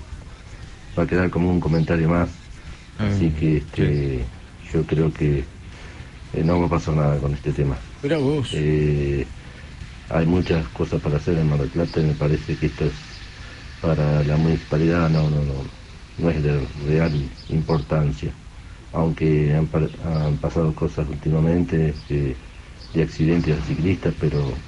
[0.97, 2.27] va a quedar como un comentario más.
[2.99, 4.25] Así que este,
[4.71, 5.47] yo creo que
[6.33, 7.79] eh, no va a pasar nada con este tema.
[8.01, 8.49] Mira vos.
[8.51, 9.27] Eh,
[10.09, 13.23] hay muchas cosas para hacer en Mar del Plata y me parece que esto es
[13.81, 15.71] para la municipalidad no no no
[16.17, 18.35] no es de real importancia
[18.93, 22.37] aunque han, pa- han pasado cosas últimamente eh,
[22.93, 24.63] de accidentes a ciclistas pero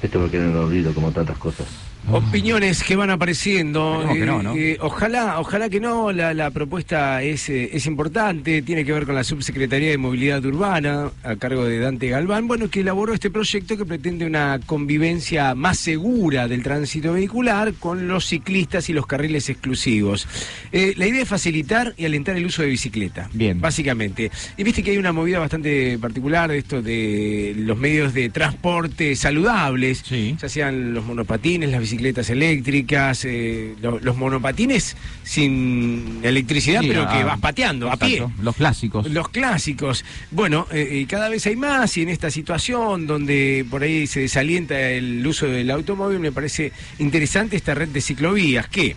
[0.00, 1.68] esto va a quedar en el olvido como tantas cosas
[2.08, 4.02] Opiniones que van apareciendo.
[4.02, 4.56] Esperemos que no, ¿no?
[4.56, 6.12] Eh, ojalá, ojalá que no.
[6.12, 8.62] La, la propuesta es, eh, es importante.
[8.62, 12.68] Tiene que ver con la Subsecretaría de Movilidad Urbana, a cargo de Dante Galván, bueno,
[12.68, 18.26] que elaboró este proyecto que pretende una convivencia más segura del tránsito vehicular con los
[18.26, 20.26] ciclistas y los carriles exclusivos.
[20.72, 23.28] Eh, la idea es facilitar y alentar el uso de bicicleta.
[23.32, 23.60] Bien.
[23.60, 24.30] Básicamente.
[24.56, 29.14] Y viste que hay una movida bastante particular de esto de los medios de transporte
[29.14, 30.02] saludables,
[30.40, 31.89] ya sean los monopatines, las bicicletas
[32.30, 38.22] eléctricas, eh, lo- los monopatines sin electricidad, Sí, pero que ah, vas pateando a pie.
[38.42, 39.10] Los clásicos.
[39.10, 40.04] Los clásicos.
[40.30, 44.78] Bueno, eh, cada vez hay más y en esta situación donde por ahí se desalienta
[44.90, 48.96] el uso del automóvil, me parece interesante esta red de ciclovías que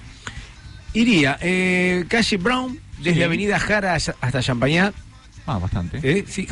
[0.93, 3.23] iría eh, calle Brown desde Sí.
[3.23, 4.93] Avenida Jara hasta- Champañat.
[5.45, 5.99] Ah, bastante.
[6.03, 6.47] Eh, sí,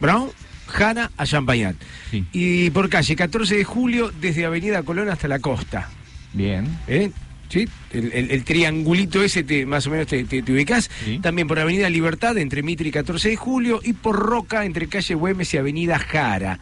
[0.00, 0.28] Brown,
[0.74, 1.76] Jara a Champañat.
[2.10, 2.24] Sí.
[2.32, 5.88] Y por calle 14 de julio desde Avenida Colón hasta la costa.
[6.32, 6.66] Bien.
[6.88, 7.10] ¿Eh?
[7.48, 7.68] ¿Sí?
[7.92, 10.90] El, el- el triangulito ese te, más o menos te, te, te ubicás.
[11.22, 15.14] También por Avenida Libertad entre Mitre y 14 de julio y por Roca entre calle
[15.14, 16.58] Güemes y Avenida Jara.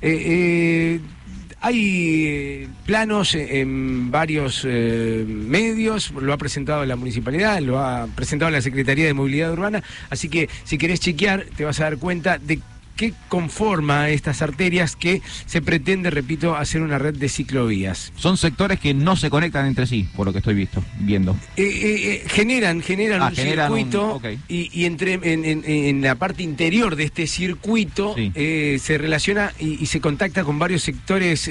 [0.00, 1.00] Eh, eh,
[1.60, 8.50] hay eh, planos en varios eh, medios, lo ha presentado la municipalidad, lo ha presentado
[8.52, 12.38] la Secretaría de Movilidad Urbana, así que si querés chequear te vas a dar cuenta
[12.38, 12.60] de
[12.96, 18.12] qué conforma estas arterias que se pretende, repito, hacer una red de ciclovías.
[18.16, 21.36] Son sectores que no se conectan entre sí, por lo que estoy visto, viendo.
[21.56, 25.64] Eh, eh, eh, generan generan Ah, un generan un- circuito y, y entre en, en-
[25.66, 30.58] en la parte interior de este circuito eh, se relaciona y, y se contacta con
[30.58, 31.48] varios sectores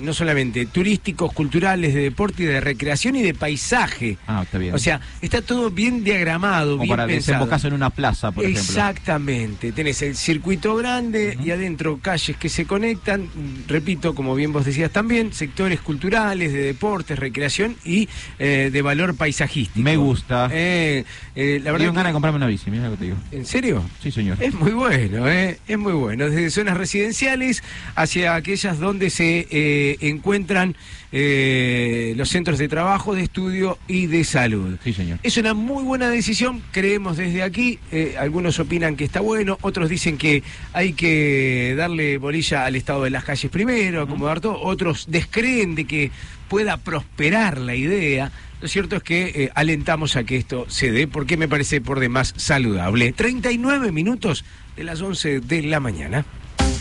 [0.00, 4.16] no solamente turísticos, culturales, de deporte y de recreación y de paisaje.
[4.26, 4.74] Ah, está bien.
[4.74, 7.32] O sea, está todo bien diagramado, Como bien para pensado.
[7.38, 8.60] desembocarse en una plaza, por ejemplo.
[8.62, 9.72] Exactamente.
[9.72, 13.28] Tenés el circuito Grande y adentro calles que se conectan,
[13.66, 18.08] repito, como bien vos decías también, sectores culturales, de deportes, recreación y
[18.38, 19.82] eh, de valor paisajístico.
[19.84, 20.48] Me gusta.
[20.52, 21.04] Eh,
[21.34, 23.16] eh, la verdad Tengo que- ganas de comprarme una bici, mira lo que te digo.
[23.32, 23.82] ¿En serio?
[24.02, 24.42] Sí, señor.
[24.42, 25.58] Es muy bueno, ¿eh?
[25.66, 26.28] es muy bueno.
[26.28, 27.62] Desde zonas residenciales
[27.94, 30.76] hacia aquellas donde se eh, encuentran
[31.12, 34.76] eh, los centros de trabajo, de estudio y de salud.
[34.84, 35.18] Sí, señor.
[35.22, 37.78] Es una muy buena decisión, creemos desde aquí.
[37.92, 43.04] eh, algunos opinan que está bueno, otros dicen que hay que darle bolilla al estado
[43.04, 44.60] de las calles primero, acomodar todo.
[44.60, 46.10] Otros descreen de que
[46.48, 48.30] pueda prosperar la idea.
[48.60, 52.00] Lo cierto es que eh, alentamos a que esto se dé porque me parece por
[52.00, 53.12] demás saludable.
[53.12, 54.44] 39 minutos
[54.76, 56.24] de las 11 de la mañana.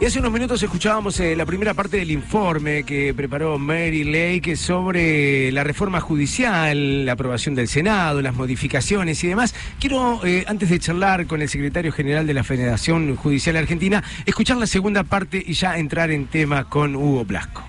[0.00, 4.54] Y hace unos minutos escuchábamos eh, la primera parte del informe que preparó Mary Lake
[4.54, 9.56] sobre la reforma judicial, la aprobación del Senado, las modificaciones y demás.
[9.80, 14.58] Quiero, eh, antes de charlar con el secretario general de la Federación Judicial Argentina, escuchar
[14.58, 17.64] la segunda parte y ya entrar en tema con Hugo Blasco.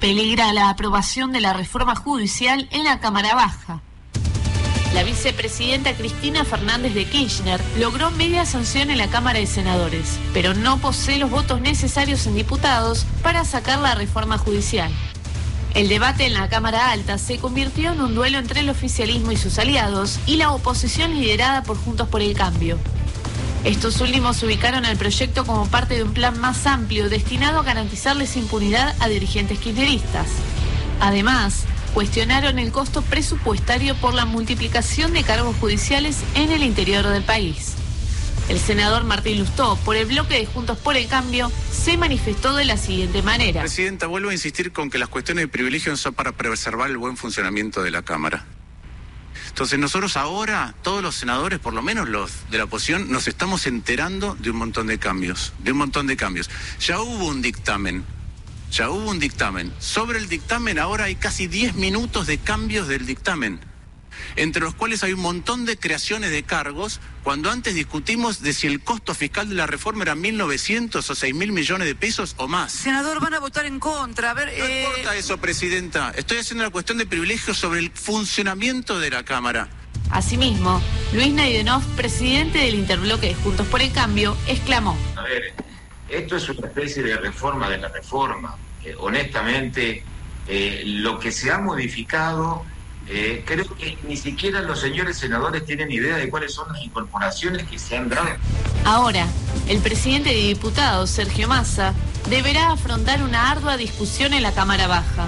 [0.00, 3.82] Peligra la aprobación de la reforma judicial en la Cámara Baja.
[4.94, 10.52] La vicepresidenta Cristina Fernández de Kirchner logró media sanción en la Cámara de Senadores, pero
[10.52, 14.90] no posee los votos necesarios en diputados para sacar la reforma judicial.
[15.74, 19.36] El debate en la Cámara Alta se convirtió en un duelo entre el oficialismo y
[19.36, 22.76] sus aliados y la oposición liderada por Juntos por el Cambio.
[23.62, 28.36] Estos últimos ubicaron el proyecto como parte de un plan más amplio destinado a garantizarles
[28.36, 30.26] impunidad a dirigentes kirchneristas.
[30.98, 37.22] Además, cuestionaron el costo presupuestario por la multiplicación de cargos judiciales en el interior del
[37.22, 37.74] país.
[38.48, 42.64] El senador Martín Lustó, por el bloque de Juntos por el Cambio, se manifestó de
[42.64, 43.60] la siguiente manera.
[43.60, 47.16] Presidenta, vuelvo a insistir con que las cuestiones de privilegio son para preservar el buen
[47.16, 48.44] funcionamiento de la Cámara.
[49.48, 53.66] Entonces nosotros ahora, todos los senadores, por lo menos los de la oposición, nos estamos
[53.66, 56.50] enterando de un montón de cambios, de un montón de cambios.
[56.80, 58.04] Ya hubo un dictamen,
[58.70, 59.72] ya hubo un dictamen.
[59.78, 63.60] Sobre el dictamen ahora hay casi 10 minutos de cambios del dictamen,
[64.36, 68.66] entre los cuales hay un montón de creaciones de cargos, cuando antes discutimos de si
[68.66, 72.72] el costo fiscal de la reforma era 1.900 o 6.000 millones de pesos o más.
[72.72, 74.30] Senador, van a votar en contra.
[74.30, 76.12] A ver, No eh, importa eso, Presidenta.
[76.16, 79.68] Estoy haciendo una cuestión de privilegio sobre el funcionamiento de la Cámara.
[80.10, 80.82] Asimismo,
[81.12, 84.96] Luis Naidenov, presidente del interbloque de Juntos por el Cambio, exclamó.
[85.16, 85.54] A ver,
[86.10, 88.56] esto es una especie de reforma de la reforma.
[88.98, 90.02] Honestamente,
[90.48, 92.64] eh, lo que se ha modificado,
[93.08, 97.66] eh, creo que ni siquiera los señores senadores tienen idea de cuáles son las incorporaciones
[97.68, 98.28] que se han dado.
[98.84, 99.26] Ahora,
[99.68, 101.94] el presidente de diputados, Sergio Massa,
[102.28, 105.26] deberá afrontar una ardua discusión en la Cámara Baja.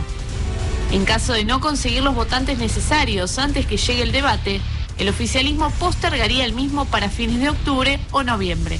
[0.91, 4.61] En caso de no conseguir los votantes necesarios antes que llegue el debate,
[4.99, 8.79] el oficialismo postergaría el mismo para fines de octubre o noviembre.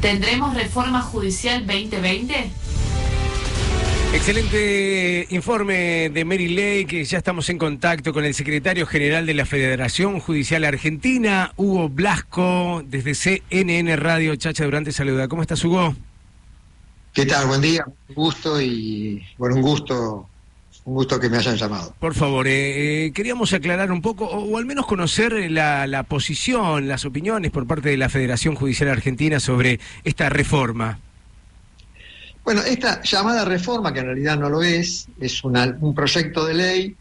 [0.00, 2.50] ¿Tendremos reforma judicial 2020?
[4.14, 7.04] Excelente informe de Mary Lake.
[7.04, 12.82] Ya estamos en contacto con el secretario general de la Federación Judicial Argentina, Hugo Blasco,
[12.86, 14.36] desde CNN Radio.
[14.36, 15.26] Chacha Durante saluda.
[15.26, 15.94] ¿Cómo estás, Hugo?
[17.12, 17.48] ¿Qué tal?
[17.48, 20.28] Buen día, un gusto y bueno, un gusto,
[20.88, 21.94] un gusto que me hayan llamado.
[22.00, 25.86] Por favor, eh, eh, queríamos aclarar un poco, o, o al menos conocer eh, la,
[25.86, 30.98] la posición, las opiniones por parte de la Federación Judicial Argentina sobre esta reforma.
[32.42, 36.54] Bueno, esta llamada reforma, que en realidad no lo es, es una- un proyecto de
[36.54, 36.96] ley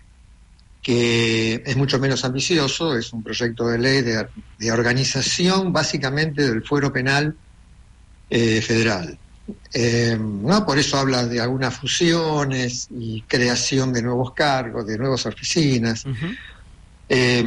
[0.81, 4.25] que es mucho menos ambicioso, es un proyecto de ley de,
[4.57, 7.35] de organización básicamente del fuero penal
[8.29, 9.17] eh, federal.
[9.73, 15.25] Eh, no por eso habla de algunas fusiones y creación de nuevos cargos, de nuevas
[15.25, 16.03] oficinas.
[17.09, 17.45] Eh,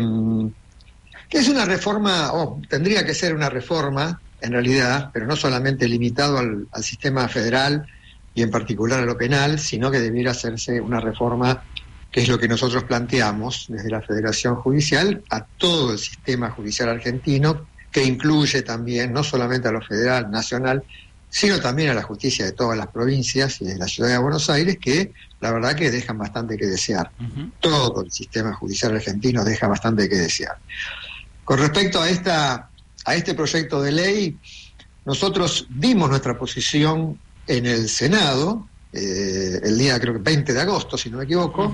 [1.29, 5.87] que es una reforma, o tendría que ser una reforma, en realidad, pero no solamente
[5.87, 7.87] limitado al, al sistema federal
[8.35, 11.63] y en particular a lo penal, sino que debiera hacerse una reforma,
[12.11, 16.89] que es lo que nosotros planteamos desde la Federación Judicial, a todo el sistema judicial
[16.89, 20.83] argentino, que incluye también no solamente a lo federal, nacional,
[21.31, 24.51] sino también a la justicia de todas las provincias y de la ciudad de Buenos
[24.51, 27.11] Aires, que la verdad que dejan bastante que desear.
[27.61, 30.59] Todo el sistema judicial argentino deja bastante que desear.
[31.45, 32.69] Con respecto a, esta,
[33.05, 34.39] a este proyecto de ley,
[35.05, 40.99] nosotros dimos nuestra posición en el Senado, eh, el día creo que 20 de agosto,
[40.99, 41.73] si no me equivoco,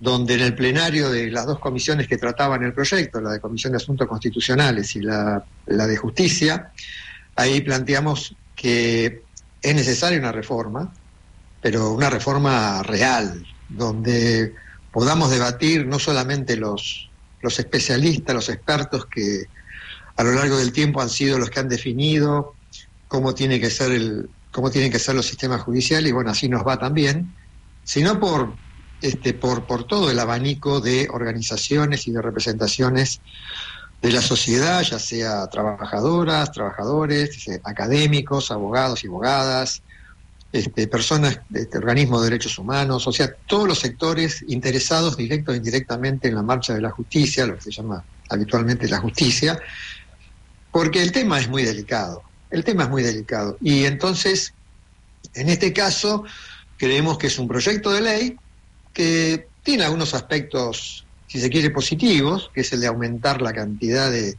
[0.00, 3.72] donde en el plenario de las dos comisiones que trataban el proyecto, la de Comisión
[3.72, 6.72] de Asuntos Constitucionales y la, la de Justicia,
[7.36, 9.22] ahí planteamos que
[9.60, 10.92] es necesaria una reforma,
[11.60, 14.54] pero una reforma real, donde
[14.92, 17.10] podamos debatir no solamente los,
[17.40, 19.44] los especialistas, los expertos que
[20.16, 22.56] a lo largo del tiempo han sido los que han definido
[23.08, 26.48] cómo tiene que ser el, cómo tienen que ser los sistemas judiciales, y bueno, así
[26.48, 27.34] nos va también,
[27.84, 28.56] sino por
[29.02, 33.20] este, por, por todo el abanico de organizaciones y de representaciones
[34.02, 39.82] de la sociedad, ya sea trabajadoras, trabajadores, académicos, abogados y abogadas,
[40.52, 45.52] este, personas de este, organismos de derechos humanos, o sea, todos los sectores interesados directo
[45.52, 49.58] e indirectamente en la marcha de la justicia, lo que se llama habitualmente la justicia,
[50.72, 53.56] porque el tema es muy delicado, el tema es muy delicado.
[53.60, 54.52] Y entonces,
[55.34, 56.24] en este caso,
[56.76, 58.36] creemos que es un proyecto de ley
[58.92, 64.10] que tiene algunos aspectos, si se quiere, positivos, que es el de aumentar la cantidad
[64.10, 64.36] de,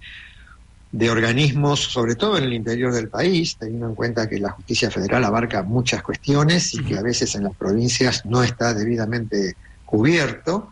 [0.91, 4.91] de organismos, sobre todo en el interior del país, teniendo en cuenta que la justicia
[4.91, 10.69] federal abarca muchas cuestiones y que a veces en las provincias no está debidamente cubierto,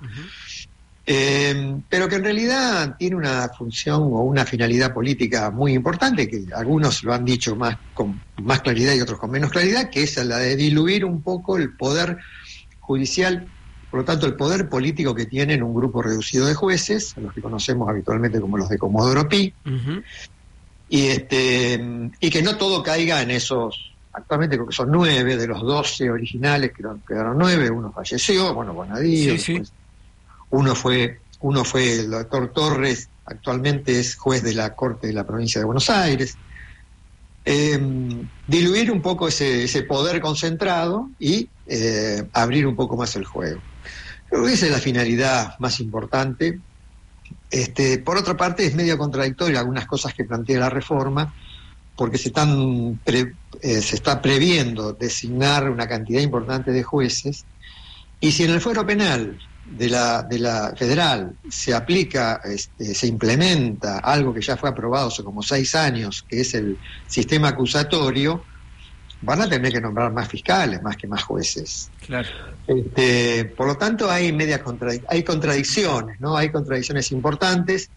[1.07, 6.45] eh, pero que en realidad tiene una función o una finalidad política muy importante, que
[6.55, 10.23] algunos lo han dicho más con más claridad y otros con menos claridad, que es
[10.23, 12.19] la de diluir un poco el poder
[12.79, 13.47] judicial
[13.91, 17.33] por lo tanto, el poder político que tienen un grupo reducido de jueces, a los
[17.33, 19.53] que conocemos habitualmente como los de Comodoro Pi,
[20.87, 25.45] y, este, y que no todo caiga en esos, actualmente creo que son nueve de
[25.45, 29.53] los doce originales, quedaron, quedaron nueve, uno falleció, bueno, Bonadío, Sí, sí.
[29.53, 29.73] después
[30.51, 35.25] uno fue, uno fue el doctor Torres, actualmente es juez de la Corte de la
[35.25, 36.37] Provincia de Buenos Aires.
[37.43, 37.79] Eh,
[38.47, 43.61] diluir un poco ese, ese poder concentrado y eh, abrir un poco más el juego.
[44.31, 46.61] Creo que esa es la finalidad más importante.
[47.49, 51.35] Este, por otra parte, es medio contradictorio algunas cosas que plantea la reforma,
[51.95, 57.45] porque se, están pre- eh, se está previendo designar una cantidad importante de jueces,
[58.21, 63.07] y si en el fuero penal de la, de la federal se aplica, este, se
[63.07, 68.47] implementa algo que ya fue aprobado hace como seis años, que es el sistema acusatorio,
[69.21, 71.89] van a tener que nombrar más fiscales, más que más jueces.
[72.05, 72.27] Claro.
[72.67, 76.35] Este, por lo tanto, hay medias contradic- hay contradicciones, ¿no?
[76.35, 77.89] Hay contradicciones importantes,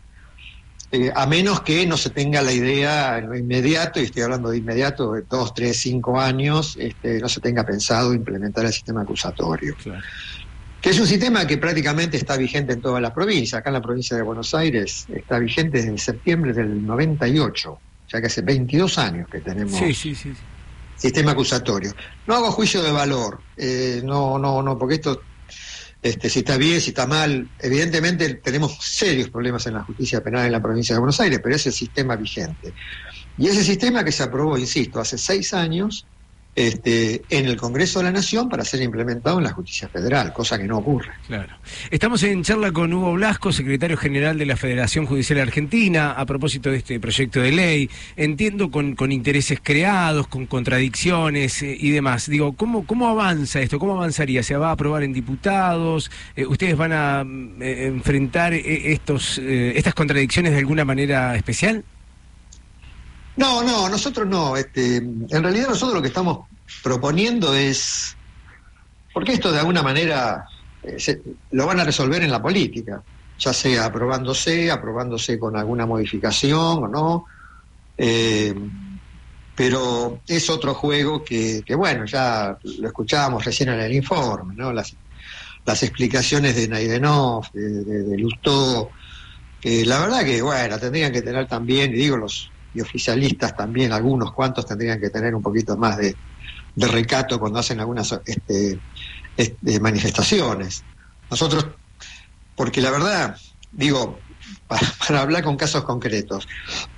[0.92, 4.50] eh, a menos que no se tenga la idea en lo inmediato, y estoy hablando
[4.50, 9.02] de inmediato, de dos, tres, cinco años, este, no se tenga pensado implementar el sistema
[9.02, 9.74] acusatorio.
[10.80, 13.58] Que es un sistema que prácticamente está vigente en toda la provincia.
[13.58, 17.78] Acá en la provincia de Buenos Aires está vigente desde septiembre del 98,
[18.12, 20.32] ya que hace 22 años que tenemos Sí, sí, sí.
[20.96, 21.92] Sistema acusatorio.
[22.26, 25.22] No hago juicio de valor, eh, no, no, no, porque esto,
[26.02, 30.46] este, si está bien, si está mal, evidentemente tenemos serios problemas en la justicia penal
[30.46, 32.74] en la provincia de Buenos Aires, pero es el sistema vigente.
[33.36, 36.06] Y ese sistema que se aprobó, insisto, hace seis años
[36.54, 40.58] este, en el Congreso de la Nación para ser implementado en la justicia federal, cosa
[40.58, 41.10] que no ocurre.
[41.26, 41.54] Claro.
[41.90, 46.70] Estamos en charla con Hugo Blasco, secretario general de la Federación Judicial Argentina, a propósito
[46.70, 47.90] de este proyecto de ley.
[48.16, 52.28] Entiendo con, intereses creados, con contradicciones eh, y demás.
[52.28, 53.78] Digo, ¿cómo, ¿cómo avanza esto?
[53.78, 54.42] ¿Cómo avanzaría?
[54.42, 56.10] ¿Se va a aprobar en diputados?
[56.36, 61.84] Eh, ¿Ustedes van a mm, eh, enfrentar estos, estas contradicciones de alguna manera especial?
[63.36, 64.56] No, no, nosotros no.
[64.56, 66.46] Este, en realidad nosotros lo que estamos
[66.82, 68.16] proponiendo es,
[69.12, 70.44] porque esto de alguna manera
[70.82, 73.04] eh, se- lo van a resolver en la política,
[73.38, 77.24] ya sea aprobándose, aprobándose con alguna modificación o no,
[77.96, 78.54] eh,
[79.54, 84.72] pero es otro juego que, que, bueno, ya lo escuchábamos recién en el informe, ¿no?
[84.72, 84.96] Las,
[85.66, 88.16] las explicaciones de Naidenov, de, de, de
[89.86, 94.32] la verdad que, bueno, tendrían que tener también, y digo los y oficialistas también, algunos
[94.32, 96.16] cuantos tendrían que tener un poquito más de,
[96.74, 98.78] de recato cuando hacen algunas este,
[99.36, 100.84] este, manifestaciones.
[101.30, 101.66] Nosotros,
[102.56, 103.36] porque la verdad,
[103.72, 104.18] digo,
[105.06, 106.48] para, hablar con casos concretos,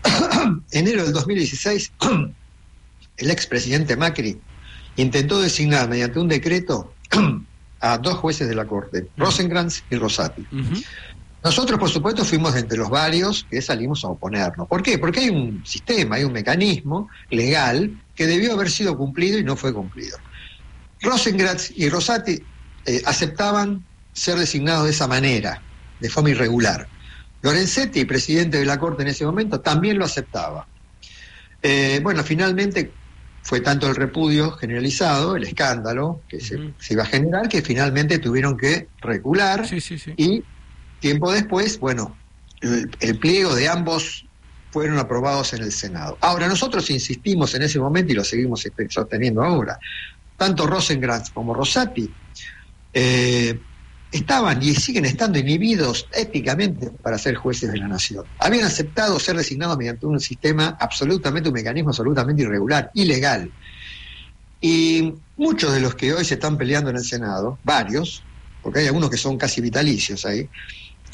[0.70, 1.92] enero del 2016,
[3.18, 4.40] el expresidente Macri
[4.96, 6.94] intentó designar mediante un decreto
[7.80, 10.46] a dos jueces de la Corte, Rosenkrantz y Rosati.
[11.46, 14.66] Nosotros, por supuesto, fuimos entre los varios que salimos a oponernos.
[14.66, 14.98] ¿Por qué?
[14.98, 19.54] Porque hay un sistema, hay un mecanismo legal que debió haber sido cumplido y no
[19.54, 20.18] fue cumplido.
[21.02, 22.42] Rosenkrantz y Rosati
[22.84, 25.62] eh, aceptaban ser designados de esa manera,
[26.00, 26.88] de forma irregular.
[27.42, 30.66] Lorenzetti, presidente de la Corte en ese momento, también lo aceptaba.
[31.62, 32.90] Eh, bueno, finalmente
[33.42, 38.18] fue tanto el repudio generalizado, el escándalo que se, se iba a generar, que finalmente
[38.18, 39.64] tuvieron que recular
[40.16, 40.42] y
[41.06, 42.16] tiempo después, bueno,
[42.60, 44.26] el, pliego de ambos
[44.72, 46.18] fueron aprobados en el Senado.
[46.20, 49.78] Ahora, nosotros insistimos en ese momento y lo seguimos este, sosteniendo ahora.
[50.36, 52.10] Tanto Rosengrantz como Rosati
[52.92, 53.60] eh,
[54.10, 58.24] estaban y siguen estando inhibidos éticamente para ser jueces de la nación.
[58.40, 63.52] Habían aceptado ser designados mediante un sistema absolutamente, un mecanismo absolutamente irregular, ilegal.
[64.60, 68.24] Y muchos de los que hoy se están peleando en el Senado, varios,
[68.60, 70.48] porque hay algunos que son casi vitalicios ahí,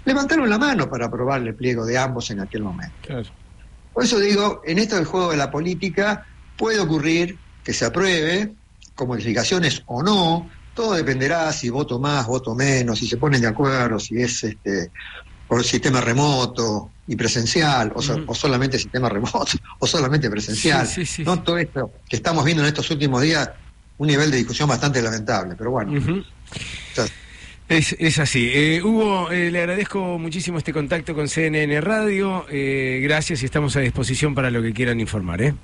[0.04, 2.96] levantaron la mano para aprobar el pliego de ambos en aquel momento.
[3.92, 6.26] Por eso digo, en esto del juego de la política
[6.56, 8.54] puede ocurrir que se apruebe
[8.94, 13.46] con modificaciones o no, todo dependerá si voto más, voto menos, si se ponen de
[13.48, 14.90] acuerdo, si es este
[15.46, 19.44] por sistema remoto y presencial, o, so- o solamente sistema remoto,
[19.80, 20.86] o solamente presencial.
[20.86, 23.50] Sí, sí, sí, no todo esto que estamos viendo en estos últimos días,
[23.98, 25.92] un nivel de discusión bastante lamentable, pero bueno.
[27.68, 28.50] Es, es así.
[28.52, 32.44] Eh, Hugo, eh, le agradezco muchísimo este contacto con CNN Radio.
[32.50, 35.40] Eh, gracias y estamos a disposición para lo que quieran informar.
[35.42, 35.54] ¿eh?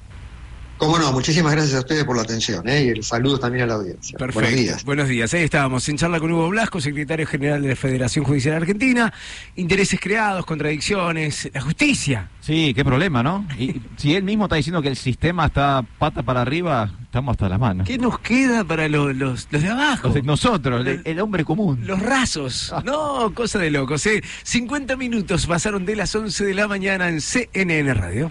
[0.78, 2.84] Cómo no, muchísimas gracias a ustedes por la atención ¿eh?
[2.84, 4.16] y el saludo también a la audiencia.
[4.16, 4.40] Perfecto.
[4.40, 4.84] Buenos días.
[4.84, 5.34] Buenos días.
[5.34, 9.12] Ahí estábamos en charla con Hugo Blasco, secretario general de la Federación Judicial Argentina.
[9.56, 12.30] Intereses creados, contradicciones, la justicia.
[12.40, 13.44] Sí, qué problema, ¿no?
[13.58, 17.48] Y si él mismo está diciendo que el sistema está pata para arriba, estamos hasta
[17.48, 17.86] las manos.
[17.86, 20.06] ¿Qué nos queda para los, los, los de abajo?
[20.06, 21.80] Los de nosotros, el, el hombre común.
[21.84, 22.72] Los rasos.
[22.84, 24.06] No, cosa de locos.
[24.06, 24.22] ¿eh?
[24.44, 28.30] 50 minutos pasaron de las 11 de la mañana en CNN Radio.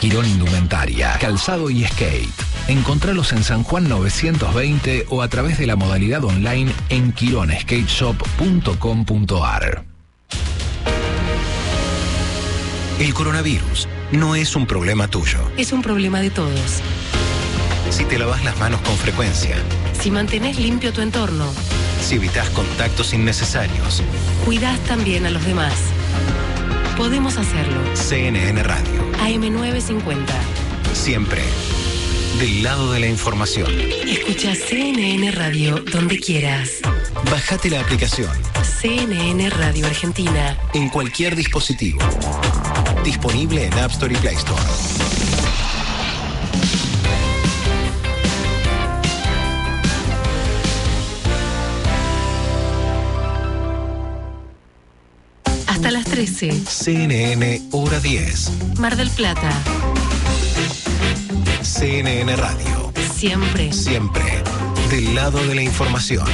[0.00, 2.28] Quirón Indumentaria, Calzado y Skate.
[2.68, 9.84] Encontralos en San Juan 920 o a través de la modalidad online en quironskateshop.com.ar.
[13.00, 15.38] El coronavirus no es un problema tuyo.
[15.56, 16.80] Es un problema de todos.
[17.90, 19.56] Si te lavas las manos con frecuencia,
[20.00, 21.46] Si mantenés limpio tu entorno,
[22.00, 24.02] si evitas contactos innecesarios,
[24.44, 25.74] cuidás también a los demás.
[26.98, 27.80] Podemos hacerlo.
[27.94, 30.26] CNN Radio, AM950.
[30.92, 31.40] siempre
[32.40, 33.70] del lado de la información.
[34.06, 36.70] Escucha CNN Radio donde quieras.
[37.30, 38.30] Bájate la aplicación
[38.80, 40.58] CNN Radio Argentina.
[40.74, 42.00] en cualquier dispositivo.
[43.04, 45.07] Disponible en App Store y Play Store.
[55.88, 56.52] Hasta las 13.
[56.66, 58.50] CNN Hora 10.
[58.78, 59.50] Mar del Plata.
[61.62, 63.72] CNN Radio, Siempre.
[63.72, 64.22] siempre
[64.90, 66.28] del lado de la información.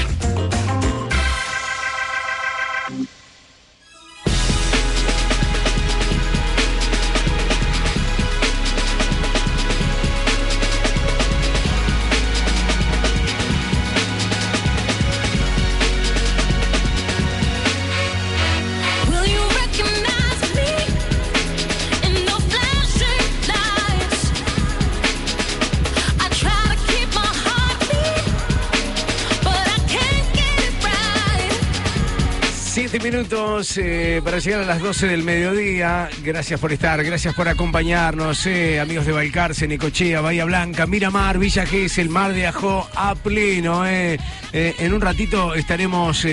[33.14, 36.08] Minutos eh, para llegar a las 12 del mediodía.
[36.24, 41.64] Gracias por estar, gracias por acompañarnos, eh, amigos de Balcarce, Necochea, Bahía Blanca, Miramar, Villa
[41.64, 43.86] Gesell, Mar de Ajó, a pleno.
[43.86, 44.18] eh.
[44.52, 46.24] Eh, en un ratito estaremos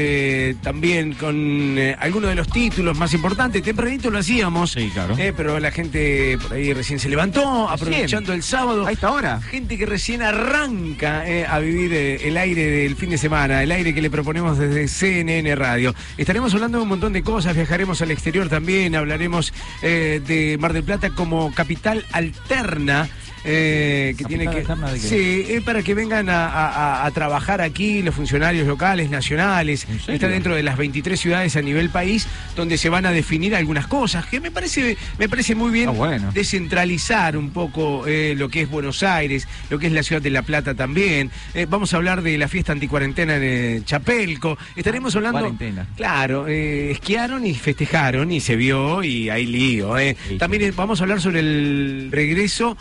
[0.61, 3.63] también con algunos de los títulos más importantes.
[3.63, 8.85] Tempranito lo hacíamos, eh, pero la gente por ahí recién se levantó, aprovechando el sábado.
[8.85, 9.41] A esta hora.
[9.41, 14.03] Gente que recién arranca a vivir el aire del fin de semana, el aire que
[14.03, 15.95] le proponemos desde CNN Radio.
[16.15, 20.83] Estaremos estaremos un montón de cosas, viajaremos al exterior también, hablaremos eh, de Mar del
[20.83, 23.09] Plata como capital alterna.
[23.43, 28.01] Eh, que tiene que de sí eh, para que vengan a, a- a trabajar aquí
[28.03, 29.87] los funcionarios locales nacionales.
[30.07, 33.87] Está dentro de las 23 ciudades a nivel país donde se van a definir algunas
[33.87, 35.89] cosas que me parece me parece muy bien
[36.33, 40.29] descentralizar un poco eh, lo que es Buenos Aires lo que es la ciudad de
[40.29, 41.31] La Plata también.
[41.53, 44.57] Eh, vamos a hablar de la fiesta anticuarentena en Chapelco.
[44.75, 45.87] Estaremos hablando Cuarentena.
[45.95, 49.95] Claro, esquiaron y festejaron y se vio y hay lío.
[50.37, 52.77] También vamos a hablar sobre el regreso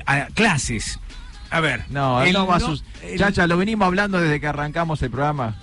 [0.00, 0.98] eh, a clases.
[1.50, 1.84] A ver.
[1.90, 2.84] No, no va a no- sus...
[3.02, 5.56] el- Chacha, lo venimos hablando desde que arrancamos el programa.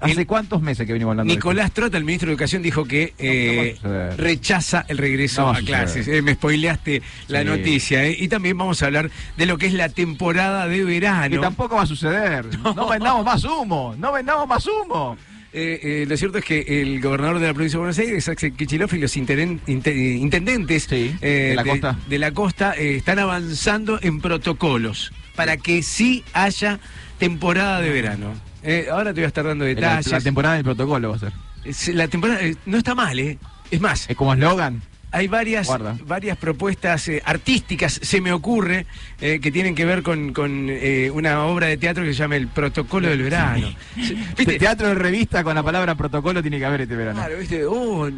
[0.00, 3.76] ¿Hace cuántos meses que venimos hablando Nicolás Trota, el ministro de Educación, dijo que eh,
[4.16, 6.06] rechaza el regreso No a clases.
[6.06, 7.44] Eh, me spoileaste la Sí.
[7.44, 8.04] noticia.
[8.04, 8.16] eh.
[8.16, 11.28] Y también vamos a hablar de lo que es la temporada de verano.
[11.34, 12.46] Que tampoco va a suceder.
[12.62, 13.96] No, vendamos más humo.
[13.98, 15.16] No vendamos más humo.
[15.60, 18.52] Eh, eh, lo cierto es que el gobernador de la provincia de Buenos Aires, Axel
[18.52, 21.98] Kicillof, y los interen- intendentes eh, de la costa.
[22.08, 26.78] de la costa, eh, están avanzando en protocolos para que sí haya
[27.18, 28.34] temporada de verano.
[28.62, 30.10] Eh, ahora te voy a estar dando detalles.
[30.12, 31.32] la temporada del protocolo va a ser.
[31.64, 33.36] Es- La temporada no está mal, ¿eh?
[33.70, 34.08] Es más.
[34.08, 34.80] Es como eslogan.
[35.10, 35.96] Hay varias, Guarda.
[36.04, 38.86] varias propuestas eh, artísticas, se me ocurre,
[39.20, 42.36] eh, que tienen que ver con, con, eh, una obra de teatro que se llama
[42.36, 43.74] El Protocolo del Verano.
[43.96, 44.58] ¿Viste?
[44.58, 47.20] Teatro de revista con la palabra protocolo tiene que haber este verano.
[47.20, 47.64] Claro, ¿viste?
[47.64, 48.08] Oh,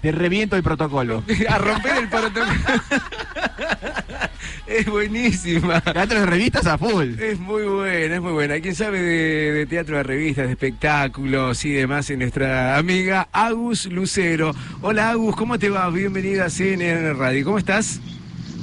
[0.00, 1.24] Te reviento el protocolo.
[1.48, 2.46] a romper el protocolo.
[4.68, 5.80] es buenísima.
[5.80, 7.18] Teatro de revistas a full.
[7.18, 8.60] Es muy buena, es muy buena.
[8.60, 12.08] ¿Quién sabe de, de teatro de revistas, de espectáculos y demás?
[12.10, 14.54] Es nuestra amiga Agus Lucero.
[14.82, 15.88] Hola Agus, ¿cómo te va?
[15.90, 17.44] Bienvenida a CNN Radio.
[17.44, 18.00] ¿Cómo estás?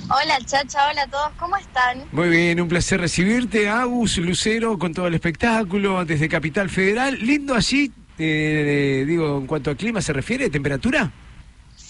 [0.07, 2.03] Hola Chacha, hola a todos, ¿cómo están?
[2.11, 7.17] Muy bien, un placer recibirte, Agus Lucero, con todo el espectáculo desde Capital Federal.
[7.19, 11.11] Lindo allí, eh, digo, en cuanto a clima se refiere, temperatura.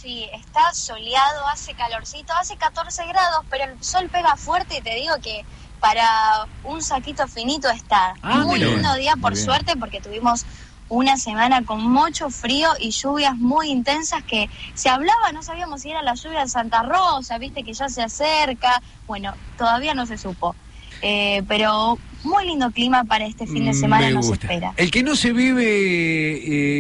[0.06, 4.94] Sí, está soleado, hace calorcito, hace 14 grados, pero el sol pega fuerte y te
[4.94, 5.44] digo que
[5.80, 8.14] para un saquito finito está.
[8.22, 9.45] Ah, Muy lindo día, por Muy bien.
[9.45, 10.45] suerte, porque tuvimos
[10.90, 15.90] una semana con mucho frío y lluvias muy intensas que se hablaba, no sabíamos si
[15.90, 18.80] era la lluvia de Santa Rosa, viste que ya se acerca.
[19.07, 20.56] Bueno, todavía no se supo.
[21.02, 24.73] Eh, pero muy lindo clima para este fin de semana Mm, Me nos espera.
[24.77, 25.64] El que no se vive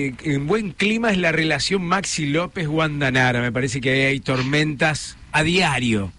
[0.07, 3.41] eh, en buen clima es la relación Maxi López-Wanda Nara.
[3.41, 6.11] Me parece que ahí hay tormentas a diario.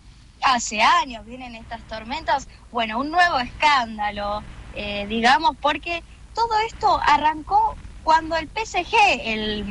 [0.43, 4.43] hace años vienen estas tormentas, bueno, un nuevo escándalo,
[4.77, 6.03] eh, digamos, porque
[6.35, 7.75] todo esto arrancó
[8.05, 8.95] cuando el PSG,
[9.25, 9.65] el,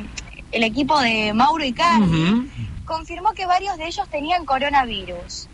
[0.52, 2.50] el equipo de Mauro Icardi,
[2.84, 5.48] confirmó que varios de ellos tenían coronavirus.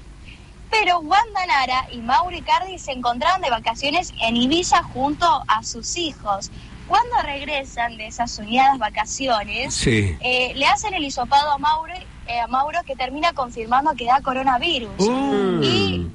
[0.73, 5.99] Pero Wanda Nara y Mauro Icardi se encontraban de vacaciones en Ibiza junto a sus
[5.99, 6.51] hijos.
[6.89, 10.17] Cuando regresan de esas soñadas vacaciones, Sí.
[10.21, 11.93] eh, le hacen el hisopado a Mauro,
[12.27, 14.95] eh, a Mauro que termina confirmando que da coronavirus.
[15.63, 16.07] Y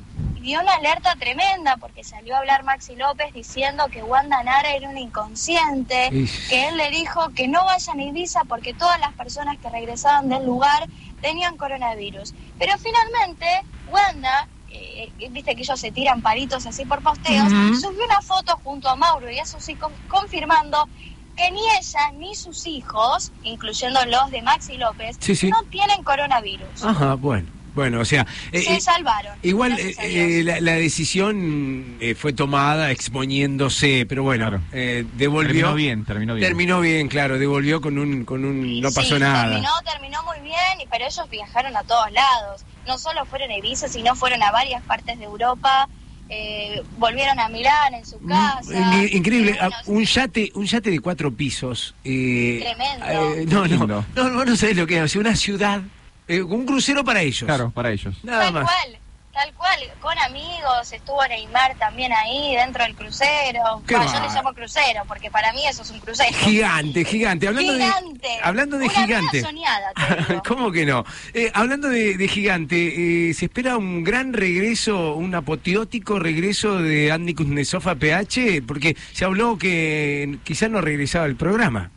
[0.42, 4.90] dio una alerta tremenda porque salió a hablar Maxi López diciendo que Wanda Nara era
[4.90, 6.50] un inconsciente, Ish.
[6.50, 10.30] que él le dijo que no vayan a Ibiza porque todas las personas que regresaban
[10.30, 10.88] del lugar
[11.22, 12.34] tenían coronavirus.
[12.60, 13.46] Pero finalmente
[13.90, 17.50] Wanda, eh, viste que ellos se tiran palitos así por posteos,
[17.80, 20.88] subió una foto junto a Mauro y a sus hijos confirmando
[21.36, 25.50] que ni ella ni sus hijos, incluyendo los de Maxi López, Sí, sí.
[25.50, 26.84] no tienen coronavirus.
[26.84, 27.48] Ajá, bueno.
[27.78, 29.38] Bueno, o sea, eh, Se eh, salvaron.
[29.44, 35.48] igual eh, eh, la, la decisión eh, fue tomada exponiéndose, pero bueno, eh, devolvió.
[35.54, 36.48] Terminó bien, terminó bien.
[36.48, 39.44] Terminó bien, claro, devolvió con un, con un, no pasó Sí, nada.
[39.52, 42.66] Terminó, terminó muy bien, y- pero ellos viajaron a todos lados.
[42.88, 45.88] No solo fueron a Ibiza, sino fueron a varias partes de Europa.
[46.30, 49.02] eh, volvieron a Milán en su casa.
[49.02, 51.96] Eh, Increíble, Eh, bueno, ah, un yate, un yate de cuatro pisos.
[52.04, 53.06] eh, Tremendo.
[53.38, 55.82] eh, no, no, no, no, no sabes lo que es, o sea, una ciudad,
[56.28, 57.44] eh, un crucero para ellos.
[57.46, 58.16] Claro, para ellos.
[58.24, 58.64] Nada tal más.
[58.64, 58.98] cual,
[59.34, 59.80] tal cual.
[60.02, 63.82] Con amigos, estuvo Neymar también ahí dentro del crucero.
[63.88, 66.36] Qué Bueno, yo le llamo crucero, porque para mí eso es un crucero.
[66.38, 67.48] Gigante, gigante.
[67.48, 68.28] Hablando Gigante.
[68.28, 69.42] de, hablando de Una vida gigante.
[69.42, 70.44] soñada, te digo.
[70.48, 71.06] ¿Cómo que no?
[71.34, 77.12] Eh, hablando de, de gigante, eh, se espera un gran regreso, un apoteótico regreso de
[77.12, 81.92] Andy Kuznetsov a PH, porque se habló que quizás no regresaba al programa.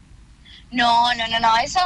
[0.73, 1.57] No, no, no, no.
[1.59, 1.81] Eso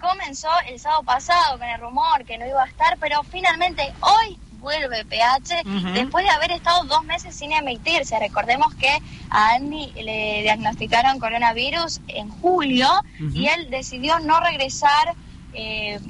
[0.00, 4.38] comenzó el sábado pasado con el rumor que no iba a estar, pero finalmente hoy
[4.58, 5.62] vuelve PH
[5.94, 8.18] después de haber estado dos meses sin emitirse.
[8.18, 8.98] Recordemos que
[9.30, 12.88] a Andy le diagnosticaron coronavirus en julio
[13.32, 15.14] y él decidió no regresar
[15.52, 16.00] eh,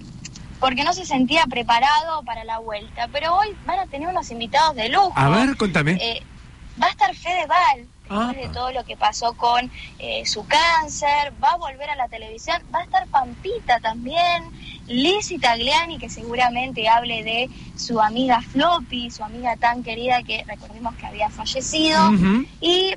[0.58, 3.08] porque no se sentía preparado para la vuelta.
[3.12, 5.12] Pero hoy van a tener unos invitados de lujo.
[5.14, 5.92] A ver, contame.
[6.00, 6.22] Eh,
[6.80, 11.50] va a estar Fedeval, después de todo lo que pasó con eh, su cáncer, va
[11.50, 14.44] a volver a la televisión, va a estar Pampita también,
[14.86, 20.94] Lizzie Tagliani, que seguramente hable de su amiga Floppy, su amiga tan querida que recordemos
[20.96, 21.98] que había fallecido,
[22.60, 22.94] y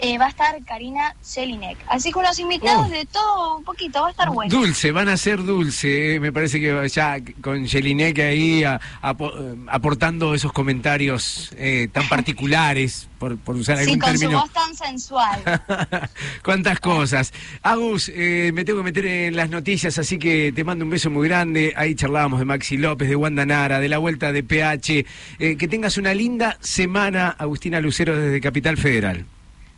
[0.00, 1.78] eh, va a estar Karina Jelinek.
[1.88, 2.90] Así que unos invitados Oh.
[2.90, 4.50] de todo un poquito, va a estar bueno.
[4.54, 6.16] Dulce, van a ser dulce.
[6.16, 12.08] eh, Me parece que ya con Jelinek ahí a- eh, aportando esos comentarios eh, tan
[12.08, 15.40] particulares, por, por usar Sí, algún con su voz tan sensual.
[16.44, 17.32] Cuántas cosas.
[17.62, 21.10] Agus, eh, me tengo que meter en las noticias, así que te mando un beso
[21.10, 21.72] muy grande.
[21.76, 25.06] Ahí charlábamos de Maxi López, de Wanda Nara, de la vuelta de PH.
[25.38, 29.24] Eh, que tengas una linda semana, Agustina Lucero, desde Capital Federal.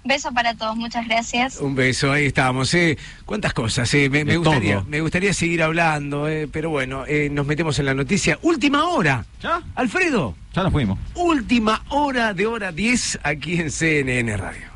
[0.06, 1.60] Beso para todos, muchas gracias.
[1.60, 2.72] Un beso, ahí estamos.
[2.74, 2.96] Eh.
[3.24, 4.08] Cuántas cosas, eh.
[4.08, 8.38] me, gustaría, me gustaría seguir hablando, eh, pero bueno, eh, nos metemos en la noticia.
[8.42, 9.24] Última hora.
[9.42, 9.62] ¿Ya?
[9.74, 10.34] Alfredo.
[10.54, 10.98] Ya nos fuimos.
[11.14, 14.75] Última hora de hora 10 aquí en CNN Radio.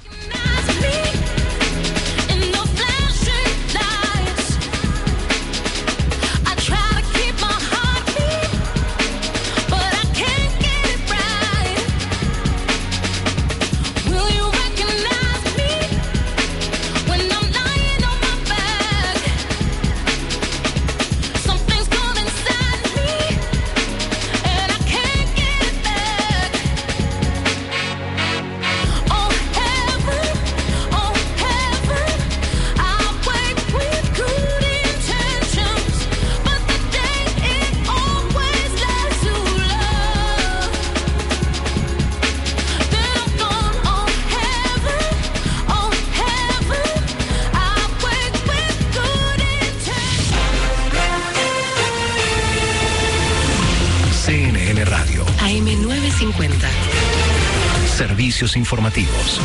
[58.40, 59.38] Servicios informativos.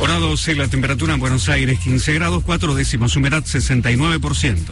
[0.00, 4.62] Hora 12, la temperatura en Buenos Aires 15 grados 4 décimas, humedad 69%.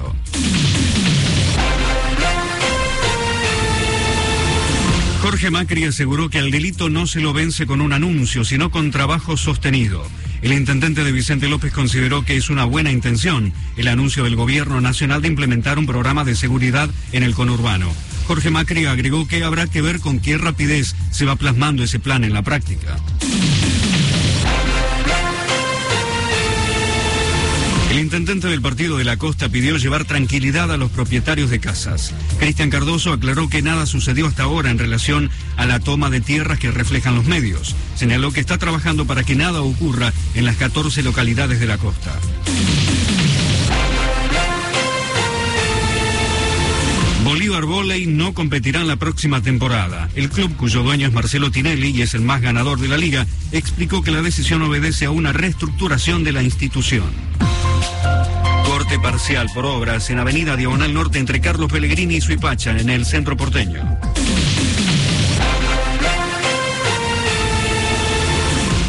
[5.20, 8.90] Jorge Macri aseguró que al delito no se lo vence con un anuncio, sino con
[8.90, 10.02] trabajo sostenido.
[10.40, 14.80] El intendente de Vicente López consideró que es una buena intención el anuncio del gobierno
[14.80, 17.92] nacional de implementar un programa de seguridad en el conurbano.
[18.28, 22.24] Jorge Macri agregó que habrá que ver con qué rapidez se va plasmando ese plan
[22.24, 22.98] en la práctica.
[27.98, 32.14] El intendente del Partido de la Costa pidió llevar tranquilidad a los propietarios de casas.
[32.38, 36.60] Cristian Cardoso aclaró que nada sucedió hasta ahora en relación a la toma de tierras
[36.60, 37.74] que reflejan los medios.
[37.96, 42.12] Señaló que está trabajando para que nada ocurra en las 14 localidades de la costa.
[47.64, 50.08] Volley no competirá en la próxima temporada.
[50.14, 53.26] El club, cuyo dueño es Marcelo Tinelli y es el más ganador de la liga,
[53.52, 57.06] explicó que la decisión obedece a una reestructuración de la institución.
[58.66, 63.04] Corte parcial por obras en Avenida Diagonal Norte entre Carlos Pellegrini y Suipacha, en el
[63.04, 63.98] centro porteño.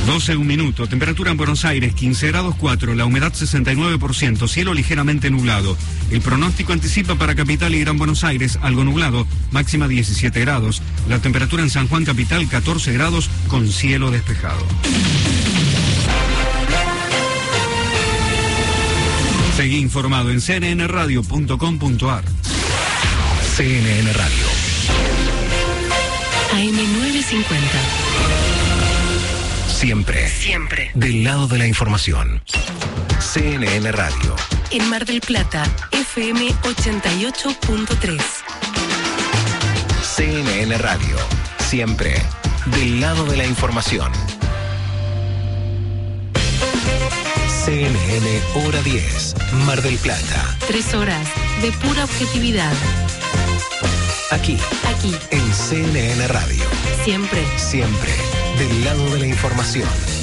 [0.09, 5.29] 12 un minuto, temperatura en Buenos Aires 15 grados 4, la humedad 69%, cielo ligeramente
[5.29, 5.77] nublado.
[6.09, 10.81] El pronóstico anticipa para Capital y Gran Buenos Aires algo nublado, máxima 17 grados.
[11.07, 14.65] La temperatura en San Juan Capital 14 grados con cielo despejado.
[19.57, 22.23] Seguí informado en cnnradio.com.ar.
[23.55, 24.45] CNN Radio.
[26.55, 28.08] AM950.
[29.79, 30.27] Siempre.
[30.27, 30.91] Siempre.
[30.93, 32.41] Del lado de la información.
[33.17, 34.35] CNN Radio.
[34.71, 38.21] En Mar del Plata, FM 88.3.
[40.03, 41.15] CNN Radio.
[41.59, 42.21] Siempre.
[42.65, 44.11] Del lado de la información.
[47.63, 49.35] CNN Hora 10.
[49.65, 50.57] Mar del Plata.
[50.67, 51.25] Tres horas
[51.61, 52.73] de pura objetividad.
[54.31, 54.57] Aquí.
[54.93, 55.15] Aquí.
[55.31, 56.65] En CNN Radio.
[57.05, 57.41] Siempre.
[57.57, 58.38] Siempre.
[58.59, 60.18] Del lado de la información.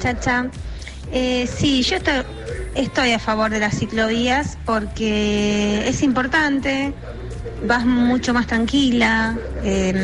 [0.00, 0.46] Buen día, Chacha.
[1.12, 2.22] Eh, sí, yo estoy,
[2.74, 6.92] estoy a favor de las ciclovías porque es importante,
[7.66, 9.96] vas mucho más tranquila, em,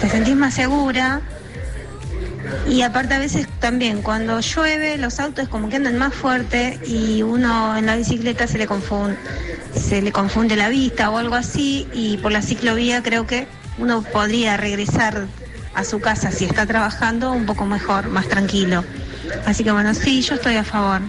[0.00, 1.20] te sentís más segura
[2.66, 7.22] y aparte a veces también cuando llueve los autos como que andan más fuerte y
[7.22, 9.18] uno en la bicicleta se le confunde,
[9.74, 13.46] se le confunde la vista o algo así y por la ciclovía creo que
[13.78, 15.26] uno podría regresar
[15.74, 18.84] a su casa si está trabajando un poco mejor, más tranquilo.
[19.46, 21.00] Así que bueno, sí, yo estoy a favor.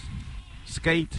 [0.70, 1.14] skate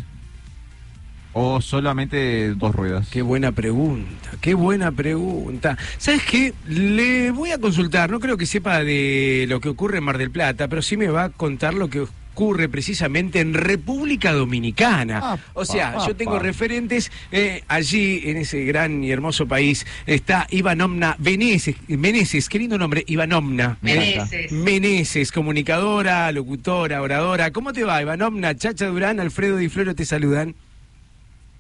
[1.34, 3.08] o solamente dos ruedas?
[3.10, 5.78] Qué buena pregunta, qué buena pregunta.
[5.98, 6.54] ¿Sabes qué?
[6.68, 10.32] Le voy a consultar, no creo que sepa de lo que ocurre en Mar del
[10.32, 12.06] Plata, pero sí me va a contar lo que
[12.36, 15.40] ocurre precisamente en República Dominicana.
[15.54, 19.86] o sea, yo tengo referentes eh, allí en ese gran y hermoso país.
[20.06, 23.78] Está Ivanomna Meneses, Meneses, qué lindo nombre, Ivanomna.
[23.82, 24.52] Meneses.
[24.52, 27.52] Meneses, comunicadora, locutora, oradora.
[27.52, 28.54] ¿Cómo te va, Ivanomna?
[28.54, 30.56] Chacha Durán, Alfredo Di Floro te saludan.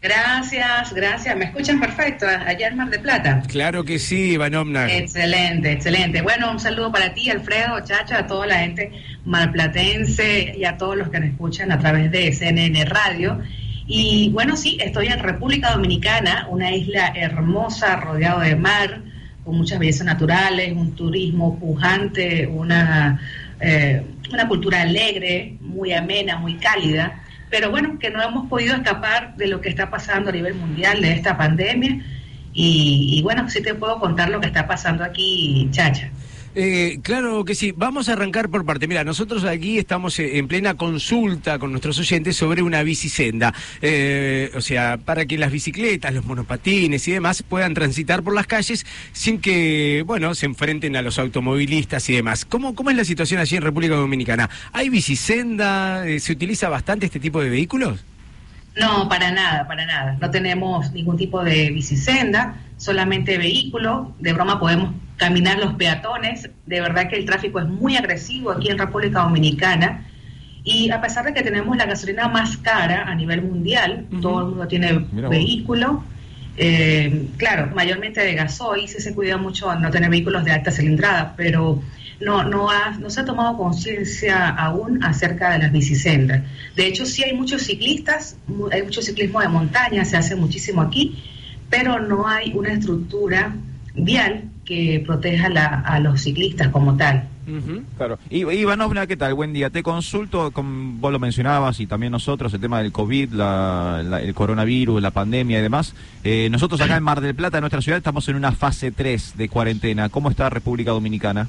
[0.05, 1.35] Gracias, gracias.
[1.35, 3.41] ¿Me escuchan perfecto allá en Mar de Plata?
[3.47, 4.85] Claro que sí, Ivanovna.
[4.93, 6.21] Excelente, excelente.
[6.21, 8.91] Bueno, un saludo para ti, Alfredo, Chacha, a toda la gente
[9.25, 13.41] malplatense y a todos los que nos escuchan a través de CNN Radio.
[13.87, 19.01] Y bueno, sí, estoy en República Dominicana, una isla hermosa, rodeado de mar,
[19.43, 23.19] con muchas bellezas naturales, un turismo pujante, una,
[23.59, 27.23] eh, una cultura alegre, muy amena, muy cálida.
[27.49, 31.01] Pero bueno, que no hemos podido escapar de lo que está pasando a nivel mundial,
[31.01, 32.03] de esta pandemia.
[32.53, 36.09] Y, y bueno, sí te puedo contar lo que está pasando aquí, Chacha.
[36.55, 37.73] Eh, claro que sí.
[37.75, 38.87] Vamos a arrancar por parte.
[38.87, 43.53] Mira, nosotros aquí estamos eh, en plena consulta con nuestros oyentes sobre una bicisenda.
[43.81, 48.47] Eh, o sea, para que las bicicletas, los monopatines y demás puedan transitar por las
[48.47, 52.45] calles sin que, bueno, se enfrenten a los automovilistas y demás.
[52.45, 54.49] ¿Cómo, cómo es la situación allí en República Dominicana?
[54.71, 56.07] ¿Hay bicisenda?
[56.07, 57.99] Eh, ¿Se utiliza bastante este tipo de vehículos?
[58.77, 60.17] No, para nada, para nada.
[60.19, 64.13] No tenemos ningún tipo de bicisenda, solamente vehículo.
[64.19, 66.49] De broma podemos caminar los peatones.
[66.65, 70.05] De verdad que el tráfico es muy agresivo aquí en República Dominicana.
[70.63, 74.45] Y a pesar de que tenemos la gasolina más cara a nivel mundial, todo el
[74.47, 76.03] mundo tiene Mira vehículo.
[76.57, 81.33] Eh, claro, mayormente de gasoil, sí se cuida mucho no tener vehículos de alta cilindrada,
[81.35, 81.81] pero
[82.21, 86.41] no, no, ha- no se ha tomado conciencia aún acerca de las bicisendas.
[86.75, 88.37] De hecho, sí hay muchos ciclistas,
[88.71, 91.21] hay mucho ciclismo de montaña, se hace muchísimo aquí,
[91.69, 93.55] pero no hay una estructura
[93.95, 97.27] vial que proteja la- a los ciclistas como tal.
[97.97, 98.17] Claro.
[98.31, 99.35] Y, Ivanovna, ¿qué tal?
[99.35, 99.69] Buen día.
[99.69, 104.19] Te consulto, como vos lo mencionabas y también nosotros, el tema del COVID, la- la-
[104.19, 105.93] el coronavirus, la pandemia y demás.
[106.23, 109.33] Eh, nosotros acá en Mar del Plata, en nuestra ciudad, estamos en una fase 3
[109.37, 110.09] de cuarentena.
[110.09, 111.47] ¿Cómo está República Dominicana?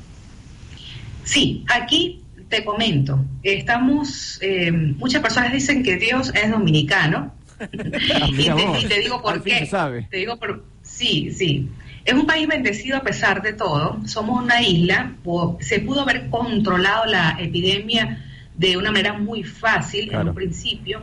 [1.24, 2.20] Sí, aquí
[2.50, 7.32] te comento, estamos, eh, muchas personas dicen que Dios es dominicano.
[8.28, 9.66] y, mira te, vos, y te digo por al qué.
[9.66, 10.08] sabe.
[10.10, 11.68] Te digo por, sí, sí.
[12.04, 13.98] Es un país bendecido a pesar de todo.
[14.06, 15.12] Somos una isla.
[15.60, 18.24] Se pudo haber controlado la epidemia
[18.56, 21.02] de una manera muy fácil en un principio,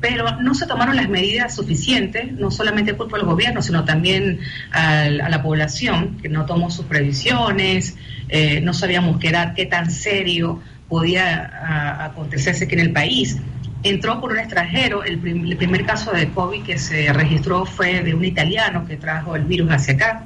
[0.00, 4.40] pero no se tomaron las medidas suficientes, no solamente culpa del gobierno, sino también
[4.72, 7.96] a la población, que no tomó sus previsiones,
[8.28, 13.38] eh, no sabíamos qué, era, qué tan serio podía a- acontecerse aquí en el país.
[13.82, 18.02] Entró por un extranjero, el, prim- el primer caso de COVID que se registró fue
[18.02, 20.22] de un italiano que trajo el virus hacia acá.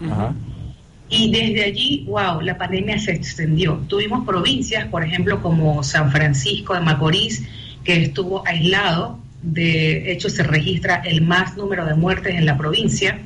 [1.10, 3.74] Y desde allí, wow, la pandemia se extendió.
[3.88, 7.46] Tuvimos provincias, por ejemplo, como San Francisco de Macorís,
[7.84, 9.18] que estuvo aislado.
[9.42, 13.18] De hecho, se registra el más número de muertes en la provincia.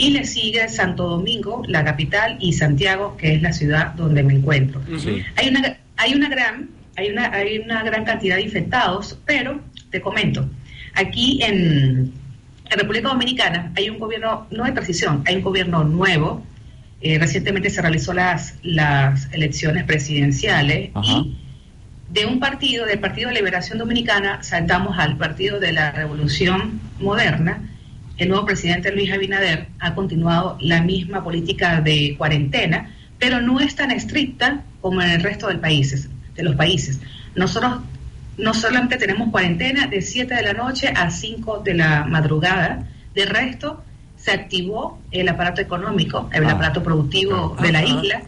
[0.00, 4.34] y le sigue Santo Domingo, la capital, y Santiago, que es la ciudad donde me
[4.34, 4.80] encuentro.
[5.34, 6.68] Hay una, hay una gran,
[6.98, 9.60] hay una, hay una gran cantidad de infectados, pero
[9.90, 10.48] te comento,
[10.94, 12.12] aquí en,
[12.70, 16.44] en República Dominicana hay un gobierno, no de transición, hay un gobierno nuevo.
[17.00, 21.36] Eh, recientemente se realizó las, las elecciones presidenciales y
[22.10, 27.62] de un partido, del Partido de Liberación Dominicana, saltamos al Partido de la Revolución Moderna.
[28.16, 33.76] El nuevo presidente Luis Abinader ha continuado la misma política de cuarentena, pero no es
[33.76, 36.08] tan estricta como en el resto del países,
[36.38, 37.00] de los países.
[37.34, 37.80] Nosotros
[38.38, 43.26] no solamente tenemos cuarentena de 7 de la noche a 5 de la madrugada, de
[43.26, 43.82] resto
[44.16, 46.52] se activó el aparato económico, el Ah.
[46.52, 48.22] aparato productivo de la Ajá, isla,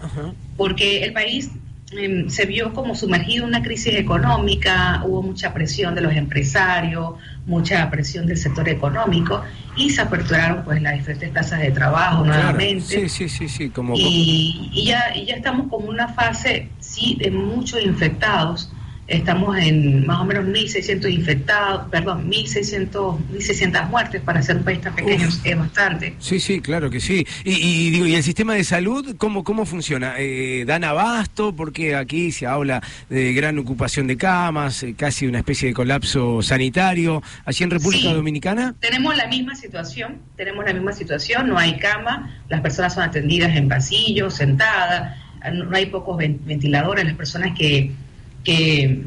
[0.57, 1.51] porque el país
[1.93, 7.15] em, se vio como sumergido en una crisis económica, hubo mucha presión de los empresarios,
[7.47, 9.43] mucha presión del sector económico
[9.77, 12.43] y se aperturaron pues las diferentes plazas de trabajo Claro.
[12.43, 13.95] nuevamente Sí, sí, sí, sí, como...
[13.97, 18.71] y, y ya, y ya estamos como una fase, sí, de muchos infectados.
[19.07, 24.81] Estamos en más o menos 1.600 infectados, perdón, 1.600, 1.600 muertes para ser un país
[24.83, 26.15] tan pequeño, es bastante.
[26.21, 27.27] Sí, sí, claro que sí.
[27.43, 30.15] Y, y digo, ¿y el sistema de salud cómo, cómo funciona?
[30.19, 31.57] Eh, ¿Dan abasto?
[31.57, 36.41] Porque aquí se habla de gran ocupación de camas, eh, casi una especie de colapso
[36.41, 37.21] sanitario.
[37.45, 38.15] ¿Allí en República Sí.
[38.15, 38.77] Dominicana?
[38.79, 43.57] Tenemos la misma situación, tenemos la misma situación, no hay cama, las personas son atendidas
[43.57, 45.19] en pasillos, sentadas,
[45.53, 47.93] no hay pocos ven- ventiladores, las personas que,
[48.45, 49.03] que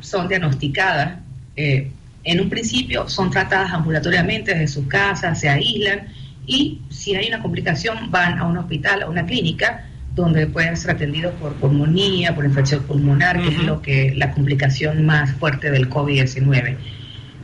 [0.00, 1.20] son diagnosticadas
[1.56, 1.90] eh,
[2.24, 6.08] en un principio son tratadas ambulatoriamente desde sus casas, se aíslan
[6.46, 10.90] y si hay una complicación van a un hospital, a una clínica donde pueden ser
[10.92, 15.88] atendidos por pulmonía, por infección pulmonar, que es lo que la complicación más fuerte del
[15.88, 16.76] COVID-19.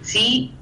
[0.03, 0.53] Sí,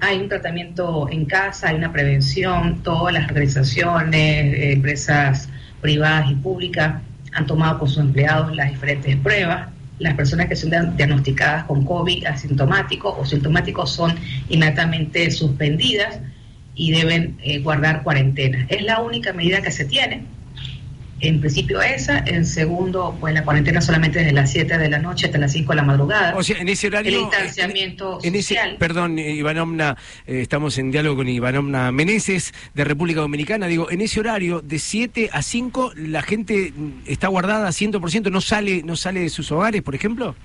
[0.00, 5.48] hay un tratamiento en casa, hay una prevención, todas las organizaciones, eh, empresas
[5.80, 7.02] privadas y públicas
[7.32, 9.68] han tomado con sus empleados las diferentes pruebas.
[9.98, 14.14] Las personas que son diag- diagnosticadas con COVID asintomáticos o sintomáticos son
[14.48, 16.20] inmediatamente suspendidas
[16.74, 18.66] y deben eh, guardar cuarentena.
[18.68, 20.22] Es la única medida que se tiene.
[21.20, 25.26] En principio esa, en segundo, pues la cuarentena solamente desde las 7 de la noche
[25.26, 26.36] hasta las 5 de la madrugada.
[26.36, 27.12] O sea, en ese horario...
[27.12, 28.76] El distanciamiento En ese, social.
[28.78, 29.96] perdón, eh, Ivanomna,
[30.26, 33.66] eh, estamos en diálogo con Ivanomna Meneses de República Dominicana.
[33.66, 38.40] Digo, en ese horario de 7 a 5, la gente mm, está guardada 100%, no
[38.40, 40.36] sale, no sale de sus hogares, por ejemplo.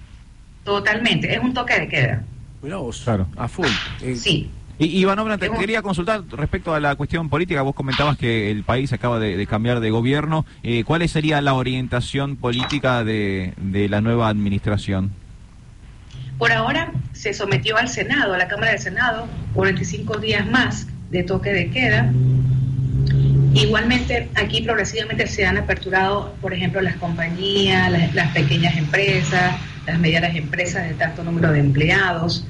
[0.63, 2.23] Totalmente, es un toque de queda.
[2.61, 3.27] Mirá vos, Claro.
[3.35, 3.67] a full.
[4.01, 4.49] Eh, Sí.
[4.79, 7.61] Y Ivanovna, te quería consultar respecto a la cuestión política.
[7.61, 10.45] Vos comentabas que el país acaba de, de cambiar de gobierno.
[10.63, 15.11] Eh, ¿Cuál sería la orientación política de, de la nueva administración?
[16.37, 21.23] Por ahora se sometió al Senado, a la Cámara del Senado, 45 días más de
[21.23, 22.11] toque de queda.
[23.53, 29.55] Igualmente, aquí progresivamente se han aperturado, por ejemplo, las compañías, las, las pequeñas empresas,
[29.85, 32.47] las medianas empresas de tanto número de empleados.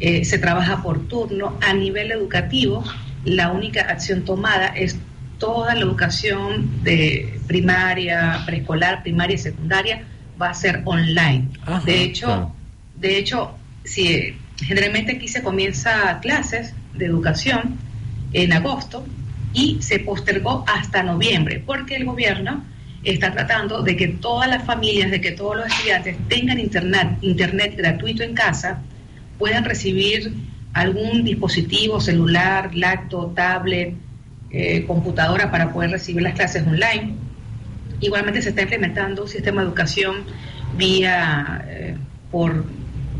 [0.00, 1.58] Eh, se trabaja por turno.
[1.60, 2.84] A nivel educativo,
[3.24, 4.96] la única acción tomada es
[5.38, 10.04] toda la educación de primaria, preescolar, primaria y secundaria
[10.40, 11.48] va a ser online.
[11.62, 12.54] Ajá, de hecho, claro.
[12.96, 13.54] de hecho,
[13.84, 17.78] si generalmente aquí se comienza clases de educación
[18.32, 19.04] en agosto
[19.52, 22.64] y se postergó hasta noviembre porque el gobierno
[23.04, 27.74] está tratando de que todas las familias, de que todos los estudiantes tengan internet, internet
[27.76, 28.80] gratuito en casa,
[29.38, 30.32] puedan recibir
[30.72, 33.94] algún dispositivo celular, laptop, tablet,
[34.50, 37.14] eh, computadora para poder recibir las clases online.
[38.00, 40.16] Igualmente se está implementando un sistema de educación
[40.76, 41.96] vía eh,
[42.30, 42.64] por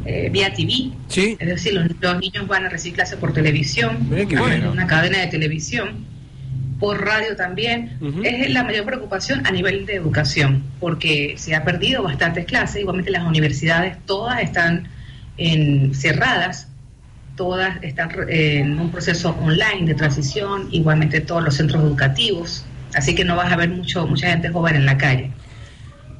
[0.05, 1.37] eh, vía TV, Sí.
[1.39, 4.73] es decir, los, los niños van a recibir clases por televisión, bueno.
[4.73, 6.05] una cadena de televisión,
[6.79, 7.99] por radio también.
[8.23, 13.11] Es la mayor preocupación a nivel de educación, porque se ha perdido bastantes clases, igualmente
[13.11, 14.89] las universidades todas están
[15.37, 16.69] en, cerradas,
[17.37, 23.15] todas están eh, en un proceso online de transición, igualmente todos los centros educativos, así
[23.15, 25.31] que no vas a ver mucho mucha gente joven en la calle.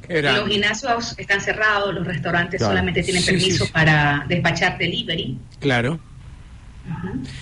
[0.07, 2.73] Era- Los gimnasios están cerrados, los restaurantes Claro.
[2.73, 3.71] solamente tienen Sí, permiso sí, sí.
[3.73, 5.37] para despachar delivery.
[5.59, 5.99] Claro.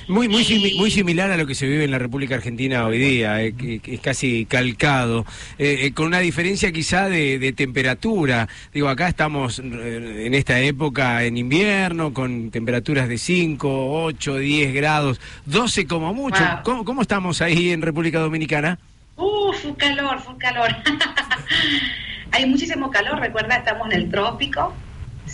[0.08, 3.42] Muy, muy, muy similar a lo que se vive en la República Argentina hoy día,
[3.42, 5.26] eh, es casi calcado,
[5.58, 8.48] eh, eh, con una diferencia quizá de, de temperatura.
[8.74, 14.74] Digo, acá estamos eh, en esta época en invierno, con temperaturas de 5, 8, 10
[14.74, 16.44] grados, 12 como mucho.
[16.44, 16.64] Wow.
[16.64, 18.80] ¿Cómo, cómo estamos ahí en República Dominicana?
[19.18, 20.70] Uf, un calor, un calor.
[22.32, 24.74] Hay muchísimo calor, recuerda, estamos en el trópico.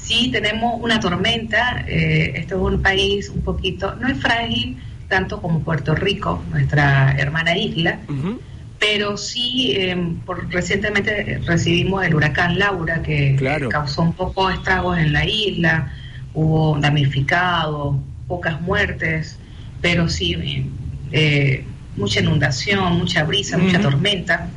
[0.09, 1.85] Sí, tenemos una tormenta.
[1.87, 7.11] eh, esto es un país un poquito, no es frágil, tanto como Puerto Rico, nuestra
[7.17, 7.99] hermana isla,
[8.79, 9.95] pero sí eh,
[10.25, 13.35] por- recientemente recibimos el huracán Laura que
[13.69, 15.93] causó un poco estragos en la isla,
[16.33, 19.37] hubo damnificados, pocas muertes,
[19.79, 20.65] pero sí eh,
[21.11, 21.65] eh,
[21.97, 24.49] mucha inundación, mucha brisa, mucha tormenta.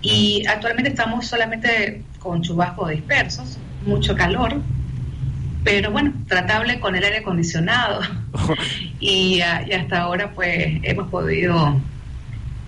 [0.00, 4.62] Y actualmente estamos solamente con chubascos dispersos, mucho calor,
[5.68, 8.00] pero bueno, tratable con el aire acondicionado.
[9.00, 11.78] y, ah, y hasta ahora pues hemos podido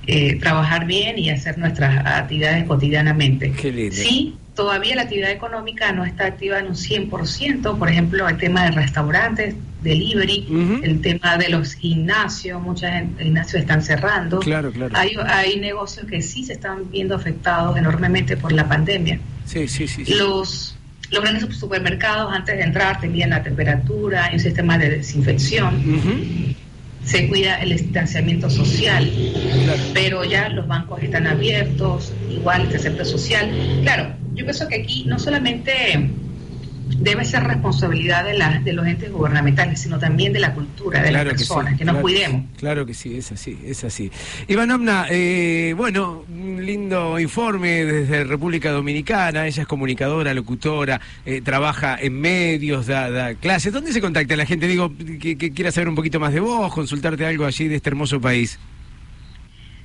[0.07, 3.55] eh, trabajar bien y hacer nuestras actividades cotidianamente.
[3.91, 8.65] Sí, todavía la actividad económica no está activa en un 100%, por ejemplo, el tema
[8.65, 14.41] de restaurantes, delivery, el tema de los gimnasios, muchos gimnasios están cerrando.
[14.41, 14.95] Claro, claro.
[14.95, 19.19] Hay, hay negocios que sí se están viendo afectados enormemente por la pandemia.
[19.47, 20.05] Sí, sí, sí.
[20.05, 20.15] sí.
[20.15, 20.77] Los,
[21.11, 26.55] los grandes supermercados antes de entrar tenían la temperatura, hay un sistema de desinfección,
[27.05, 29.11] se cuida el distanciamiento social,
[29.93, 33.51] pero ya los bancos están abiertos, igual el distanciamiento social.
[33.82, 36.11] Claro, yo pienso que aquí no solamente
[36.99, 41.09] debe ser responsabilidad de, la- de los entes gubernamentales, sino también de la cultura, de
[41.11, 42.03] Claro las que sí, personas, que, nos claro.
[42.03, 42.45] cuidemos.
[42.59, 44.11] Claro que sí, es así, es así.
[44.49, 49.47] Iván Omna, eh, bueno, un lindo informe desde República Dominicana.
[49.47, 53.73] Ella es comunicadora, locutora, eh, trabaja en medios, da, da clases.
[53.73, 54.67] ¿Dónde se contacta la gente?
[54.67, 57.91] Digo, que, que quiera saber un poquito más de vos, consultarte algo allí de este
[57.91, 58.59] hermoso país.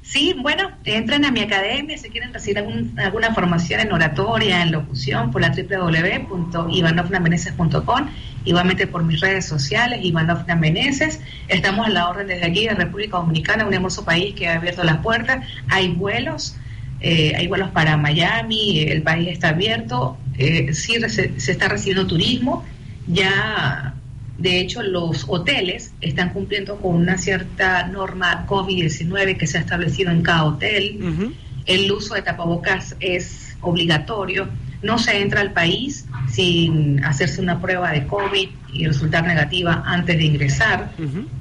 [0.07, 4.71] Sí, bueno, entren a mi academia si quieren recibir algún- alguna formación en oratoria, en
[4.71, 8.07] locución, por la www.ivanovnameneses.com,
[8.45, 11.19] igualmente por mis redes sociales, Ivanovna Meneses.
[11.47, 14.83] Estamos a la orden desde aquí de República Dominicana, un hermoso país que ha abierto
[14.83, 15.43] las puertas.
[15.69, 16.55] Hay vuelos,
[17.01, 22.05] eh, hay vuelos para Miami, el país está abierto, eh, sí rece- se está recibiendo
[22.05, 22.63] turismo,
[23.07, 23.95] ya
[24.37, 30.11] de hecho, los hoteles están cumpliendo con una cierta norma COVID-19 que se ha establecido
[30.11, 31.33] en cada hotel.
[31.65, 34.49] El uso de tapabocas es obligatorio.
[34.83, 40.17] No se entra al país sin hacerse una prueba de COVID y resultar negativa antes
[40.17, 40.91] de ingresar.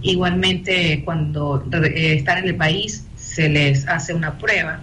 [0.01, 4.81] Igualmente, cuando eh, están en el país, se les hace una prueba.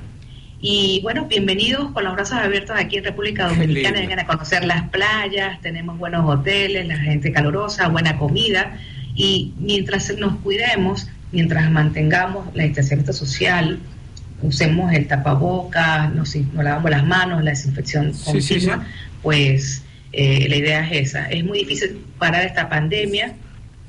[0.64, 4.00] Y bueno, bienvenidos con los brazos abiertos aquí en República Dominicana.
[4.00, 8.78] Vengan a conocer las playas, tenemos buenos hoteles, la gente calurosa, buena comida.
[9.16, 13.80] Y mientras nos cuidemos, mientras mantengamos la distanciamiento social,
[14.44, 18.86] usemos el tapaboca, nos, nos lavamos las manos, la desinfección Sí, sí, continua,
[19.24, 21.28] pues eh, la idea es esa.
[21.32, 23.34] Es muy difícil parar esta pandemia.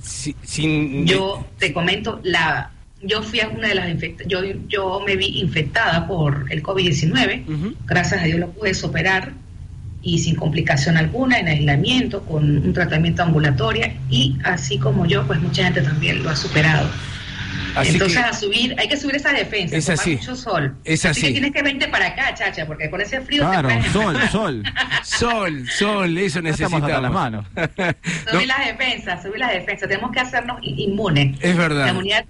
[0.01, 2.71] sin, Yo te comento, la
[3.03, 7.75] yo fui a una de las infectadas, yo, yo me vi infectada por el COVID-19,
[7.87, 9.33] gracias a Dios lo pude superar
[10.03, 15.41] y sin complicación alguna, en aislamiento, con un tratamiento ambulatorio y así como yo, pues
[15.41, 16.89] mucha gente también lo ha superado.
[17.75, 20.17] Así Entonces que- a subir, hay que subir esa defensa, Es tomar así.
[20.17, 20.77] mucho sol.
[20.85, 21.33] Es que así.
[21.33, 24.63] tienes que vente para acá, chacha, porque con ese frío Claro, te sol, sol.
[25.03, 26.83] Sol, sol, eso No necesitamos.
[26.83, 27.47] hasta las manos.
[28.31, 29.89] Subir las defensas, subir las defensas.
[29.89, 31.37] Tenemos que hacernos inmunes.
[31.41, 31.85] Es verdad.
[31.87, 32.25] La inmunidad,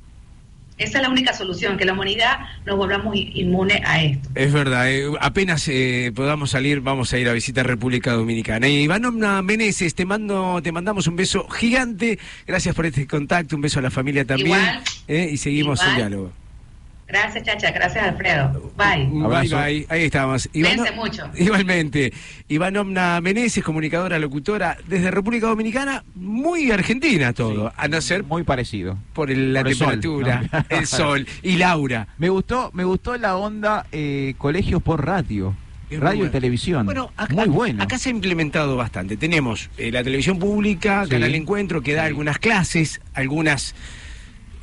[0.78, 4.28] esa es la única solución, que la humanidad nos volvamos inmune a esto.
[4.34, 8.68] Es verdad, eh, apenas eh, podamos salir, vamos a ir a visitar República Dominicana.
[8.68, 12.18] Y Ivanovna Meneses, te mando, te mandamos un beso gigante.
[12.46, 14.48] Gracias por este contacto, un beso a la familia también.
[14.48, 14.82] Igual.
[15.08, 15.90] eh, y seguimos Igual.
[15.90, 16.32] el diálogo.
[17.12, 17.70] Gracias, chacha.
[17.70, 18.72] Gracias, Alfredo.
[18.76, 19.06] Bye.
[19.06, 19.86] Bye, bye.
[19.90, 20.48] Ahí estamos.
[20.50, 21.28] Cuídense mucho.
[21.36, 22.12] Igualmente.
[22.48, 28.96] Ivanovna Meneses, comunicadora, locutora desde República Dominicana, muy argentina todo, a no ser muy parecido
[29.12, 30.64] por el- la Por el sol, temperatura, ¿no?
[30.78, 32.08] el sol y Laura.
[32.18, 35.54] Me gustó, me gustó la onda eh, colegios por radio,
[35.90, 36.86] Es radio y televisión.
[36.86, 37.82] Bueno, acá, muy bueno.
[37.82, 39.18] acá se ha implementado bastante.
[39.18, 41.10] Tenemos eh, la televisión pública, Sí.
[41.10, 43.74] Canal Encuentro, que da algunas clases, algunas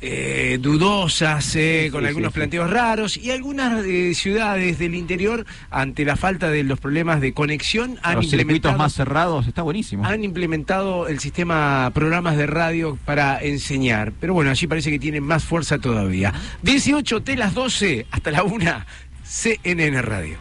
[0.02, 2.38] eh, dudosas, eh, con sí, algunos sí.
[2.38, 7.32] planteos raros, y algunas eh, ciudades del interior, ante la falta de los problemas de
[7.32, 10.06] conexión, han Los circuitos implementado, más cerrados, está buenísimo.
[10.06, 14.12] han implementado el sistema programas de radio para enseñar.
[14.20, 16.32] Pero bueno, allí parece que tienen más fuerza todavía.
[16.62, 18.84] 18 de las 12 hasta la 1,
[19.22, 20.38] CNN Radio.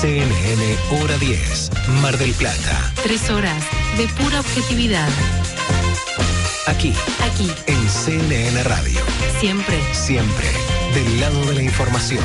[0.00, 1.70] CNN Hora 10,
[2.02, 2.92] Mar del Plata.
[3.02, 3.64] Tres horas
[3.96, 5.08] de pura objetividad.
[6.66, 8.98] Aquí, Aquí, en CNN Radio.
[9.38, 9.76] siempre.
[9.92, 10.46] Siempre,
[10.94, 12.24] del lado de la información.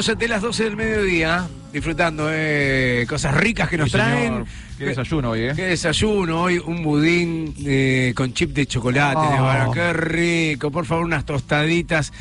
[0.01, 4.45] Minutos de las 12 del mediodía, disfrutando de cosas ricas que nos Sí, traen.
[4.79, 5.53] Qué desayuno hoy, ¿eh?
[5.55, 9.69] Qué desayuno hoy, un budín eh, con chip de chocolate, Oh.
[9.69, 12.15] de qué rico, por favor unas tostaditas,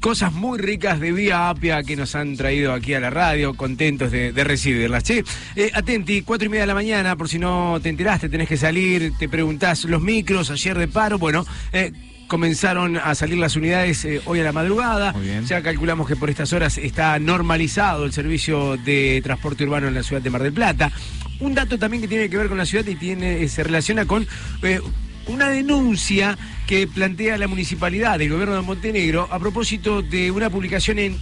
[0.00, 4.10] cosas muy ricas de Vía Apia que nos han traído aquí a la radio, contentos
[4.10, 5.04] de, de recibirlas.
[5.04, 5.22] Che,
[5.54, 8.56] eh, atenti, cuatro y media de la mañana, por si no te enteraste, tenés que
[8.56, 11.92] salir, te preguntás los micros, ayer de paro, bueno, eh,
[12.30, 15.12] comenzaron a salir las unidades eh, hoy a la madrugada.
[15.46, 20.04] Ya calculamos que por estas horas está normalizado el servicio de transporte urbano en la
[20.04, 20.92] ciudad de Mar del Plata.
[21.40, 24.06] Un dato también que tiene que ver con la ciudad y tiene, eh, se relaciona
[24.06, 24.28] con
[24.62, 24.80] eh,
[25.26, 31.00] una denuncia que plantea la municipalidad del gobierno de Montenegro a propósito de una publicación
[31.00, 31.18] en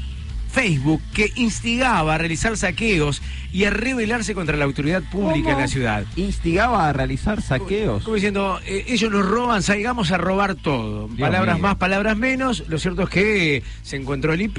[0.52, 5.68] Facebook que instigaba a realizar saqueos y a rebelarse contra la autoridad pública en la
[5.68, 6.04] ciudad.
[6.16, 8.02] Instigaba a realizar saqueos.
[8.04, 11.08] Como diciendo, eh, ellos nos roban, salgamos a robar todo.
[11.18, 11.62] palabras mío.
[11.62, 12.64] más, palabras menos.
[12.68, 14.58] Lo cierto es que se encontró el IP,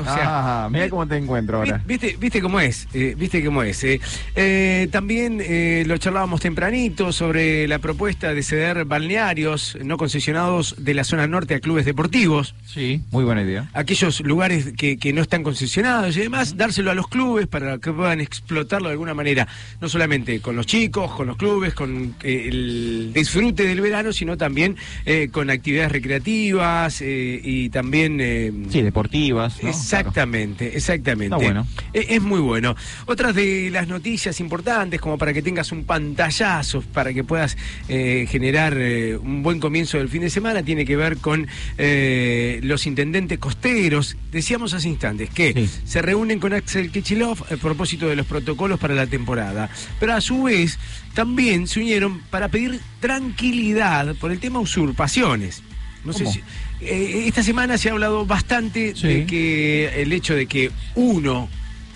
[0.00, 0.64] o sea...
[0.64, 1.82] ah, mira cómo te encuentro ahora.
[1.86, 2.88] ¿Viste, viste cómo es?
[2.92, 3.82] eh, ¿Viste cómo es?
[3.84, 4.00] eh.
[4.34, 10.94] Eh, también eh, lo charlábamos tempranito sobre la propuesta de ceder balnearios no concesionados de
[10.94, 12.54] la zona norte a clubes deportivos.
[12.66, 13.68] Sí, muy buena idea.
[13.72, 17.92] Aquellos lugares que, que no están concesionados y demás, dárselo a los clubes para que
[17.92, 19.46] puedan explotarlo de alguna manera.
[19.80, 24.38] No solamente con los chicos, con los clubes, con eh, el disfrute del verano, sino
[24.38, 28.68] también eh, con actividades recreativas eh, y también...
[28.70, 29.62] Sí, deportivas.
[29.62, 29.68] ¿no?
[29.68, 31.36] Exactamente, exactamente.
[31.36, 31.66] Está bueno.
[31.92, 32.74] Eh, Es muy bueno.
[33.04, 37.56] Otras de las noticias importantes, como para que tengas un pantallazo, para que puedas
[37.88, 38.74] generar
[39.22, 44.16] un buen comienzo del fin de semana, tiene que ver con los intendentes costeros.
[44.32, 48.80] Decíamos hace instantes que se reúnen con Axel Kichilov a propósito propósito de los protocolos
[48.80, 49.68] para la temporada.
[49.98, 50.78] Pero a su vez
[51.14, 55.62] también se unieron para pedir tranquilidad por el tema usurpaciones.
[56.04, 56.34] No sé ¿Cómo?
[56.34, 56.42] si,
[56.80, 61.48] eh, esta semana se ha hablado bastante de que el hecho de que uno,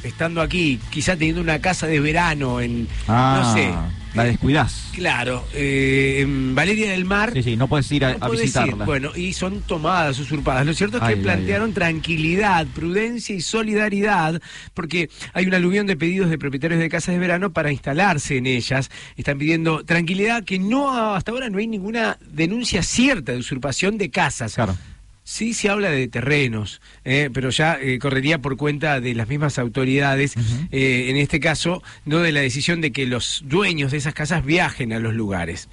[0.03, 3.71] estando aquí, quizá teniendo una casa de verano en, Ah, no sé,
[4.15, 4.91] la descuidás.
[4.95, 8.75] claro, eh, Valeria del Mar, Sí, sí, no puedes ir a, no a ir.
[8.87, 10.65] Bueno, y son tomadas, usurpadas.
[10.67, 14.41] Lo cierto es que Ay, ay, plantearon tranquilidad, prudencia y solidaridad,
[14.73, 18.47] porque hay un aluvión de pedidos de propietarios de casas de verano para instalarse en
[18.47, 18.91] ellas.
[19.17, 24.11] Están pidiendo tranquilidad, que no hasta ahora no hay ninguna denuncia cierta de usurpación de
[24.11, 24.55] casas.
[24.55, 24.77] Claro.
[25.25, 29.59] Sí se habla de terrenos, eh, pero ya eh, correría por cuenta de las mismas
[29.59, 30.35] autoridades,
[30.71, 34.45] eh, en este caso, no de la decisión de que los dueños de esas casas
[34.45, 35.69] viajen a los lugares.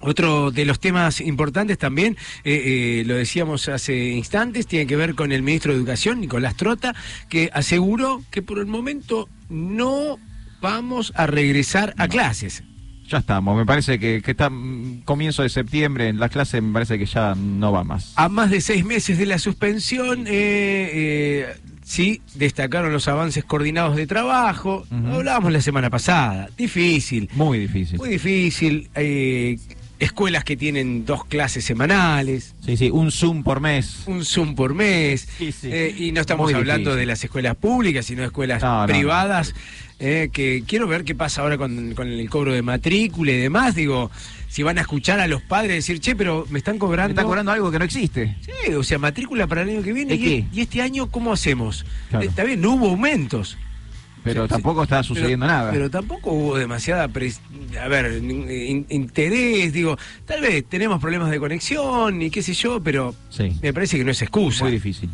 [0.00, 5.14] Otro de los temas importantes también, eh, eh, lo decíamos hace instantes, tiene que ver
[5.14, 6.94] con el ministro de Educación, Nicolás Trota,
[7.30, 10.18] que aseguró que por el momento no
[10.60, 12.62] vamos a regresar a clases.
[13.08, 16.72] Ya estamos, me parece que, que está mm, comienzo de septiembre en las clases, me
[16.72, 18.12] parece que ya no va más.
[18.16, 23.94] A más de seis meses de la suspensión, eh, eh, sí, destacaron los avances coordinados
[23.96, 24.84] de trabajo.
[24.90, 26.48] Hablábamos la semana pasada.
[26.56, 27.30] Difícil.
[27.34, 27.98] Muy difícil.
[27.98, 28.90] Muy difícil.
[28.96, 29.56] eh,
[29.98, 32.54] escuelas que tienen dos clases semanales.
[32.64, 34.02] Sí, sí, un Zoom por mes.
[34.06, 35.28] Un Zoom por mes.
[35.62, 37.00] eh, y no estamos Muy hablando difícil.
[37.00, 39.54] de las escuelas públicas, sino de escuelas No, no, privadas.
[39.98, 43.74] eh, que quiero ver qué pasa ahora con, con el cobro de matrícula y demás.
[43.74, 44.10] Digo,
[44.48, 47.08] si van a escuchar a los padres decir, che, pero me están cobrando.
[47.08, 48.36] Me están cobrando algo que no existe.
[48.42, 50.16] Sí, o sea, matrícula para el año que viene.
[50.16, 51.84] ¿De Y, y este año, ¿cómo hacemos?
[52.10, 52.24] Claro.
[52.24, 53.56] Eh, Está bien, no hubo aumentos.
[54.26, 55.70] Pero tampoco está sucediendo Pero- nada.
[55.72, 62.20] Pero tampoco hubo demasiada, a ver, in- interés, digo, tal vez tenemos problemas de conexión
[62.22, 63.52] y qué sé yo, pero Sí.
[63.62, 64.64] me parece que no es excusa.
[64.64, 65.08] Muy difícil.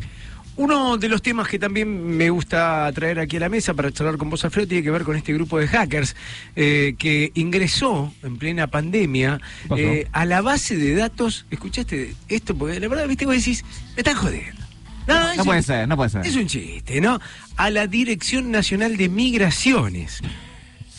[0.55, 4.19] Uno de los temas que también me gusta traer aquí a la mesa para charlar
[4.19, 6.15] con vos, Alfredo, tiene que ver con este grupo de hackers
[6.57, 9.41] eh, que ingresó en plena pandemia
[9.77, 11.47] eh, a la base de datos.
[11.51, 12.55] ¿Escuchaste esto?
[12.55, 13.65] Porque la verdad, viste, vos decís,
[13.97, 14.62] me están jodiendo.
[15.07, 16.27] No, no un- puede ser, no puede ser.
[16.27, 17.21] Es un chiste, ¿no?
[17.57, 20.21] A la Dirección Nacional de Migraciones.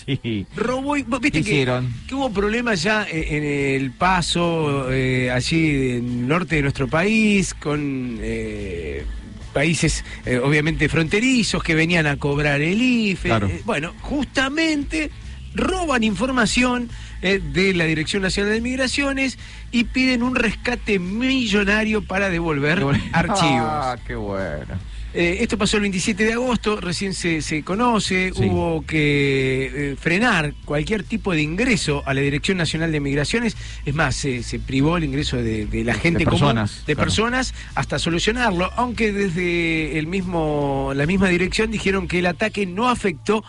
[0.05, 0.45] Sí.
[0.57, 6.27] Robó viste ¿Qué que, que hubo problemas ya eh, en el paso eh, allí en
[6.27, 9.05] norte de nuestro país con eh,
[9.53, 13.29] países eh, obviamente fronterizos que venían a cobrar el IFE.
[13.29, 13.49] Claro.
[13.63, 15.09] Bueno, justamente
[15.55, 16.89] roban información
[17.23, 19.39] eh, de la Dirección Nacional de Migraciones
[19.71, 23.41] y piden un rescate millonario para devolver archivos.
[23.65, 24.93] Ah, qué bueno.
[25.15, 28.45] Eh, esto pasó el 27 de agosto, recién se, se conoce, Sí.
[28.49, 33.93] hubo que eh, frenar cualquier tipo de ingreso a la Dirección Nacional de Migraciones, es
[33.93, 37.05] más, se, se privó el ingreso de, de la gente común, personas, de claro.
[37.05, 42.89] personas hasta solucionarlo, aunque desde el mismo, la misma dirección dijeron que el ataque no
[42.89, 43.43] afectó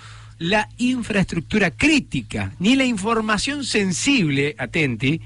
[0.45, 5.21] la infraestructura crítica, ni la información sensible, atenti,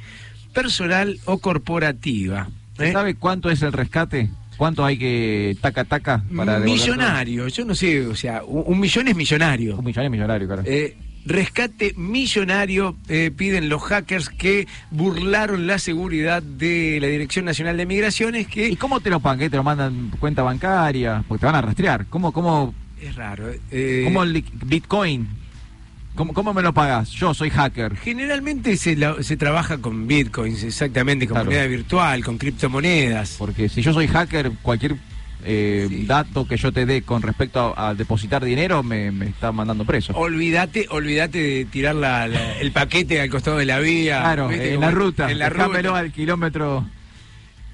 [0.54, 2.48] personal o corporativa.
[2.76, 2.92] ¿Se ¿eh?
[2.92, 4.30] sabe cuánto es el rescate?
[4.56, 9.08] ¿Cuánto hay que taca taca para millonario, yo no sé, o sea, un, un millón
[9.08, 9.76] es millonario.
[9.76, 10.62] Un millón es millonario, claro.
[10.64, 17.76] Eh, rescate millonario eh, piden los hackers que burlaron la seguridad de la Dirección Nacional
[17.76, 19.50] de Migraciones que ¿Y cómo te lo pagan?
[19.50, 21.24] ¿Te lo mandan cuenta bancaria?
[21.26, 22.06] Porque te van a rastrear.
[22.06, 23.50] ¿Cómo, cómo, es raro.
[23.70, 25.28] eh, cómo el li- Bitcoin?
[26.14, 27.10] ¿Cómo, ¿Cómo me lo pagas?
[27.10, 27.94] Yo soy hacker.
[27.96, 31.50] Generalmente se, la- se trabaja con bitcoins, exactamente, con Claro.
[31.50, 33.36] moneda virtual, con criptomonedas.
[33.38, 34.96] Porque si yo soy hacker, cualquier
[35.44, 39.52] eh, dato que yo te dé con respecto a, a depositar dinero me, me está
[39.52, 40.12] mandando preso.
[40.16, 44.20] Olvídate, olvídate de tirar la- la- el paquete al costado de la vía.
[44.20, 45.30] Claro, en Como la ruta.
[45.30, 45.96] En la ruta.
[45.98, 46.84] al kilómetro.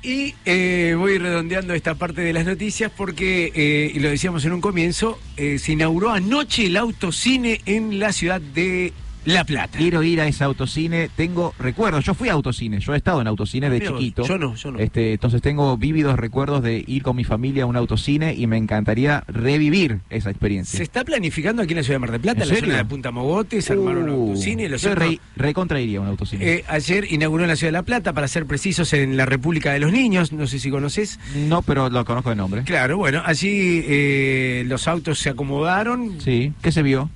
[0.05, 4.53] Y eh, voy redondeando esta parte de las noticias porque, eh, y lo decíamos en
[4.53, 8.93] un comienzo, eh, se inauguró anoche el autocine en la ciudad de
[9.27, 9.79] La Plata.
[9.79, 11.09] Quiero ir a ese autocine.
[11.17, 12.05] Tengo recuerdos.
[12.05, 12.79] Yo fui a autocine.
[12.81, 14.25] Yo he estado en autocine de chiquito.
[14.25, 14.79] yo no, yo no.
[14.79, 18.57] Este, entonces tengo vívidos recuerdos de ir con mi familia a un autocine y me
[18.57, 20.77] encantaría revivir esa experiencia.
[20.77, 22.71] Se está planificando aquí en la ciudad de Mar del Plata, ¿En la serio?
[22.71, 24.69] zona de Punta Mogotes, armaron un Uh, autocine.
[24.69, 26.45] Lo yo re- recontra iría a un autocine.
[26.47, 29.73] Eh, ayer inauguró en la ciudad de La Plata, para ser precisos, en la República
[29.73, 31.19] de los Niños, no sé si conoces.
[31.49, 32.63] no, pero lo conozco de nombre.
[32.65, 36.21] Claro, bueno, allí eh, los autos se acomodaron.
[36.21, 36.53] Sí.
[36.63, 37.11] ¿Qué se vio?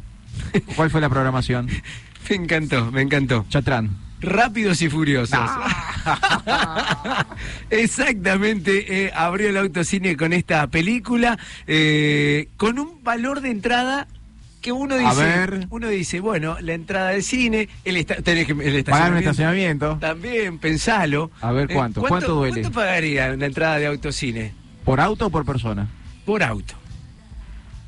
[0.76, 1.68] ¿Cuál fue la programación?
[2.28, 3.47] Me encantó, me encantó.
[3.49, 3.91] Chatrán.
[4.20, 5.39] Rápidos y furiosos.
[7.70, 14.08] Exactamente, eh, abrió el autocine con esta película, eh, con un valor de entrada
[14.60, 15.67] que uno A dice, ver.
[15.70, 19.31] uno dice, bueno, la entrada del cine, el, esta- tenés que- el Pagar un estacionamiento,
[19.31, 19.97] estacionamiento.
[20.00, 21.31] también, pensalo.
[21.41, 22.00] A ver Eh, cuánto.
[22.02, 22.62] ¿Cuánto duele?
[22.62, 24.52] ¿Cuánto pagaría una entrada de autocine?
[24.84, 25.86] ¿Por auto o por persona?
[26.25, 26.75] Por auto.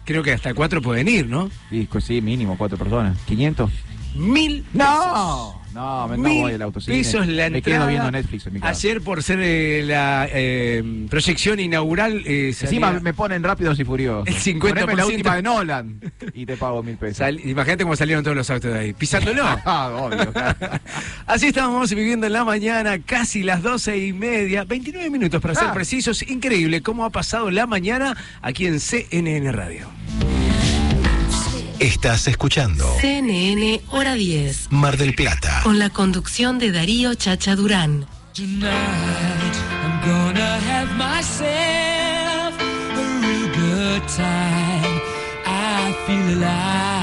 [0.04, 1.50] Creo que hasta cuatro pueden ir, ¿no?
[1.70, 3.16] Sí, pues sí, mínimo, cuatro personas.
[3.28, 3.70] ¿500?
[4.16, 6.96] Mil No, no, me no voy al autocine.
[6.98, 7.78] pesos la Me entrada.
[7.80, 8.70] quedo viendo Netflix en mi casa.
[8.72, 14.26] Ayer por ser eh, la eh, proyección inaugural eh, Encima me ponen rápidos y furiosos.
[14.28, 14.60] El 50%.
[14.60, 16.00] Poneme la última de Nolan
[16.34, 17.18] y te pago mil pesos.
[17.18, 19.44] Sal- Imagínate cómo salieron todos los autos de ahí, pisándolo.
[19.64, 20.56] Ah, obvio, claro.
[21.26, 25.68] Así estamos viviendo en la mañana, casi las doce y media, 29 minutos para ser
[25.68, 25.72] Ah.
[25.74, 26.22] precisos.
[26.28, 29.88] Increíble cómo ha pasado la mañana aquí en CNN Radio.
[31.80, 34.70] Estás escuchando CNN Hora 10.
[34.70, 35.62] Mar del Plata.
[35.64, 38.06] Con la conducción de Darío Chacha Durán.
[38.34, 38.68] Tonight
[39.82, 45.00] I'm gonna have myself a real good time.
[45.46, 46.99] I feel alive.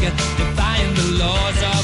[0.00, 1.77] Defying the laws of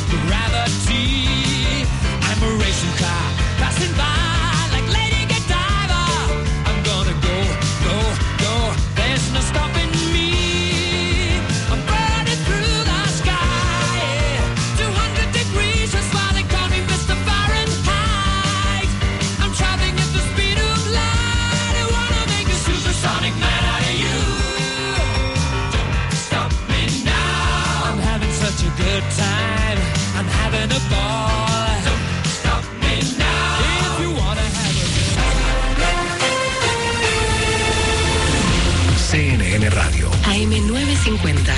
[40.94, 41.52] AM950.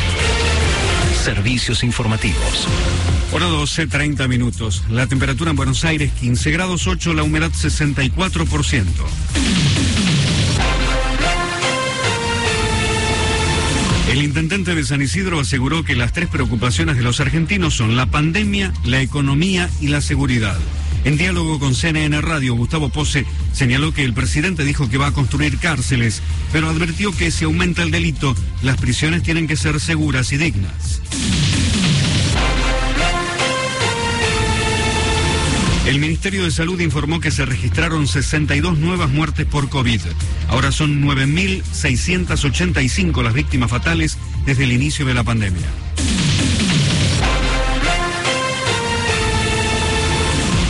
[1.22, 2.66] Servicios informativos.
[3.32, 4.84] Hora 12, 30 minutos.
[4.90, 8.84] La temperatura en Buenos Aires 15 grados 8, la humedad 64%.
[14.10, 18.06] El intendente de San Isidro aseguró que las tres preocupaciones de los argentinos son la
[18.06, 20.56] pandemia, la economía y la seguridad.
[21.06, 25.12] En diálogo con CNN Radio, Gustavo Pose señaló que el presidente dijo que va a
[25.12, 26.20] construir cárceles,
[26.50, 31.00] pero advirtió que si aumenta el delito, las prisiones tienen que ser seguras y dignas.
[35.86, 40.00] El Ministerio de Salud informó que se registraron 62 nuevas muertes por COVID.
[40.48, 45.68] Ahora son 9.685 las víctimas fatales desde el inicio de la pandemia.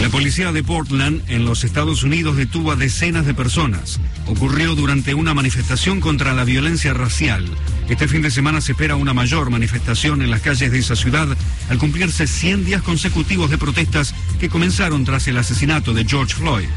[0.07, 3.99] La policía de Portland, en los Estados Unidos, detuvo a decenas de personas.
[4.27, 7.45] Ocurrió durante una manifestación contra la violencia racial.
[7.89, 11.27] Este fin de semana se espera una mayor manifestación en las calles de esa ciudad
[11.69, 16.69] al cumplirse 100 días consecutivos de protestas que comenzaron tras el asesinato de George Floyd.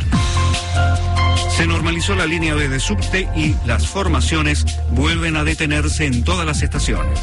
[1.55, 6.63] Se normalizó la línea de subte y las formaciones vuelven a detenerse en todas las
[6.63, 7.19] estaciones.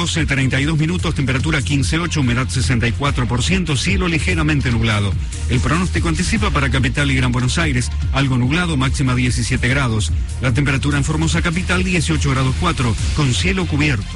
[0.00, 5.12] 12.32 minutos, temperatura 15.8, humedad 64%, cielo ligeramente nublado.
[5.50, 10.10] El pronóstico anticipa para Capital y Gran Buenos Aires, algo nublado, máxima 17 grados.
[10.40, 14.06] La temperatura en Formosa Capital 18 grados 4, con cielo cubierto.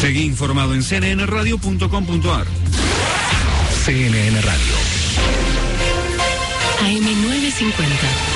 [0.00, 2.46] Seguí informado en cnnradio.com.ar.
[3.84, 4.74] CNN Radio.
[6.80, 8.35] AM950.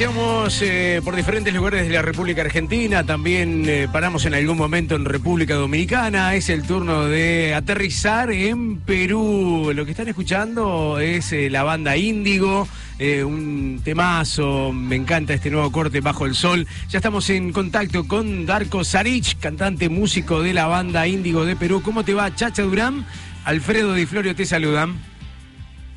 [0.00, 4.94] Paseamos eh, por diferentes lugares de la República Argentina, también eh, paramos en algún momento
[4.94, 6.34] en República Dominicana.
[6.34, 9.72] Es el turno de aterrizar en Perú.
[9.74, 12.66] Lo que están escuchando es eh, la banda Índigo,
[12.98, 14.72] eh, un temazo.
[14.72, 16.66] Me encanta este nuevo corte bajo el sol.
[16.88, 21.82] Ya estamos en contacto con Darko Sarich, cantante músico de la banda Índigo de Perú.
[21.84, 23.04] ¿Cómo te va, Chacha Durán?
[23.44, 24.98] Alfredo Di Florio te saludan.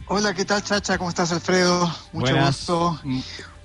[0.07, 0.98] Hola, ¿qué tal, Chacha?
[0.98, 1.85] ¿Cómo estás, Alfredo?
[2.11, 2.67] Mucho Buenas.
[2.67, 2.99] gusto.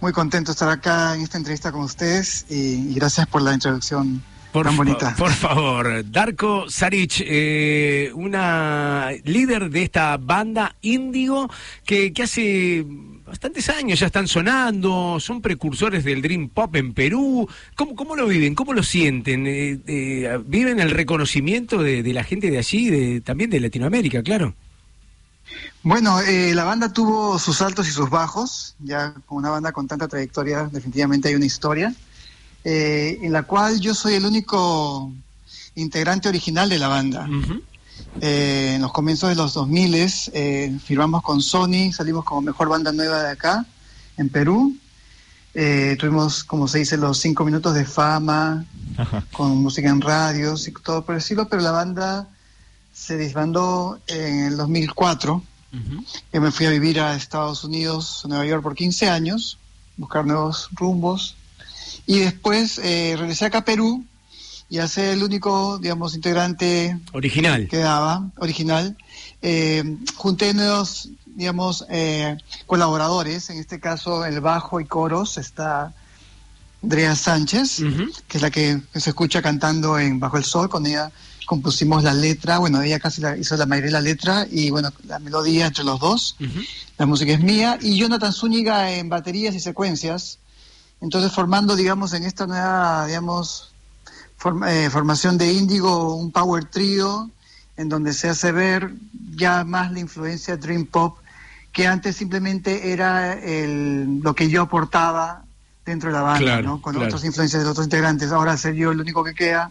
[0.01, 3.53] Muy contento de estar acá en esta entrevista con ustedes y, y gracias por la
[3.53, 5.15] introducción Por, tan bonita.
[5.19, 11.51] por favor, Darko Sarich, eh, una líder de esta banda Índigo
[11.85, 12.87] que, que hace
[13.27, 17.49] bastantes años ya están sonando, son precursores del Dream Pop en Perú.
[17.75, 18.55] ¿Cómo, cómo lo viven?
[18.55, 19.47] ¿Cómo lo sienten?
[19.49, 24.23] Eh, eh, ¿Viven el reconocimiento de, de la gente de allí, de, también de Latinoamérica,
[24.23, 24.55] claro?
[25.83, 29.87] Bueno, eh, la banda tuvo sus altos y sus bajos, ya con una banda con
[29.87, 31.95] tanta trayectoria, definitivamente hay una historia,
[32.65, 35.13] eh, en la cual yo soy el único
[35.77, 37.29] integrante original de la banda.
[38.21, 39.95] Eh, en los comienzos de los 2000
[40.33, 43.65] eh, firmamos con Sony, salimos como mejor banda nueva de acá,
[44.17, 44.77] en Perú.
[45.55, 48.65] Eh, tuvimos, como se dice, los cinco minutos de fama,
[49.33, 52.29] con música en radios y todo por el estilo, pero la banda
[52.93, 55.43] se disbandó en el 2004.
[56.33, 59.59] Yo me fui a vivir a Estados Unidos, a Nueva York, por 15 años,
[59.97, 61.37] buscar nuevos rumbos.
[62.07, 64.05] Y después eh, regresé acá a Perú
[64.71, 67.63] y a ser el único, digamos, integrante Original.
[67.63, 68.97] que quedaba, original.
[69.43, 75.95] Eh, junté nuevos, digamos, eh, colaboradores, en este caso el bajo y coros está
[76.83, 77.83] Andrea Sánchez,
[78.29, 81.11] que es la que se escucha cantando en Bajo el Sol, con ella
[81.49, 84.93] compusimos la letra, bueno, ella casi la, hizo la mayoría de la letra y bueno,
[85.07, 86.37] la melodía entre los dos,
[86.99, 90.39] la música es mía, y Jonathan Zúñiga en baterías y secuencias,
[91.01, 93.73] entonces formando, digamos, en esta nueva, digamos,
[94.39, 97.31] form- eh, formación de Índigo, un power trio,
[97.79, 98.93] en donde se hace ver
[99.35, 101.17] ya más la influencia Dream Pop,
[101.73, 105.45] que antes simplemente era el, lo que yo aportaba
[105.87, 106.83] dentro de la banda, Claro, ¿no?
[106.83, 107.07] con claro.
[107.09, 108.33] otras influencias de los otros integrantes.
[108.33, 109.71] Ahora ser yo el único que queda,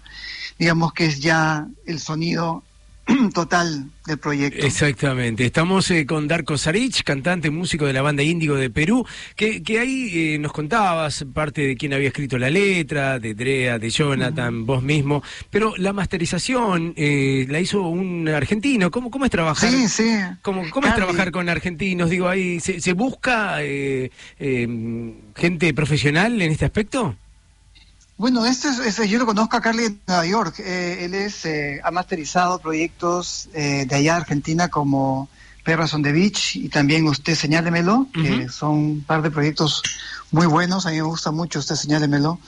[0.57, 2.63] digamos que es ya el sonido
[3.33, 4.65] total del proyecto.
[4.65, 5.45] Exactamente.
[5.45, 9.05] Estamos eh, con Darko Sarich, cantante, músico de la banda Índigo de Perú,
[9.35, 13.79] que, que ahí eh, nos contabas parte de quién había escrito la letra, de Drea,
[13.79, 18.91] de Jonathan, vos mismo, pero la masterización eh, la hizo un argentino.
[18.91, 19.69] ¿Cómo, cómo es trabajar?
[19.69, 20.09] Sí, sí.
[20.41, 22.09] ¿Cómo, cómo es trabajar con argentinos?
[22.09, 27.15] Digo, ahí se, se busca eh, eh, gente profesional en este aspecto.
[28.17, 30.55] Bueno, este, es- este- yo lo conozco a Carly en Nueva York.
[30.59, 35.29] Eh, él es, eh, ha masterizado proyectos eh, de allá de Argentina como
[35.63, 39.83] Perras on the Beach y también Usted Señálemelo, que son un par de proyectos
[40.31, 40.85] muy buenos.
[40.85, 42.39] A mí me gusta mucho Usted Señálemelo.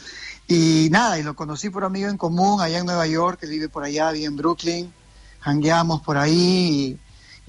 [0.47, 3.69] Y nada, y lo conocí por amigo en común allá en Nueva York, él vive
[3.69, 4.91] por allá, vive en Brooklyn.
[5.41, 6.97] Hangueamos por ahí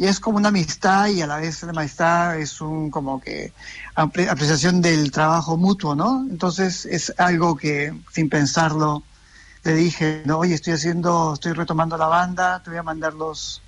[0.00, 3.52] y, es como una amistad y a la vez la amistad es un como que
[3.94, 6.26] apre- apreciación del trabajo mutuo, ¿no?
[6.30, 9.02] Entonces es algo que sin pensarlo
[9.62, 13.60] le dije, no, oye, estoy haciendo, estoy retomando la banda, te voy a mandar los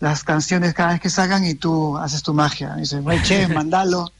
[0.00, 2.74] las canciones cada vez que salgan y tú haces tu magia.
[2.76, 4.10] Y dice, che, mandalo,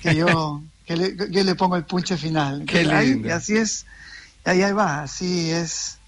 [0.00, 2.64] que yo, que le, que le pongo el punche final.
[2.64, 3.28] Qué ahí- lindo.
[3.28, 3.84] y así es,
[4.46, 5.98] y ahí, ahí va, así es.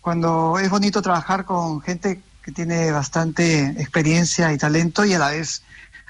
[0.00, 5.30] Cuando es bonito trabajar con gente que tiene bastante experiencia y talento y a la
[5.30, 5.62] vez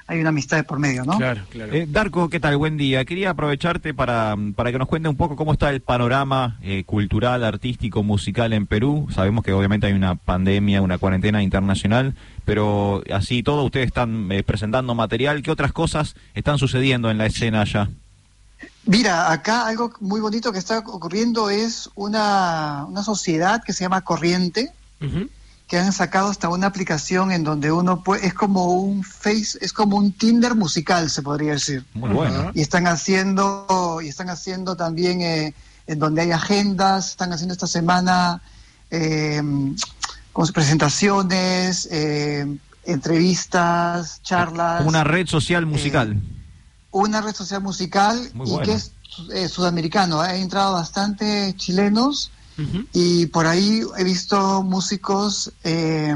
[0.07, 1.17] hay una amistad de por medio, ¿no?
[1.17, 1.71] Claro, claro.
[1.71, 2.57] Eh, Darko, ¿qué tal?
[2.57, 3.05] Buen día.
[3.05, 7.43] Quería aprovecharte para, para que nos cuente un poco cómo está el panorama eh, cultural,
[7.43, 9.07] artístico, musical en Perú.
[9.13, 14.43] Sabemos que obviamente hay una pandemia, una cuarentena internacional, pero así todo ustedes están eh,
[14.43, 15.43] presentando material.
[15.43, 17.89] ¿Qué otras cosas están sucediendo en la escena allá?
[18.85, 24.01] Mira, acá algo muy bonito que está ocurriendo es una, una sociedad que se llama
[24.01, 24.71] Corriente,
[25.71, 29.71] que han sacado hasta una aplicación en donde uno puede, es como un face, es
[29.71, 31.85] como un Tinder musical, se podría decir.
[31.93, 32.51] Muy bueno.
[32.53, 35.53] Y están haciendo, y están haciendo también eh,
[35.87, 38.41] en donde hay agendas, están haciendo esta semana
[38.89, 39.41] eh,
[40.33, 42.45] con sus presentaciones, eh,
[42.83, 46.21] entrevistas, charlas Como una red social musical.
[46.91, 48.65] una red social musical Muy y bueno.
[48.65, 48.91] que es
[49.33, 50.19] eh, sudamericano.
[50.19, 52.29] Ha entrado bastante chilenos
[52.93, 56.15] y por ahí he visto músicos eh,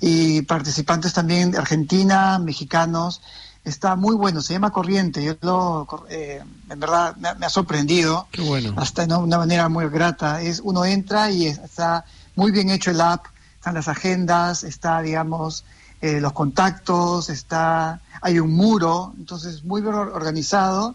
[0.00, 3.22] y participantes también de Argentina, mexicanos.
[3.64, 5.24] Está muy bueno, se llama Corriente.
[5.24, 8.74] Yo lo, eh, en verdad me, ha- me ha sorprendido Qué bueno.
[8.76, 10.42] hasta de una manera muy grata.
[10.42, 12.04] Es uno entra y es- está
[12.36, 13.24] muy bien hecho el app,
[13.54, 15.64] están las agendas, está digamos
[16.02, 20.94] eh, los contactos, está hay un muro, entonces muy bien or- organizado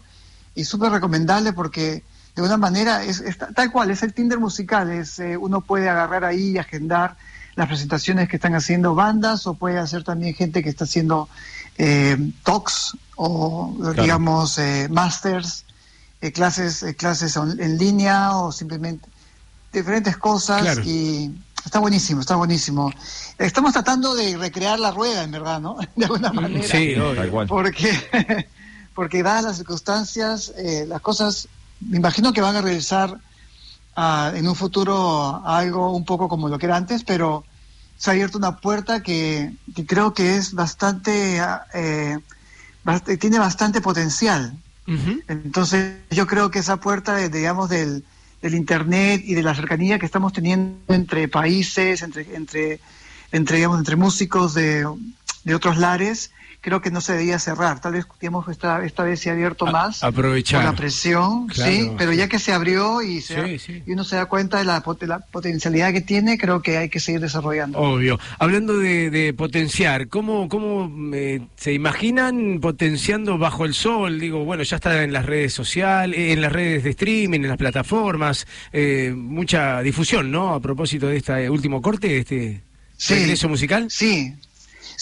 [0.54, 2.04] y súper recomendable porque
[2.40, 5.60] de una manera es, es ta- tal cual, es el Tinder musical, es, eh, uno
[5.60, 7.16] puede agarrar ahí y agendar
[7.56, 11.28] las presentaciones que están haciendo bandas o puede hacer también gente que está haciendo
[11.78, 14.02] eh, talks o Claro.
[14.02, 15.64] digamos eh, masters,
[16.20, 19.08] eh, clases, eh, clases on- en línea o simplemente
[19.72, 20.82] diferentes cosas Claro.
[20.84, 21.30] y
[21.64, 22.92] está buenísimo, está buenísimo.
[23.38, 25.76] Estamos tratando de recrear la rueda, en verdad, ¿no?
[25.96, 26.66] De alguna manera.
[26.66, 27.14] sí, obvio.
[27.14, 27.46] Tal cual.
[27.46, 28.48] Porque,
[28.94, 31.48] porque dadas las circunstancias, eh, las cosas,
[31.80, 33.16] me imagino que van a regresar
[33.96, 37.44] a- en un futuro a algo un poco como lo que era antes, pero
[37.96, 42.18] se ha abierto una puerta que, que creo que es bastante, ah, eh,
[42.84, 44.54] bast- tiene bastante potencial.
[45.28, 48.04] Entonces yo creo que esa puerta, de, digamos, del,
[48.42, 52.80] del Internet y de la cercanía que estamos teniendo entre países, entre, entre,
[53.30, 54.86] entre, digamos, entre músicos de,
[55.44, 57.80] de otros lares, creo que no se debía cerrar.
[57.80, 60.60] Tal vez, digamos, esta, esta vez se ha abierto más aprovechar.
[60.62, 62.18] por la presión, Claro, sí, pero sí.
[62.18, 63.82] ya que se abrió y, se Sí, sí.
[63.86, 66.76] y uno se da cuenta de la, pot- de la potencialidad que tiene, creo que
[66.78, 67.78] hay que seguir desarrollando.
[67.78, 68.18] Obvio.
[68.38, 74.20] Hablando de, de potenciar, ¿cómo, cómo eh, se imaginan potenciando bajo el sol?
[74.20, 77.56] Digo, bueno, ya está en las redes sociales, en las redes de streaming, en las
[77.58, 80.54] plataformas, eh, mucha difusión, ¿no?
[80.54, 82.62] A propósito de este último corte, de este
[83.08, 83.86] regreso musical.
[83.88, 84.34] Sí,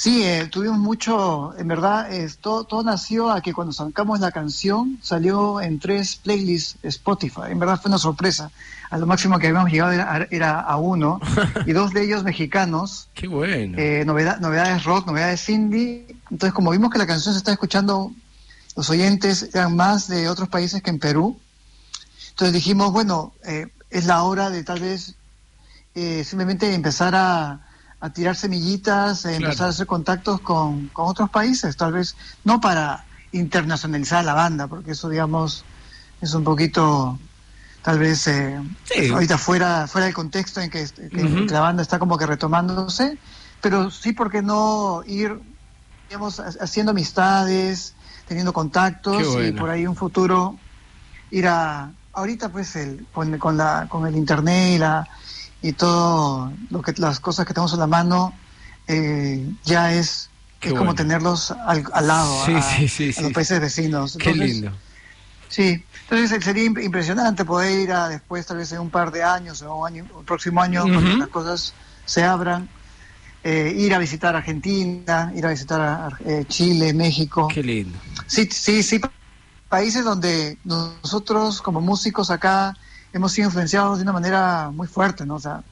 [0.00, 4.30] sí, eh, tuvimos mucho, en verdad, es, todo, todo nació a que cuando sacamos la
[4.30, 7.50] canción salió en tres playlists Spotify.
[7.50, 8.50] En verdad fue una sorpresa.
[8.90, 11.20] A lo máximo que habíamos llegado era, era a uno,
[11.66, 13.08] y dos de ellos mexicanos.
[13.12, 13.76] Qué bueno.
[13.76, 16.06] eh, novedad- novedades rock, novedades indie.
[16.30, 18.12] Entonces, como vimos que la canción se está escuchando,
[18.76, 21.36] los oyentes eran más de otros países que en Perú.
[22.30, 25.16] Entonces dijimos, bueno, eh, es la hora de tal vez
[25.96, 27.66] eh, simplemente empezar a,
[28.00, 32.60] a tirar semillitas, eh, empezar a hacer contactos con, con otros países, tal vez no
[32.60, 35.66] para internacionalizar la banda, porque eso, digamos,
[36.20, 37.18] es un poquito,
[37.82, 39.10] tal vez, eh, Sí.
[39.12, 40.86] ahorita fuera, fuera del contexto en que,
[41.52, 43.18] la banda está como que retomándose,
[43.60, 45.40] pero sí, ¿por qué no ir,
[46.08, 47.96] digamos, ha- haciendo amistades,
[48.26, 50.60] teniendo contactos y por ahí un futuro
[51.30, 55.06] ir a ahorita pues el, con, con la con el internet y la
[55.60, 58.40] y todo lo que las cosas que tenemos a la mano
[58.86, 60.30] eh, ya es,
[60.60, 63.22] es como tenerlos al, al lado Sí, a, sí, sí, a sí.
[63.22, 64.72] los países vecinos Qué Entonces, lindo.
[65.48, 69.22] sí entonces sería imp- impresionante poder ir a después tal vez en un par de
[69.22, 71.18] años o un año el próximo año cuando Ujú.
[71.18, 72.70] las cosas se abran
[73.42, 77.98] eh, ir a visitar Argentina ir a visitar a, eh, Chile México Qué lindo.
[78.26, 79.00] Sí, sí, sí,
[79.68, 82.74] países donde nosotros como músicos acá
[83.18, 85.34] hemos sido influenciados de una manera muy fuerte, ¿no?
[85.34, 85.62] O sea,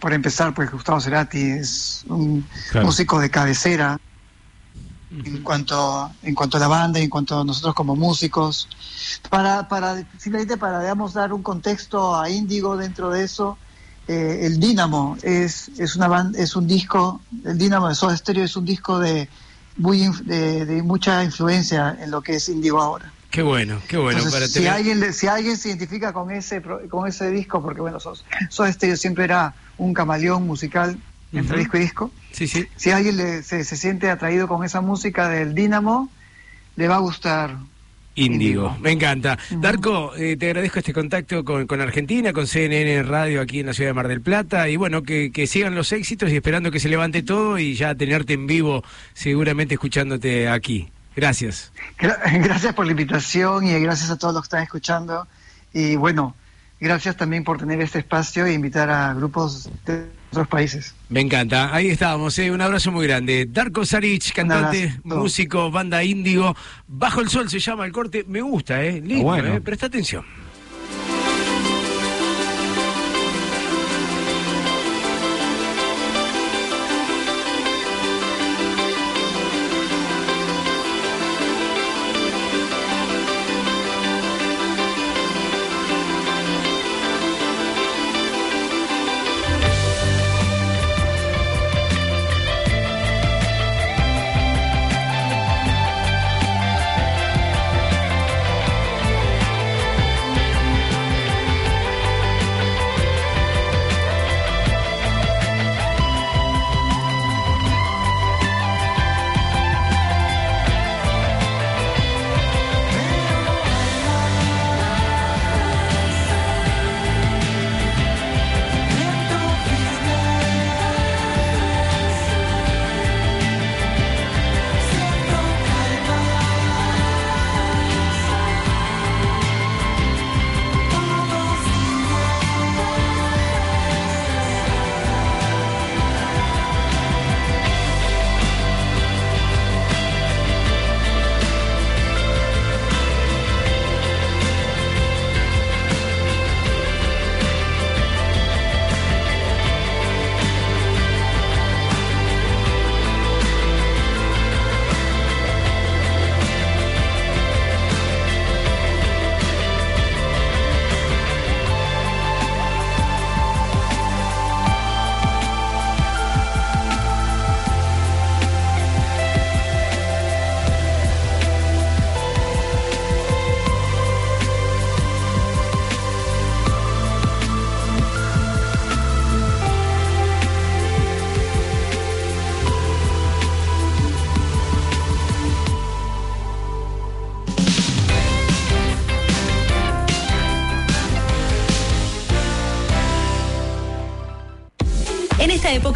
[0.00, 2.86] por empezar, pues Gustavo Cerati es un Claro.
[2.86, 3.98] músico de cabecera
[5.24, 8.68] en cuanto en cuanto a la banda y en cuanto a nosotros como músicos.
[9.30, 13.58] Para, para simplemente para digamos dar un contexto a Índigo dentro de eso,
[14.08, 18.56] eh, el Dínamo es, es una es un disco, el Dínamo de Soda Stereo es
[18.56, 19.28] un disco de
[19.76, 23.12] muy de, de mucha influencia en lo que es Índigo ahora.
[23.36, 24.16] Qué bueno, qué bueno.
[24.20, 27.82] Entonces, para si tener- alguien si alguien se identifica con ese con ese disco, porque
[27.82, 30.96] bueno, Sos- Soda Stereo siempre era un camaleón musical
[31.34, 32.10] entre disco y disco.
[32.32, 32.64] Sí, sí.
[32.76, 36.08] Si alguien le- se, se siente atraído con esa música del Dínamo,
[36.76, 37.58] le va a gustar.
[38.14, 39.38] Índigo, me encanta.
[39.50, 43.74] Darko, eh, te agradezco este contacto con, con Argentina, con CNN Radio aquí en la
[43.74, 46.80] ciudad de Mar del Plata y bueno, que, que sigan los éxitos y esperando que
[46.80, 48.82] se levante todo y ya tenerte en vivo,
[49.12, 50.88] seguramente escuchándote aquí.
[51.16, 51.72] Gracias.
[51.98, 55.26] Gra- Gracias por la invitación y gracias a todos los que están escuchando.
[55.72, 56.36] Y bueno,
[56.78, 60.94] gracias también por tener este espacio e invitar a grupos de otros países.
[61.08, 61.74] Me encanta.
[61.74, 62.50] Ahí estábamos, ¿eh?
[62.50, 63.46] un abrazo muy grande.
[63.48, 66.54] Darko Saric, cantante, músico, banda Índigo.
[66.86, 68.24] Bajo el sol se llama el corte.
[68.28, 69.00] Me gusta, ¿eh?
[69.00, 69.54] Lindo, Bueno.
[69.54, 69.60] ¿eh?
[69.60, 70.24] Presta atención.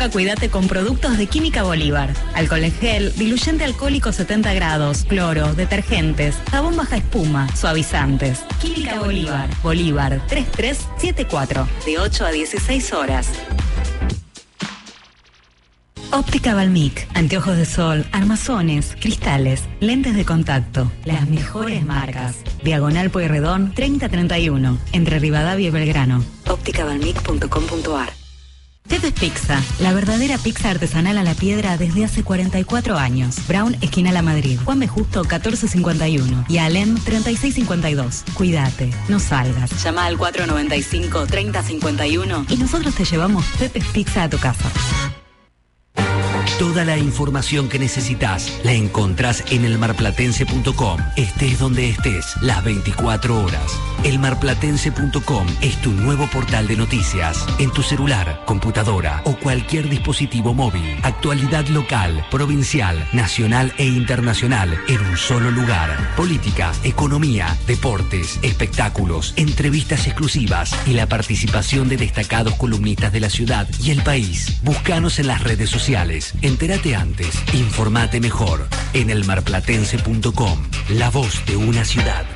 [0.09, 2.15] Cuídate con productos de Química Bolívar.
[2.35, 8.41] Alcohol en gel, diluyente alcohólico 70 grados, cloro, detergentes, jabón baja espuma, suavizantes.
[8.63, 9.51] Química Bolívar.
[9.63, 11.69] Bolívar 3374.
[11.85, 13.29] De 8 a 16 horas.
[16.13, 22.37] Óptica Balmic, anteojos de sol, armazones, cristales, lentes de contacto, las mejores marcas.
[22.65, 26.25] Diagonal Pueyrredón 3031, entre Rivadavia y Belgrano.
[26.49, 28.20] ópticabalmic.com.ar
[28.91, 33.37] Pepe's Pizza, la verdadera pizza artesanal a la piedra desde hace 44 años.
[33.47, 34.59] Brown, esquina La Madrid.
[34.65, 34.89] Juan B.
[34.89, 36.47] Justo, 1451.
[36.49, 38.25] Y Alem, 3652.
[38.35, 39.71] Cuídate, no salgas.
[39.85, 44.69] Llama al 495-3051 y nosotros te llevamos Pepe's Pizza a tu casa.
[46.61, 51.01] Toda la información que necesitas la encontrás en elmarplatense.com.
[51.17, 53.81] Estés donde estés, las 24 horas.
[54.05, 57.47] Elmarplatense.com es tu nuevo portal de noticias.
[57.59, 60.99] En tu celular, computadora o cualquier dispositivo móvil.
[61.03, 66.15] Actualidad local, provincial, nacional e internacional en un solo lugar.
[66.15, 73.67] Política, economía, deportes, espectáculos, entrevistas exclusivas y la participación de destacados columnistas de la ciudad
[73.83, 74.61] y el país.
[74.63, 76.35] Búscanos en las redes sociales.
[76.51, 80.59] Entérate antes, informate mejor en elmarplatense.com.
[80.89, 82.27] La voz de una ciudad.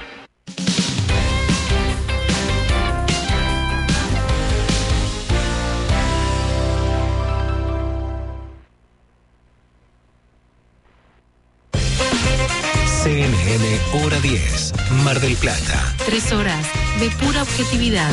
[13.02, 14.72] CNN Hora 10,
[15.04, 15.94] Mar del Plata.
[16.06, 16.64] Tres horas
[17.00, 18.12] de pura objetividad.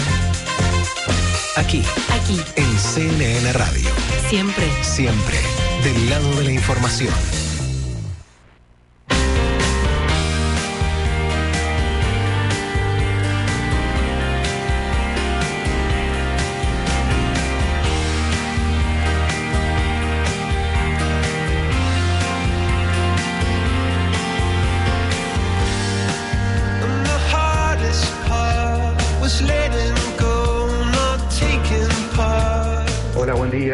[1.58, 3.90] Aquí, Aquí, en CNN Radio.
[4.30, 4.68] siempre.
[4.82, 7.51] Siempre del lado de la información.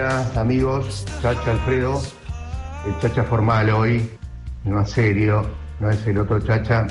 [0.05, 1.05] Amigos.
[1.21, 1.99] Chacha Alfredo,
[2.85, 4.07] el Chacha formal hoy,
[4.63, 5.43] no es serio,
[5.79, 6.85] no es el otro Chacha.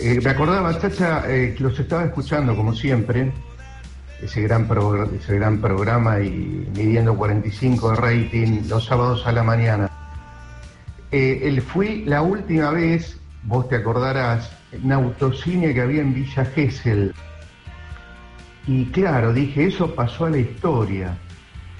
[0.00, 3.32] Eh, me acordaba, Chacha, eh, que los estaba escuchando como siempre,
[4.22, 9.42] ese gran, progr- ese gran programa y midiendo 45 de rating los sábados a la
[9.42, 9.90] mañana.
[11.10, 16.44] Eh, el- fui la última vez, vos te acordarás, en autocine que había en Villa
[16.44, 17.12] Gesell.
[18.66, 21.16] Y claro, dije, eso pasó a la historia.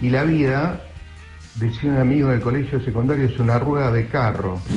[0.00, 0.80] Y la vida,
[1.56, 4.60] decía un amigo del colegio secundario, es una rueda de carro.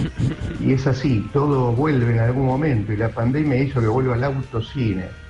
[0.59, 2.93] Y es así, todo vuelve en algún momento.
[2.93, 5.22] Y la pandemia hizo que vuelva al autocine.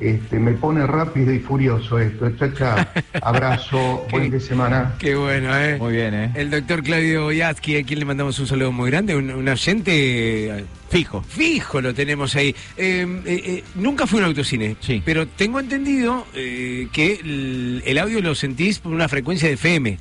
[0.00, 2.30] Este, me pone rápido y furioso esto.
[2.36, 2.92] Chacha,
[3.22, 4.94] abrazo, buen de semana.
[4.98, 5.76] Qué bueno, ¿eh?
[5.78, 6.32] Muy bien, ¿eh?
[6.34, 10.58] El doctor Claudio Boyatsky, a quien le mandamos un saludo muy grande, un, un oyente
[10.58, 11.22] eh, Fijo.
[11.22, 12.54] fijo lo tenemos ahí.
[12.76, 17.98] Eh, eh, eh, nunca fui a un autocine, pero tengo entendido eh, que el, el
[17.98, 19.98] audio lo sentís por una frecuencia de FM.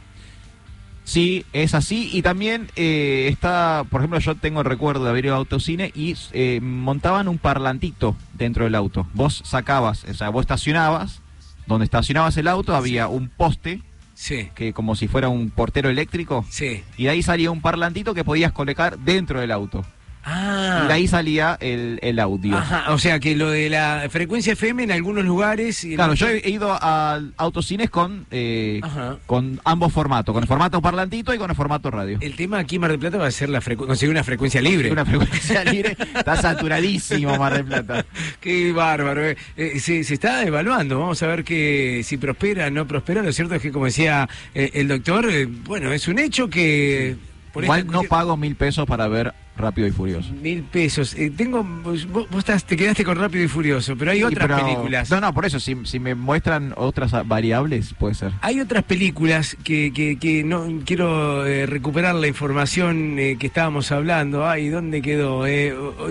[1.04, 2.10] Sí, es así.
[2.14, 5.92] Y también eh, está, por ejemplo, yo tengo el recuerdo de haber ido a autocine
[5.96, 9.08] y eh, montaban un parlantito dentro del auto.
[9.14, 11.22] Vos sacabas, o sea, vos estacionabas,
[11.68, 13.82] donde estacionabas el auto había un poste,
[14.16, 14.50] Sí.
[14.56, 16.84] que como si fuera un portero eléctrico, Sí.
[16.98, 19.84] y de ahí salía un parlantito que podías colocar dentro del auto.
[20.26, 20.82] Ah.
[20.84, 22.58] Y de ahí salía el, el audio.
[22.58, 25.84] Ajá, o sea que lo de la frecuencia FM en algunos lugares.
[25.84, 28.80] y Claro, yo he ido a autocines con, eh,
[29.26, 32.18] con ambos formatos, con el formato parlantito y con el formato radio.
[32.22, 34.62] El tema aquí en Mar del Plata va a ser la frecu- conseguir una frecuencia
[34.62, 34.92] libre.
[34.92, 38.06] Una frecuencia libre, está saturadísimo Mar del Plata.
[38.40, 39.26] Qué bárbaro.
[39.28, 39.38] eh.
[39.58, 41.00] Eh, se, se está evaluando.
[41.00, 43.22] Vamos a ver que si prospera, no prospera.
[43.22, 45.28] Lo cierto es que, como decía el doctor,
[45.66, 47.16] bueno, es un hecho que.
[47.52, 50.32] por Igual no cuestión- pago mil pesos para ver Rápido y Furioso.
[50.34, 51.14] Mil pesos.
[51.14, 54.48] Eh, tengo, vos, vos estás, te quedaste con Rápido y Furioso, pero hay Sí, otras
[54.48, 55.12] pero- películas.
[55.12, 58.32] No, no, por eso, si, si me muestran otras variables, puede ser.
[58.42, 63.92] Hay otras películas que, que, que no quiero eh, recuperar la información eh, que estábamos
[63.92, 64.48] hablando.
[64.48, 65.44] Ay, ¿dónde quedó?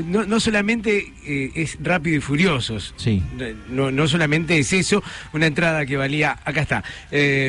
[0.07, 2.95] No, no solamente es Rápido y Furiosos.
[2.97, 3.23] Sí.
[3.69, 6.85] No, no solamente es eso, una entrada que valía, acá está,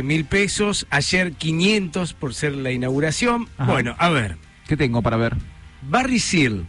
[0.03, 3.47] mil pesos, ayer 500 por ser la inauguración.
[3.57, 3.71] Ajá.
[3.71, 5.35] Bueno, a ver, ¿Qué tengo para ver?
[5.89, 6.65] Barry Seal,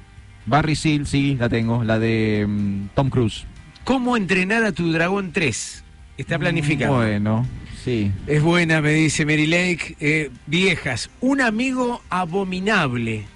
[0.46, 3.46] Barry Seal, sí, la tengo, la de mm, Tom Cruise.
[3.84, 5.84] ¿cómo entrenar a tu dragón 3?
[6.16, 6.94] Está planificado.
[6.94, 7.46] Bueno,
[7.82, 8.10] sí.
[8.26, 9.96] Es buena, me dice Mary Lake.
[10.00, 13.26] Eh, viejas, un amigo abominable.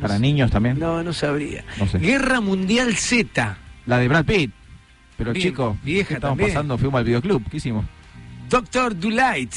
[0.00, 0.78] Para niños también.
[0.78, 1.64] No, no sabría.
[1.78, 1.98] No sé.
[1.98, 3.56] Guerra Mundial Z.
[3.86, 4.52] La de Brad Pitt.
[5.16, 6.50] Pero Bien, chico, vieja ¿qué estamos también.
[6.54, 6.78] pasando?
[6.78, 7.84] Fuimos al videoclub, ¿qué hicimos?
[8.48, 9.52] Doctor Delight.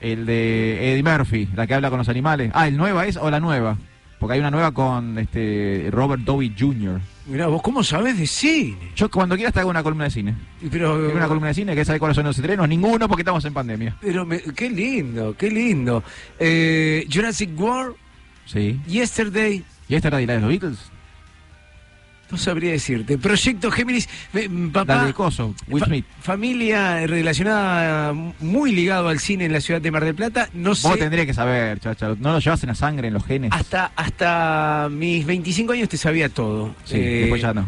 [0.00, 2.50] El de Eddie Murphy, la que habla con los animales.
[2.54, 3.78] Ah, ¿el nueva es o la nueva?
[4.24, 6.98] Porque hay una nueva con este Robert Downey Jr.
[7.26, 8.92] Mirá, vos cómo sabés de cine.
[8.96, 10.34] Yo cuando quieras te hago una columna de cine.
[10.70, 12.66] Pero, Tengo una columna de cine que sabe cuáles son los estrenos.
[12.66, 13.94] Ninguno porque estamos en pandemia.
[14.00, 16.02] pero me- qué lindo, qué lindo.
[16.38, 17.96] Eh, Jurassic World,
[18.46, 18.80] Sí.
[18.86, 20.78] Yesterday, ¿Y esta era de la de los Beatles?
[22.34, 23.16] No sabría decirte.
[23.18, 24.96] Proyecto Géminis, me- m- papá.
[24.96, 26.04] La de Coso, Will fa- Smith.
[26.20, 30.48] Familia relacionada muy ligado al cine en la ciudad de Mar del Plata.
[30.52, 30.88] No sé.
[30.88, 32.08] Vos tendrías que saber, chacha.
[32.18, 33.50] No lo llevas en la sangre, en los genes.
[33.52, 36.74] Hasta, hasta mis 25 años te sabía todo.
[36.84, 37.66] Sí, Eh, después ya no.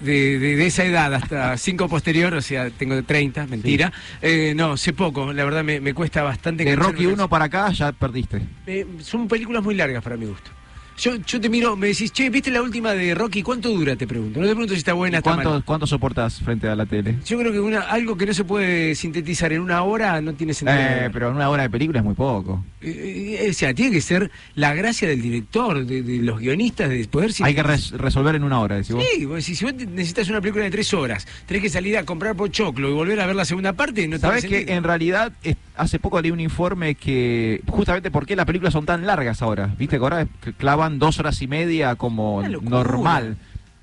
[0.00, 3.92] De, de- de esa edad hasta 5 posterior, o sea, tengo 30, mentira.
[4.22, 6.64] Eh, no, sé poco, la verdad me, me cuesta bastante.
[6.64, 8.40] De Rocky con 1 para acá ya perdiste.
[8.66, 10.50] Eh, son películas muy largas para mi gusto.
[10.98, 13.42] Yo, yo te miro, me decís, che, ¿viste la última de Rocky?
[13.42, 13.94] ¿Cuánto dura?
[13.94, 14.40] Te pregunto.
[14.40, 15.62] No te pregunto si está buena, está ¿Cuánto, mala.
[15.64, 17.14] ¿Cuánto soportas frente a la tele?
[17.24, 20.54] Yo creo que una, algo que no se puede sintetizar en una hora no tiene
[20.54, 20.76] sentido.
[20.80, 22.64] Eh, pero en una hora de película es muy poco.
[22.80, 26.88] Eh, eh, o sea, tiene que ser la gracia del director, de, de los guionistas,
[26.88, 29.04] de poder Hay que res- resolver en una hora, decís vos.
[29.14, 32.34] Sí, vos si vos necesitas una película de tres horas, tenés que salir a comprar
[32.34, 35.56] pochoclo y volver a ver la segunda parte, no ¿Sabes tiene que en realidad es-
[35.78, 39.74] hace poco leí un informe que justamente por qué las películas son tan largas ahora?
[39.78, 40.26] ¿Viste que ahora
[40.56, 43.36] clavan dos horas y media como normal?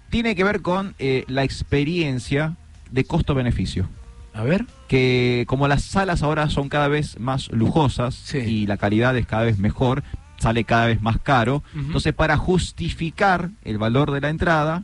[0.09, 2.55] Tiene que ver con eh, la experiencia
[2.91, 3.89] de costo-beneficio.
[4.33, 4.65] A ver.
[4.87, 9.43] Que como las salas ahora son cada vez más lujosas y la calidad es cada
[9.43, 10.03] vez mejor,
[10.37, 11.63] sale cada vez más caro.
[11.73, 14.83] Entonces, para justificar el valor de la entrada,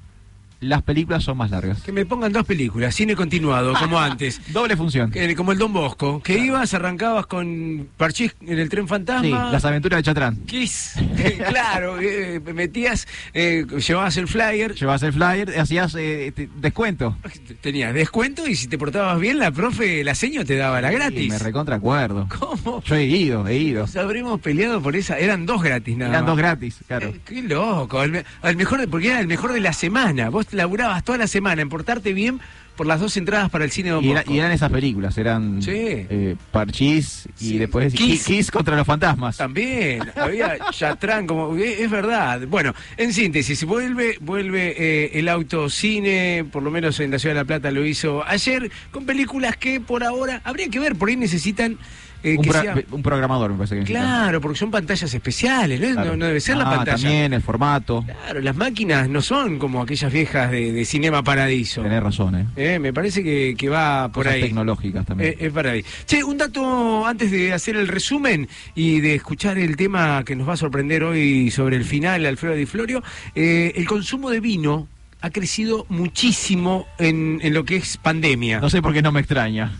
[0.61, 1.81] las películas son más largas.
[1.81, 4.40] Que me pongan dos películas, cine continuado, como antes.
[4.53, 5.11] Doble función.
[5.11, 9.22] Que- como el Don Bosco, que ibas, arrancabas con Parchís en el tren fantasma.
[9.48, 10.35] Sí, las aventuras de Chatrán.
[10.45, 10.93] Kiss,
[11.49, 17.17] claro, eh, metías, eh, llevabas el flyer, Llevas el flyer, hacías eh, te- descuento.
[17.61, 20.95] tenías descuento y si te portabas bien, la profe, la seño te daba la Sí,
[20.95, 21.30] gratis.
[21.30, 22.27] me recontra acuerdo.
[22.40, 22.83] ¿Cómo?
[22.83, 23.81] Yo he ido, he ido.
[23.81, 26.30] Nos habremos peleado por esa, eran dos gratis nada Eran más.
[26.31, 27.14] dos gratis, claro.
[27.25, 30.30] Qué loco, el, el mejor, porque era el mejor de la semana.
[30.30, 32.39] Vos laburabas toda la semana en portarte bien
[32.75, 35.61] por las dos entradas para el cine Don Y, era- y eran esas películas, eran
[35.61, 35.71] Sí.
[35.75, 37.57] eh, Parchís y Sí.
[37.57, 38.23] después Kiss.
[38.25, 38.49] Kiss.
[38.49, 39.38] contra los fantasmas.
[39.38, 42.41] También, había Chatrán, como es es verdad.
[42.47, 47.41] Bueno, en síntesis, vuelve, vuelve eh, el autocine, por lo menos en la Ciudad de
[47.41, 51.17] La Plata lo hizo ayer, con películas que por ahora habría que ver, por ahí
[51.17, 51.77] necesitan
[52.24, 53.83] eh, un, que pro- sea- un programador, me parece que.
[53.83, 55.91] Claro, porque son pantallas especiales, ¿no?
[55.93, 56.11] Claro.
[56.11, 56.98] No, no debe ser la Ah, pantalla.
[57.01, 58.03] También el formato.
[58.06, 61.82] Claro, las máquinas no son como aquellas viejas de, de Cinema Paradiso.
[61.83, 62.45] Tenés razón, ¿eh?
[62.56, 64.41] Eh, me parece que, que va por Cosas ahí.
[64.41, 65.32] tecnológicas también.
[65.32, 65.83] Eh, es para ahí.
[66.06, 70.48] Che, un dato antes de hacer el resumen y de escuchar el tema que nos
[70.48, 73.03] va a sorprender hoy sobre el final, Alfredo Di Florio.
[73.35, 74.88] eh, el consumo de vino
[75.22, 78.59] ha crecido muchísimo en, en lo que es pandemia.
[78.59, 79.72] No sé por qué no me extraña.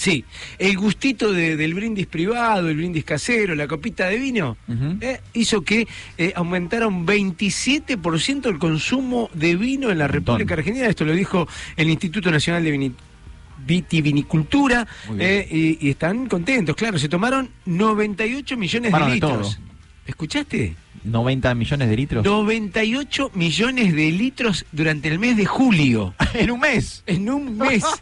[0.00, 0.24] Sí,
[0.58, 4.56] el gustito de- del brindis privado, el brindis casero, la copita de vino,
[5.02, 10.86] eh, hizo que eh, aumentara un 27% el consumo de vino en la República Argentina.
[10.88, 11.46] Esto lo dijo
[11.76, 12.94] el Instituto Nacional de Vini-
[13.66, 14.86] Vitivinicultura
[15.18, 16.74] eh, y, y están contentos.
[16.76, 19.56] Claro, se tomaron 98 millones Tomaron de de litros.
[19.56, 19.69] todo.
[20.10, 20.74] ¿Escuchaste?
[21.04, 22.24] 90 millones de litros.
[22.24, 26.14] 98 millones de litros durante el mes de julio.
[26.34, 27.02] en un mes.
[27.06, 27.84] En un mes.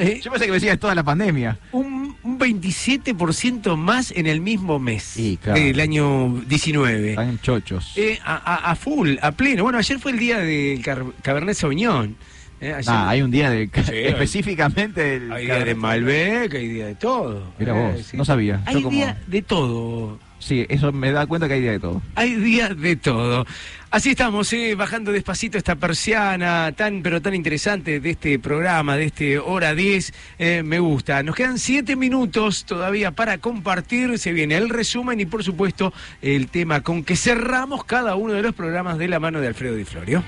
[0.00, 1.58] Eh, Yo pensé que me decías toda la pandemia.
[1.72, 5.58] un, un 27% más en el mismo mes claro.
[5.60, 7.10] del año 19.
[7.10, 7.94] Están chochos.
[7.96, 9.64] Eh, a, a- a full, a pleno.
[9.64, 10.80] Bueno, ayer fue el día del
[11.20, 12.14] Cabernet Sauvignon.
[12.60, 16.68] Eh, ayer- Ah, hay un día de Sí, específicamente del hay día de Malbec, hay
[16.68, 17.52] día de todo.
[17.58, 18.16] Mira Eh, vos, sí.
[18.16, 18.62] no sabía.
[18.66, 20.20] Hay Yo como- día de todo.
[20.38, 22.00] Sí, eso me da cuenta que hay día de todo.
[22.14, 23.44] Hay día de todo.
[23.90, 29.04] Así estamos, eh, bajando despacito esta persiana tan pero tan interesante de este programa, de
[29.04, 30.12] este hora 10.
[30.38, 31.22] eh, me gusta.
[31.22, 34.18] Nos quedan siete minutos todavía para compartir.
[34.18, 35.92] Se viene el resumen y por supuesto
[36.22, 39.74] el tema con que cerramos cada uno de los programas de la mano de Alfredo
[39.74, 40.22] Di Florio.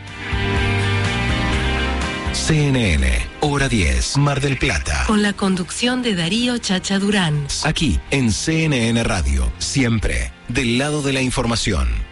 [2.32, 3.06] CNN,
[3.40, 5.04] hora 10, Mar del Plata.
[5.06, 7.46] Con la conducción de Darío Chacha Durán.
[7.64, 12.09] Aquí en CNN Radio, siempre del lado de la información.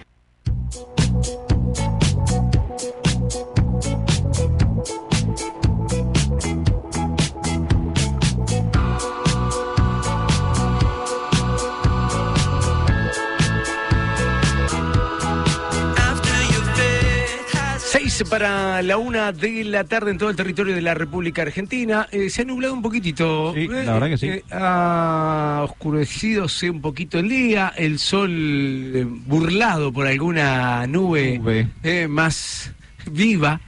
[18.25, 22.09] Para la una de la tarde en todo el territorio de la República Argentina.
[22.11, 23.55] Eh, se ha nublado un poquitito.
[23.55, 24.27] Sí, la verdad que sí.
[24.29, 27.73] eh, ha oscurecidose un poquito el día.
[27.77, 31.69] El sol eh, burlado por alguna nube, Nube.
[31.83, 32.73] eh, más
[33.11, 33.61] viva.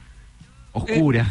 [0.72, 1.30] Oscura.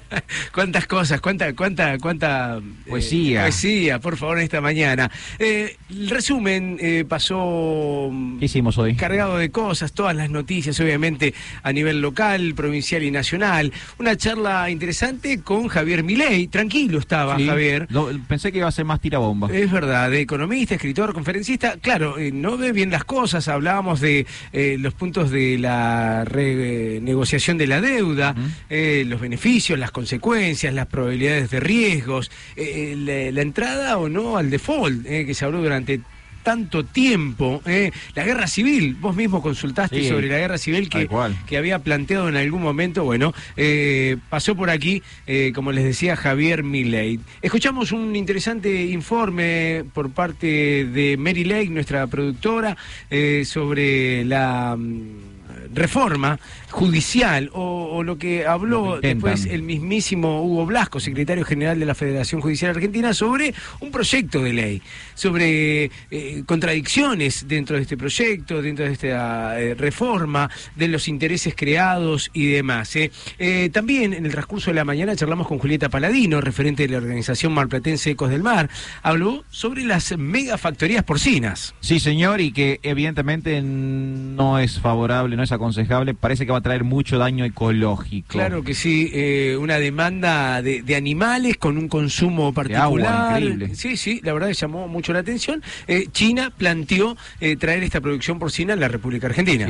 [0.54, 3.42] Cuántas cosas, cuánta, cuánta, cuánta eh, Poesía.
[3.42, 5.10] poesía, por favor, en esta mañana.
[5.38, 8.94] Eh, el resumen eh, pasó mm, ¿Qué hicimos hoy?
[8.94, 13.72] cargado de cosas, todas las noticias, obviamente, a nivel local, provincial y nacional.
[13.98, 16.46] Una charla interesante con Javier Milei.
[16.46, 17.88] Tranquilo estaba Sí, Javier.
[18.28, 19.48] pensé que iba a ser más tirabomba.
[19.52, 24.76] Es verdad, de economista, escritor, conferencista, claro, no ve bien las cosas, hablábamos de eh,
[24.78, 28.34] los puntos de la renegociación de la deuda,
[28.76, 34.36] eh, los beneficios, las consecuencias, las probabilidades de riesgos, eh, la, la entrada o no
[34.36, 36.00] al default, eh, que se habló durante
[36.46, 41.08] tanto tiempo, eh, la guerra civil, vos mismo consultaste Sí, sobre la guerra civil que,
[41.44, 46.14] que había planteado en algún momento, bueno, eh, pasó por aquí, eh, como les decía,
[46.14, 47.18] Javier Milley.
[47.42, 52.76] Escuchamos un interesante informe por parte de Mary Lake, nuestra productora,
[53.10, 56.38] eh, sobre la mm, reforma
[56.70, 59.34] judicial o, o lo que habló Lo que intentan.
[59.34, 64.42] después el mismísimo Hugo Blasco, secretario general de la Federación Judicial Argentina, sobre un proyecto
[64.42, 64.82] de ley,
[65.14, 71.54] sobre eh, contradicciones dentro de este proyecto, dentro de esta eh, reforma, de los intereses
[71.56, 72.94] creados y demás.
[72.96, 76.98] Eh, también en el transcurso de la mañana charlamos con Julieta Paladino, referente de la
[76.98, 78.68] organización marplatense Ecos del Mar,
[79.02, 81.74] habló sobre las megafactorías porcinas.
[81.80, 86.14] Sí, señor, y que evidentemente no es favorable, no es aconsejable.
[86.14, 88.28] Parece que va a traer mucho daño ecológico.
[88.28, 92.82] Claro que sí, eh, una demanda de, de animales con un consumo particular.
[92.86, 93.74] agua, increíble.
[93.74, 95.62] Sí, sí, la verdad que llamó mucho la atención.
[95.86, 99.66] Eh, China planteó eh, traer esta producción porcina en la República Argentina.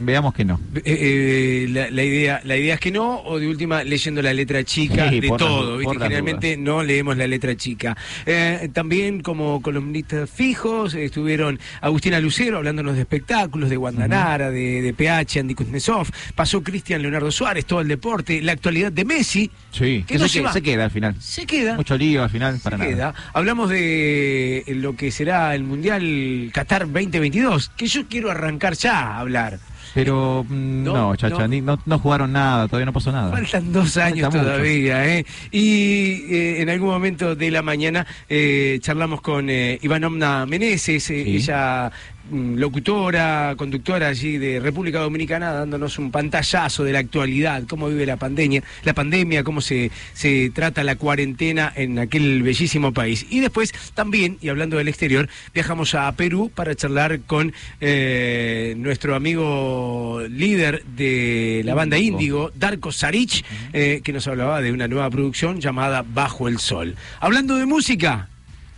[0.00, 0.60] Veamos que no.
[0.74, 4.32] Eh, eh, la, la idea, la idea es que no, o de última leyendo la
[4.32, 7.96] letra chica Sí, de las todo, Generalmente no leemos la letra chica.
[8.26, 14.94] Eh, también como columnistas fijos estuvieron Agustina Lucero hablándonos de espectáculos, de Guandanara, de, de
[14.94, 19.50] PH, Andy Kuznetsov, pasó Cristian Leonardo Suárez, todo el deporte, la actualidad de Messi.
[19.70, 21.14] Sí, que que no se, se se queda al final.
[21.20, 21.76] Se queda.
[21.76, 22.90] Mucho lío al final, para nada.
[22.90, 23.14] queda.
[23.32, 29.20] Hablamos de lo que será el Mundial Qatar 2022, que yo quiero arrancar ya a
[29.20, 29.59] hablar.
[29.94, 31.48] Pero mm, No, no, chacha, no.
[31.48, 33.30] ni- no, no jugaron nada, todavía no pasó nada.
[33.30, 34.50] Faltan dos años Falta mucho.
[34.50, 35.26] todavía, ¿eh?
[35.50, 41.24] Y eh, en algún momento de la mañana eh, charlamos con eh, Ivanovna Meneses, eh,
[41.24, 41.36] Sí.
[41.36, 41.90] ella
[42.30, 48.16] locutora, conductora allí de República Dominicana, dándonos un pantallazo de la actualidad, cómo vive la
[48.16, 53.26] pandemia, la pandemia, cómo se, se trata la cuarentena en aquel bellísimo país.
[53.30, 59.14] Y después también, y hablando del exterior, viajamos a Perú para charlar con eh, nuestro
[59.14, 65.10] amigo líder de la banda Índigo, Darko Saric, eh, que nos hablaba de una nueva
[65.10, 66.96] producción llamada Bajo el Sol.
[67.20, 68.28] Hablando de música,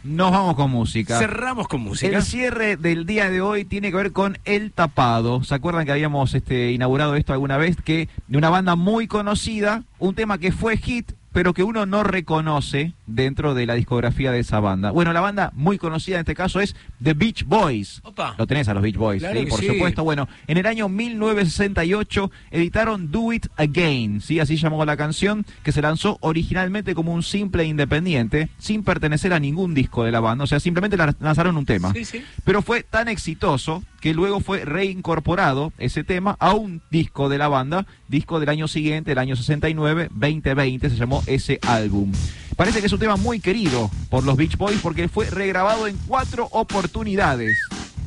[0.05, 1.19] Nos vamos con música.
[1.19, 2.17] cerramos con música.
[2.17, 5.45] El cierre del día de hoy tiene que ver con El Tapado.
[5.45, 7.77] ¿Se acuerdan que habíamos este, inaugurado esto alguna vez?
[7.83, 12.03] Que de una banda muy conocida, un tema que fue hit, pero que uno no
[12.03, 14.91] reconoce dentro de la discografía de esa banda.
[14.91, 18.01] Bueno, la banda muy conocida en este caso es The Beach Boys.
[18.05, 18.35] Opa.
[18.39, 19.47] Lo tenés a los Beach Boys, Claro ¿sí?
[19.47, 19.67] por sí.
[19.67, 20.05] supuesto.
[20.05, 24.41] Bueno, en el año 1968 editaron Do It Again, ¿sí?
[24.41, 29.41] Así llamó la canción, que se lanzó originalmente como un simple independiente, sin pertenecer a
[29.41, 30.45] ningún disco de la banda.
[30.45, 31.93] O sea, simplemente la- lanzaron un tema.
[31.93, 32.23] Sí, sí.
[32.45, 37.49] Pero fue tan exitoso que luego fue reincorporado ese tema a un disco de la
[37.49, 42.11] banda, disco del año siguiente, el año 69, 2020, se llamó ese álbum.
[42.57, 45.99] Parece que es un tema muy querido por los Beach Boys porque fue regrabado en
[46.07, 47.59] cuatro oportunidades.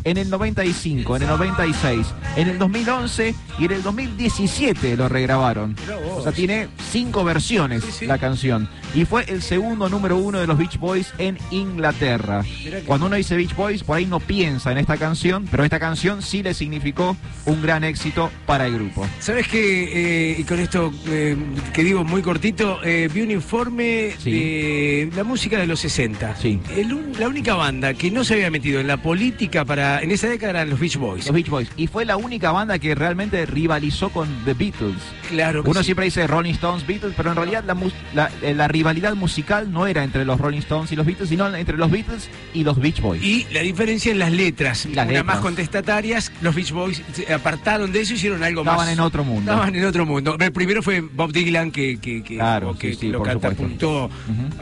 [0.05, 2.07] En el 95, en el 96,
[2.37, 5.75] en el 2011 y en el 2017 lo regrabaron.
[6.15, 8.69] O sea, tiene cinco versiones la canción.
[8.95, 12.43] Y fue el segundo número uno de los Beach Boys en Inglaterra.
[12.85, 16.21] Cuando uno dice Beach Boys, por ahí no piensa en esta canción, pero esta canción
[16.21, 19.05] sí le significó un gran éxito para el grupo.
[19.19, 20.31] ¿Sabes qué?
[20.31, 21.35] Eh, y con esto eh,
[21.73, 24.31] que digo muy cortito, eh, vi un informe Sí.
[24.31, 26.35] de la música de los 60.
[26.37, 26.61] Sí.
[26.73, 30.11] El un- la única banda que no se había metido en la política para en
[30.11, 31.25] esa década eran los Beach Boys.
[31.25, 31.69] Los Beach Boys.
[31.75, 35.01] Y fue la única banda que realmente rivalizó con The Beatles.
[35.29, 35.87] Claro que Uno sí.
[35.87, 37.75] siempre dice Rolling Stones, Beatles, pero en realidad la,
[38.13, 41.75] la, la rivalidad musical no era entre los Rolling Stones y los Beatles, sino entre
[41.75, 43.23] los Beatles y los Beach Boys.
[43.23, 45.25] Y la diferencia en las letras, las letras.
[45.25, 48.93] más contestatarias, los Beach Boys se apartaron de eso y hicieron algo Estaban más.
[48.93, 49.51] en otro mundo.
[49.51, 50.37] Estaban en otro mundo.
[50.39, 53.49] El primero fue Bob Dylan que, que, que- Claro, que sí, sí, lo por supuesto.
[53.63, 54.09] catapultó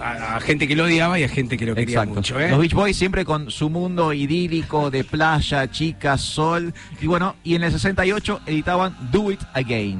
[0.01, 2.15] a, a gente que lo odiaba y a gente que lo quería Exacto.
[2.15, 2.39] mucho.
[2.39, 2.49] ¿eh?
[2.49, 6.73] Los Beach Boys siempre con su mundo idílico de playa, chicas, sol.
[7.01, 9.99] Y bueno, y en el 68 editaban Do It Again.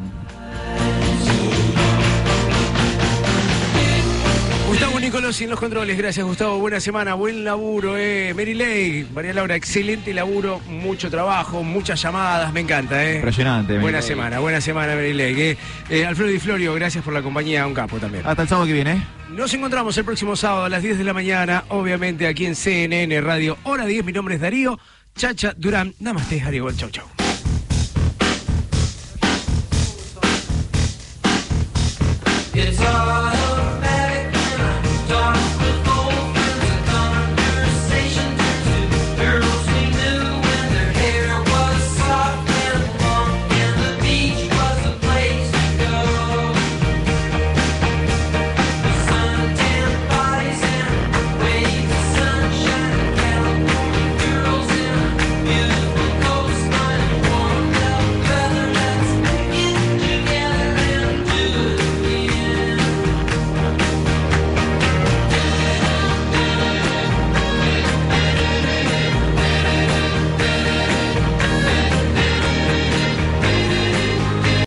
[4.73, 5.95] Gustavo Nicolò Rossi en los controles.
[5.95, 6.57] Gracias, Gustavo.
[6.57, 8.33] Buena semana, buen laburo, eh.
[8.35, 12.51] Mary Ley, María Laura, excelente laburo, mucho trabajo, muchas llamadas.
[12.51, 13.17] Me encanta, eh.
[13.17, 13.73] Impresionante.
[13.77, 15.39] Buena Mary semana, buena semana, Mary Ley.
[15.39, 15.57] eh.
[15.91, 18.25] Eh, Alfredo Di Florio, gracias por la compañía, un capo también.
[18.25, 19.05] Hasta el sábado que viene.
[19.29, 23.21] Nos encontramos el próximo sábado a las 10 de la mañana, obviamente aquí en CNN
[23.21, 24.03] Radio, hora 10.
[24.03, 24.79] Mi nombre es Darío
[25.15, 25.93] Chacha Durán.
[25.99, 26.75] Namaste, Ariel.
[26.75, 27.05] Chau, chau.
[32.55, 33.52] It's all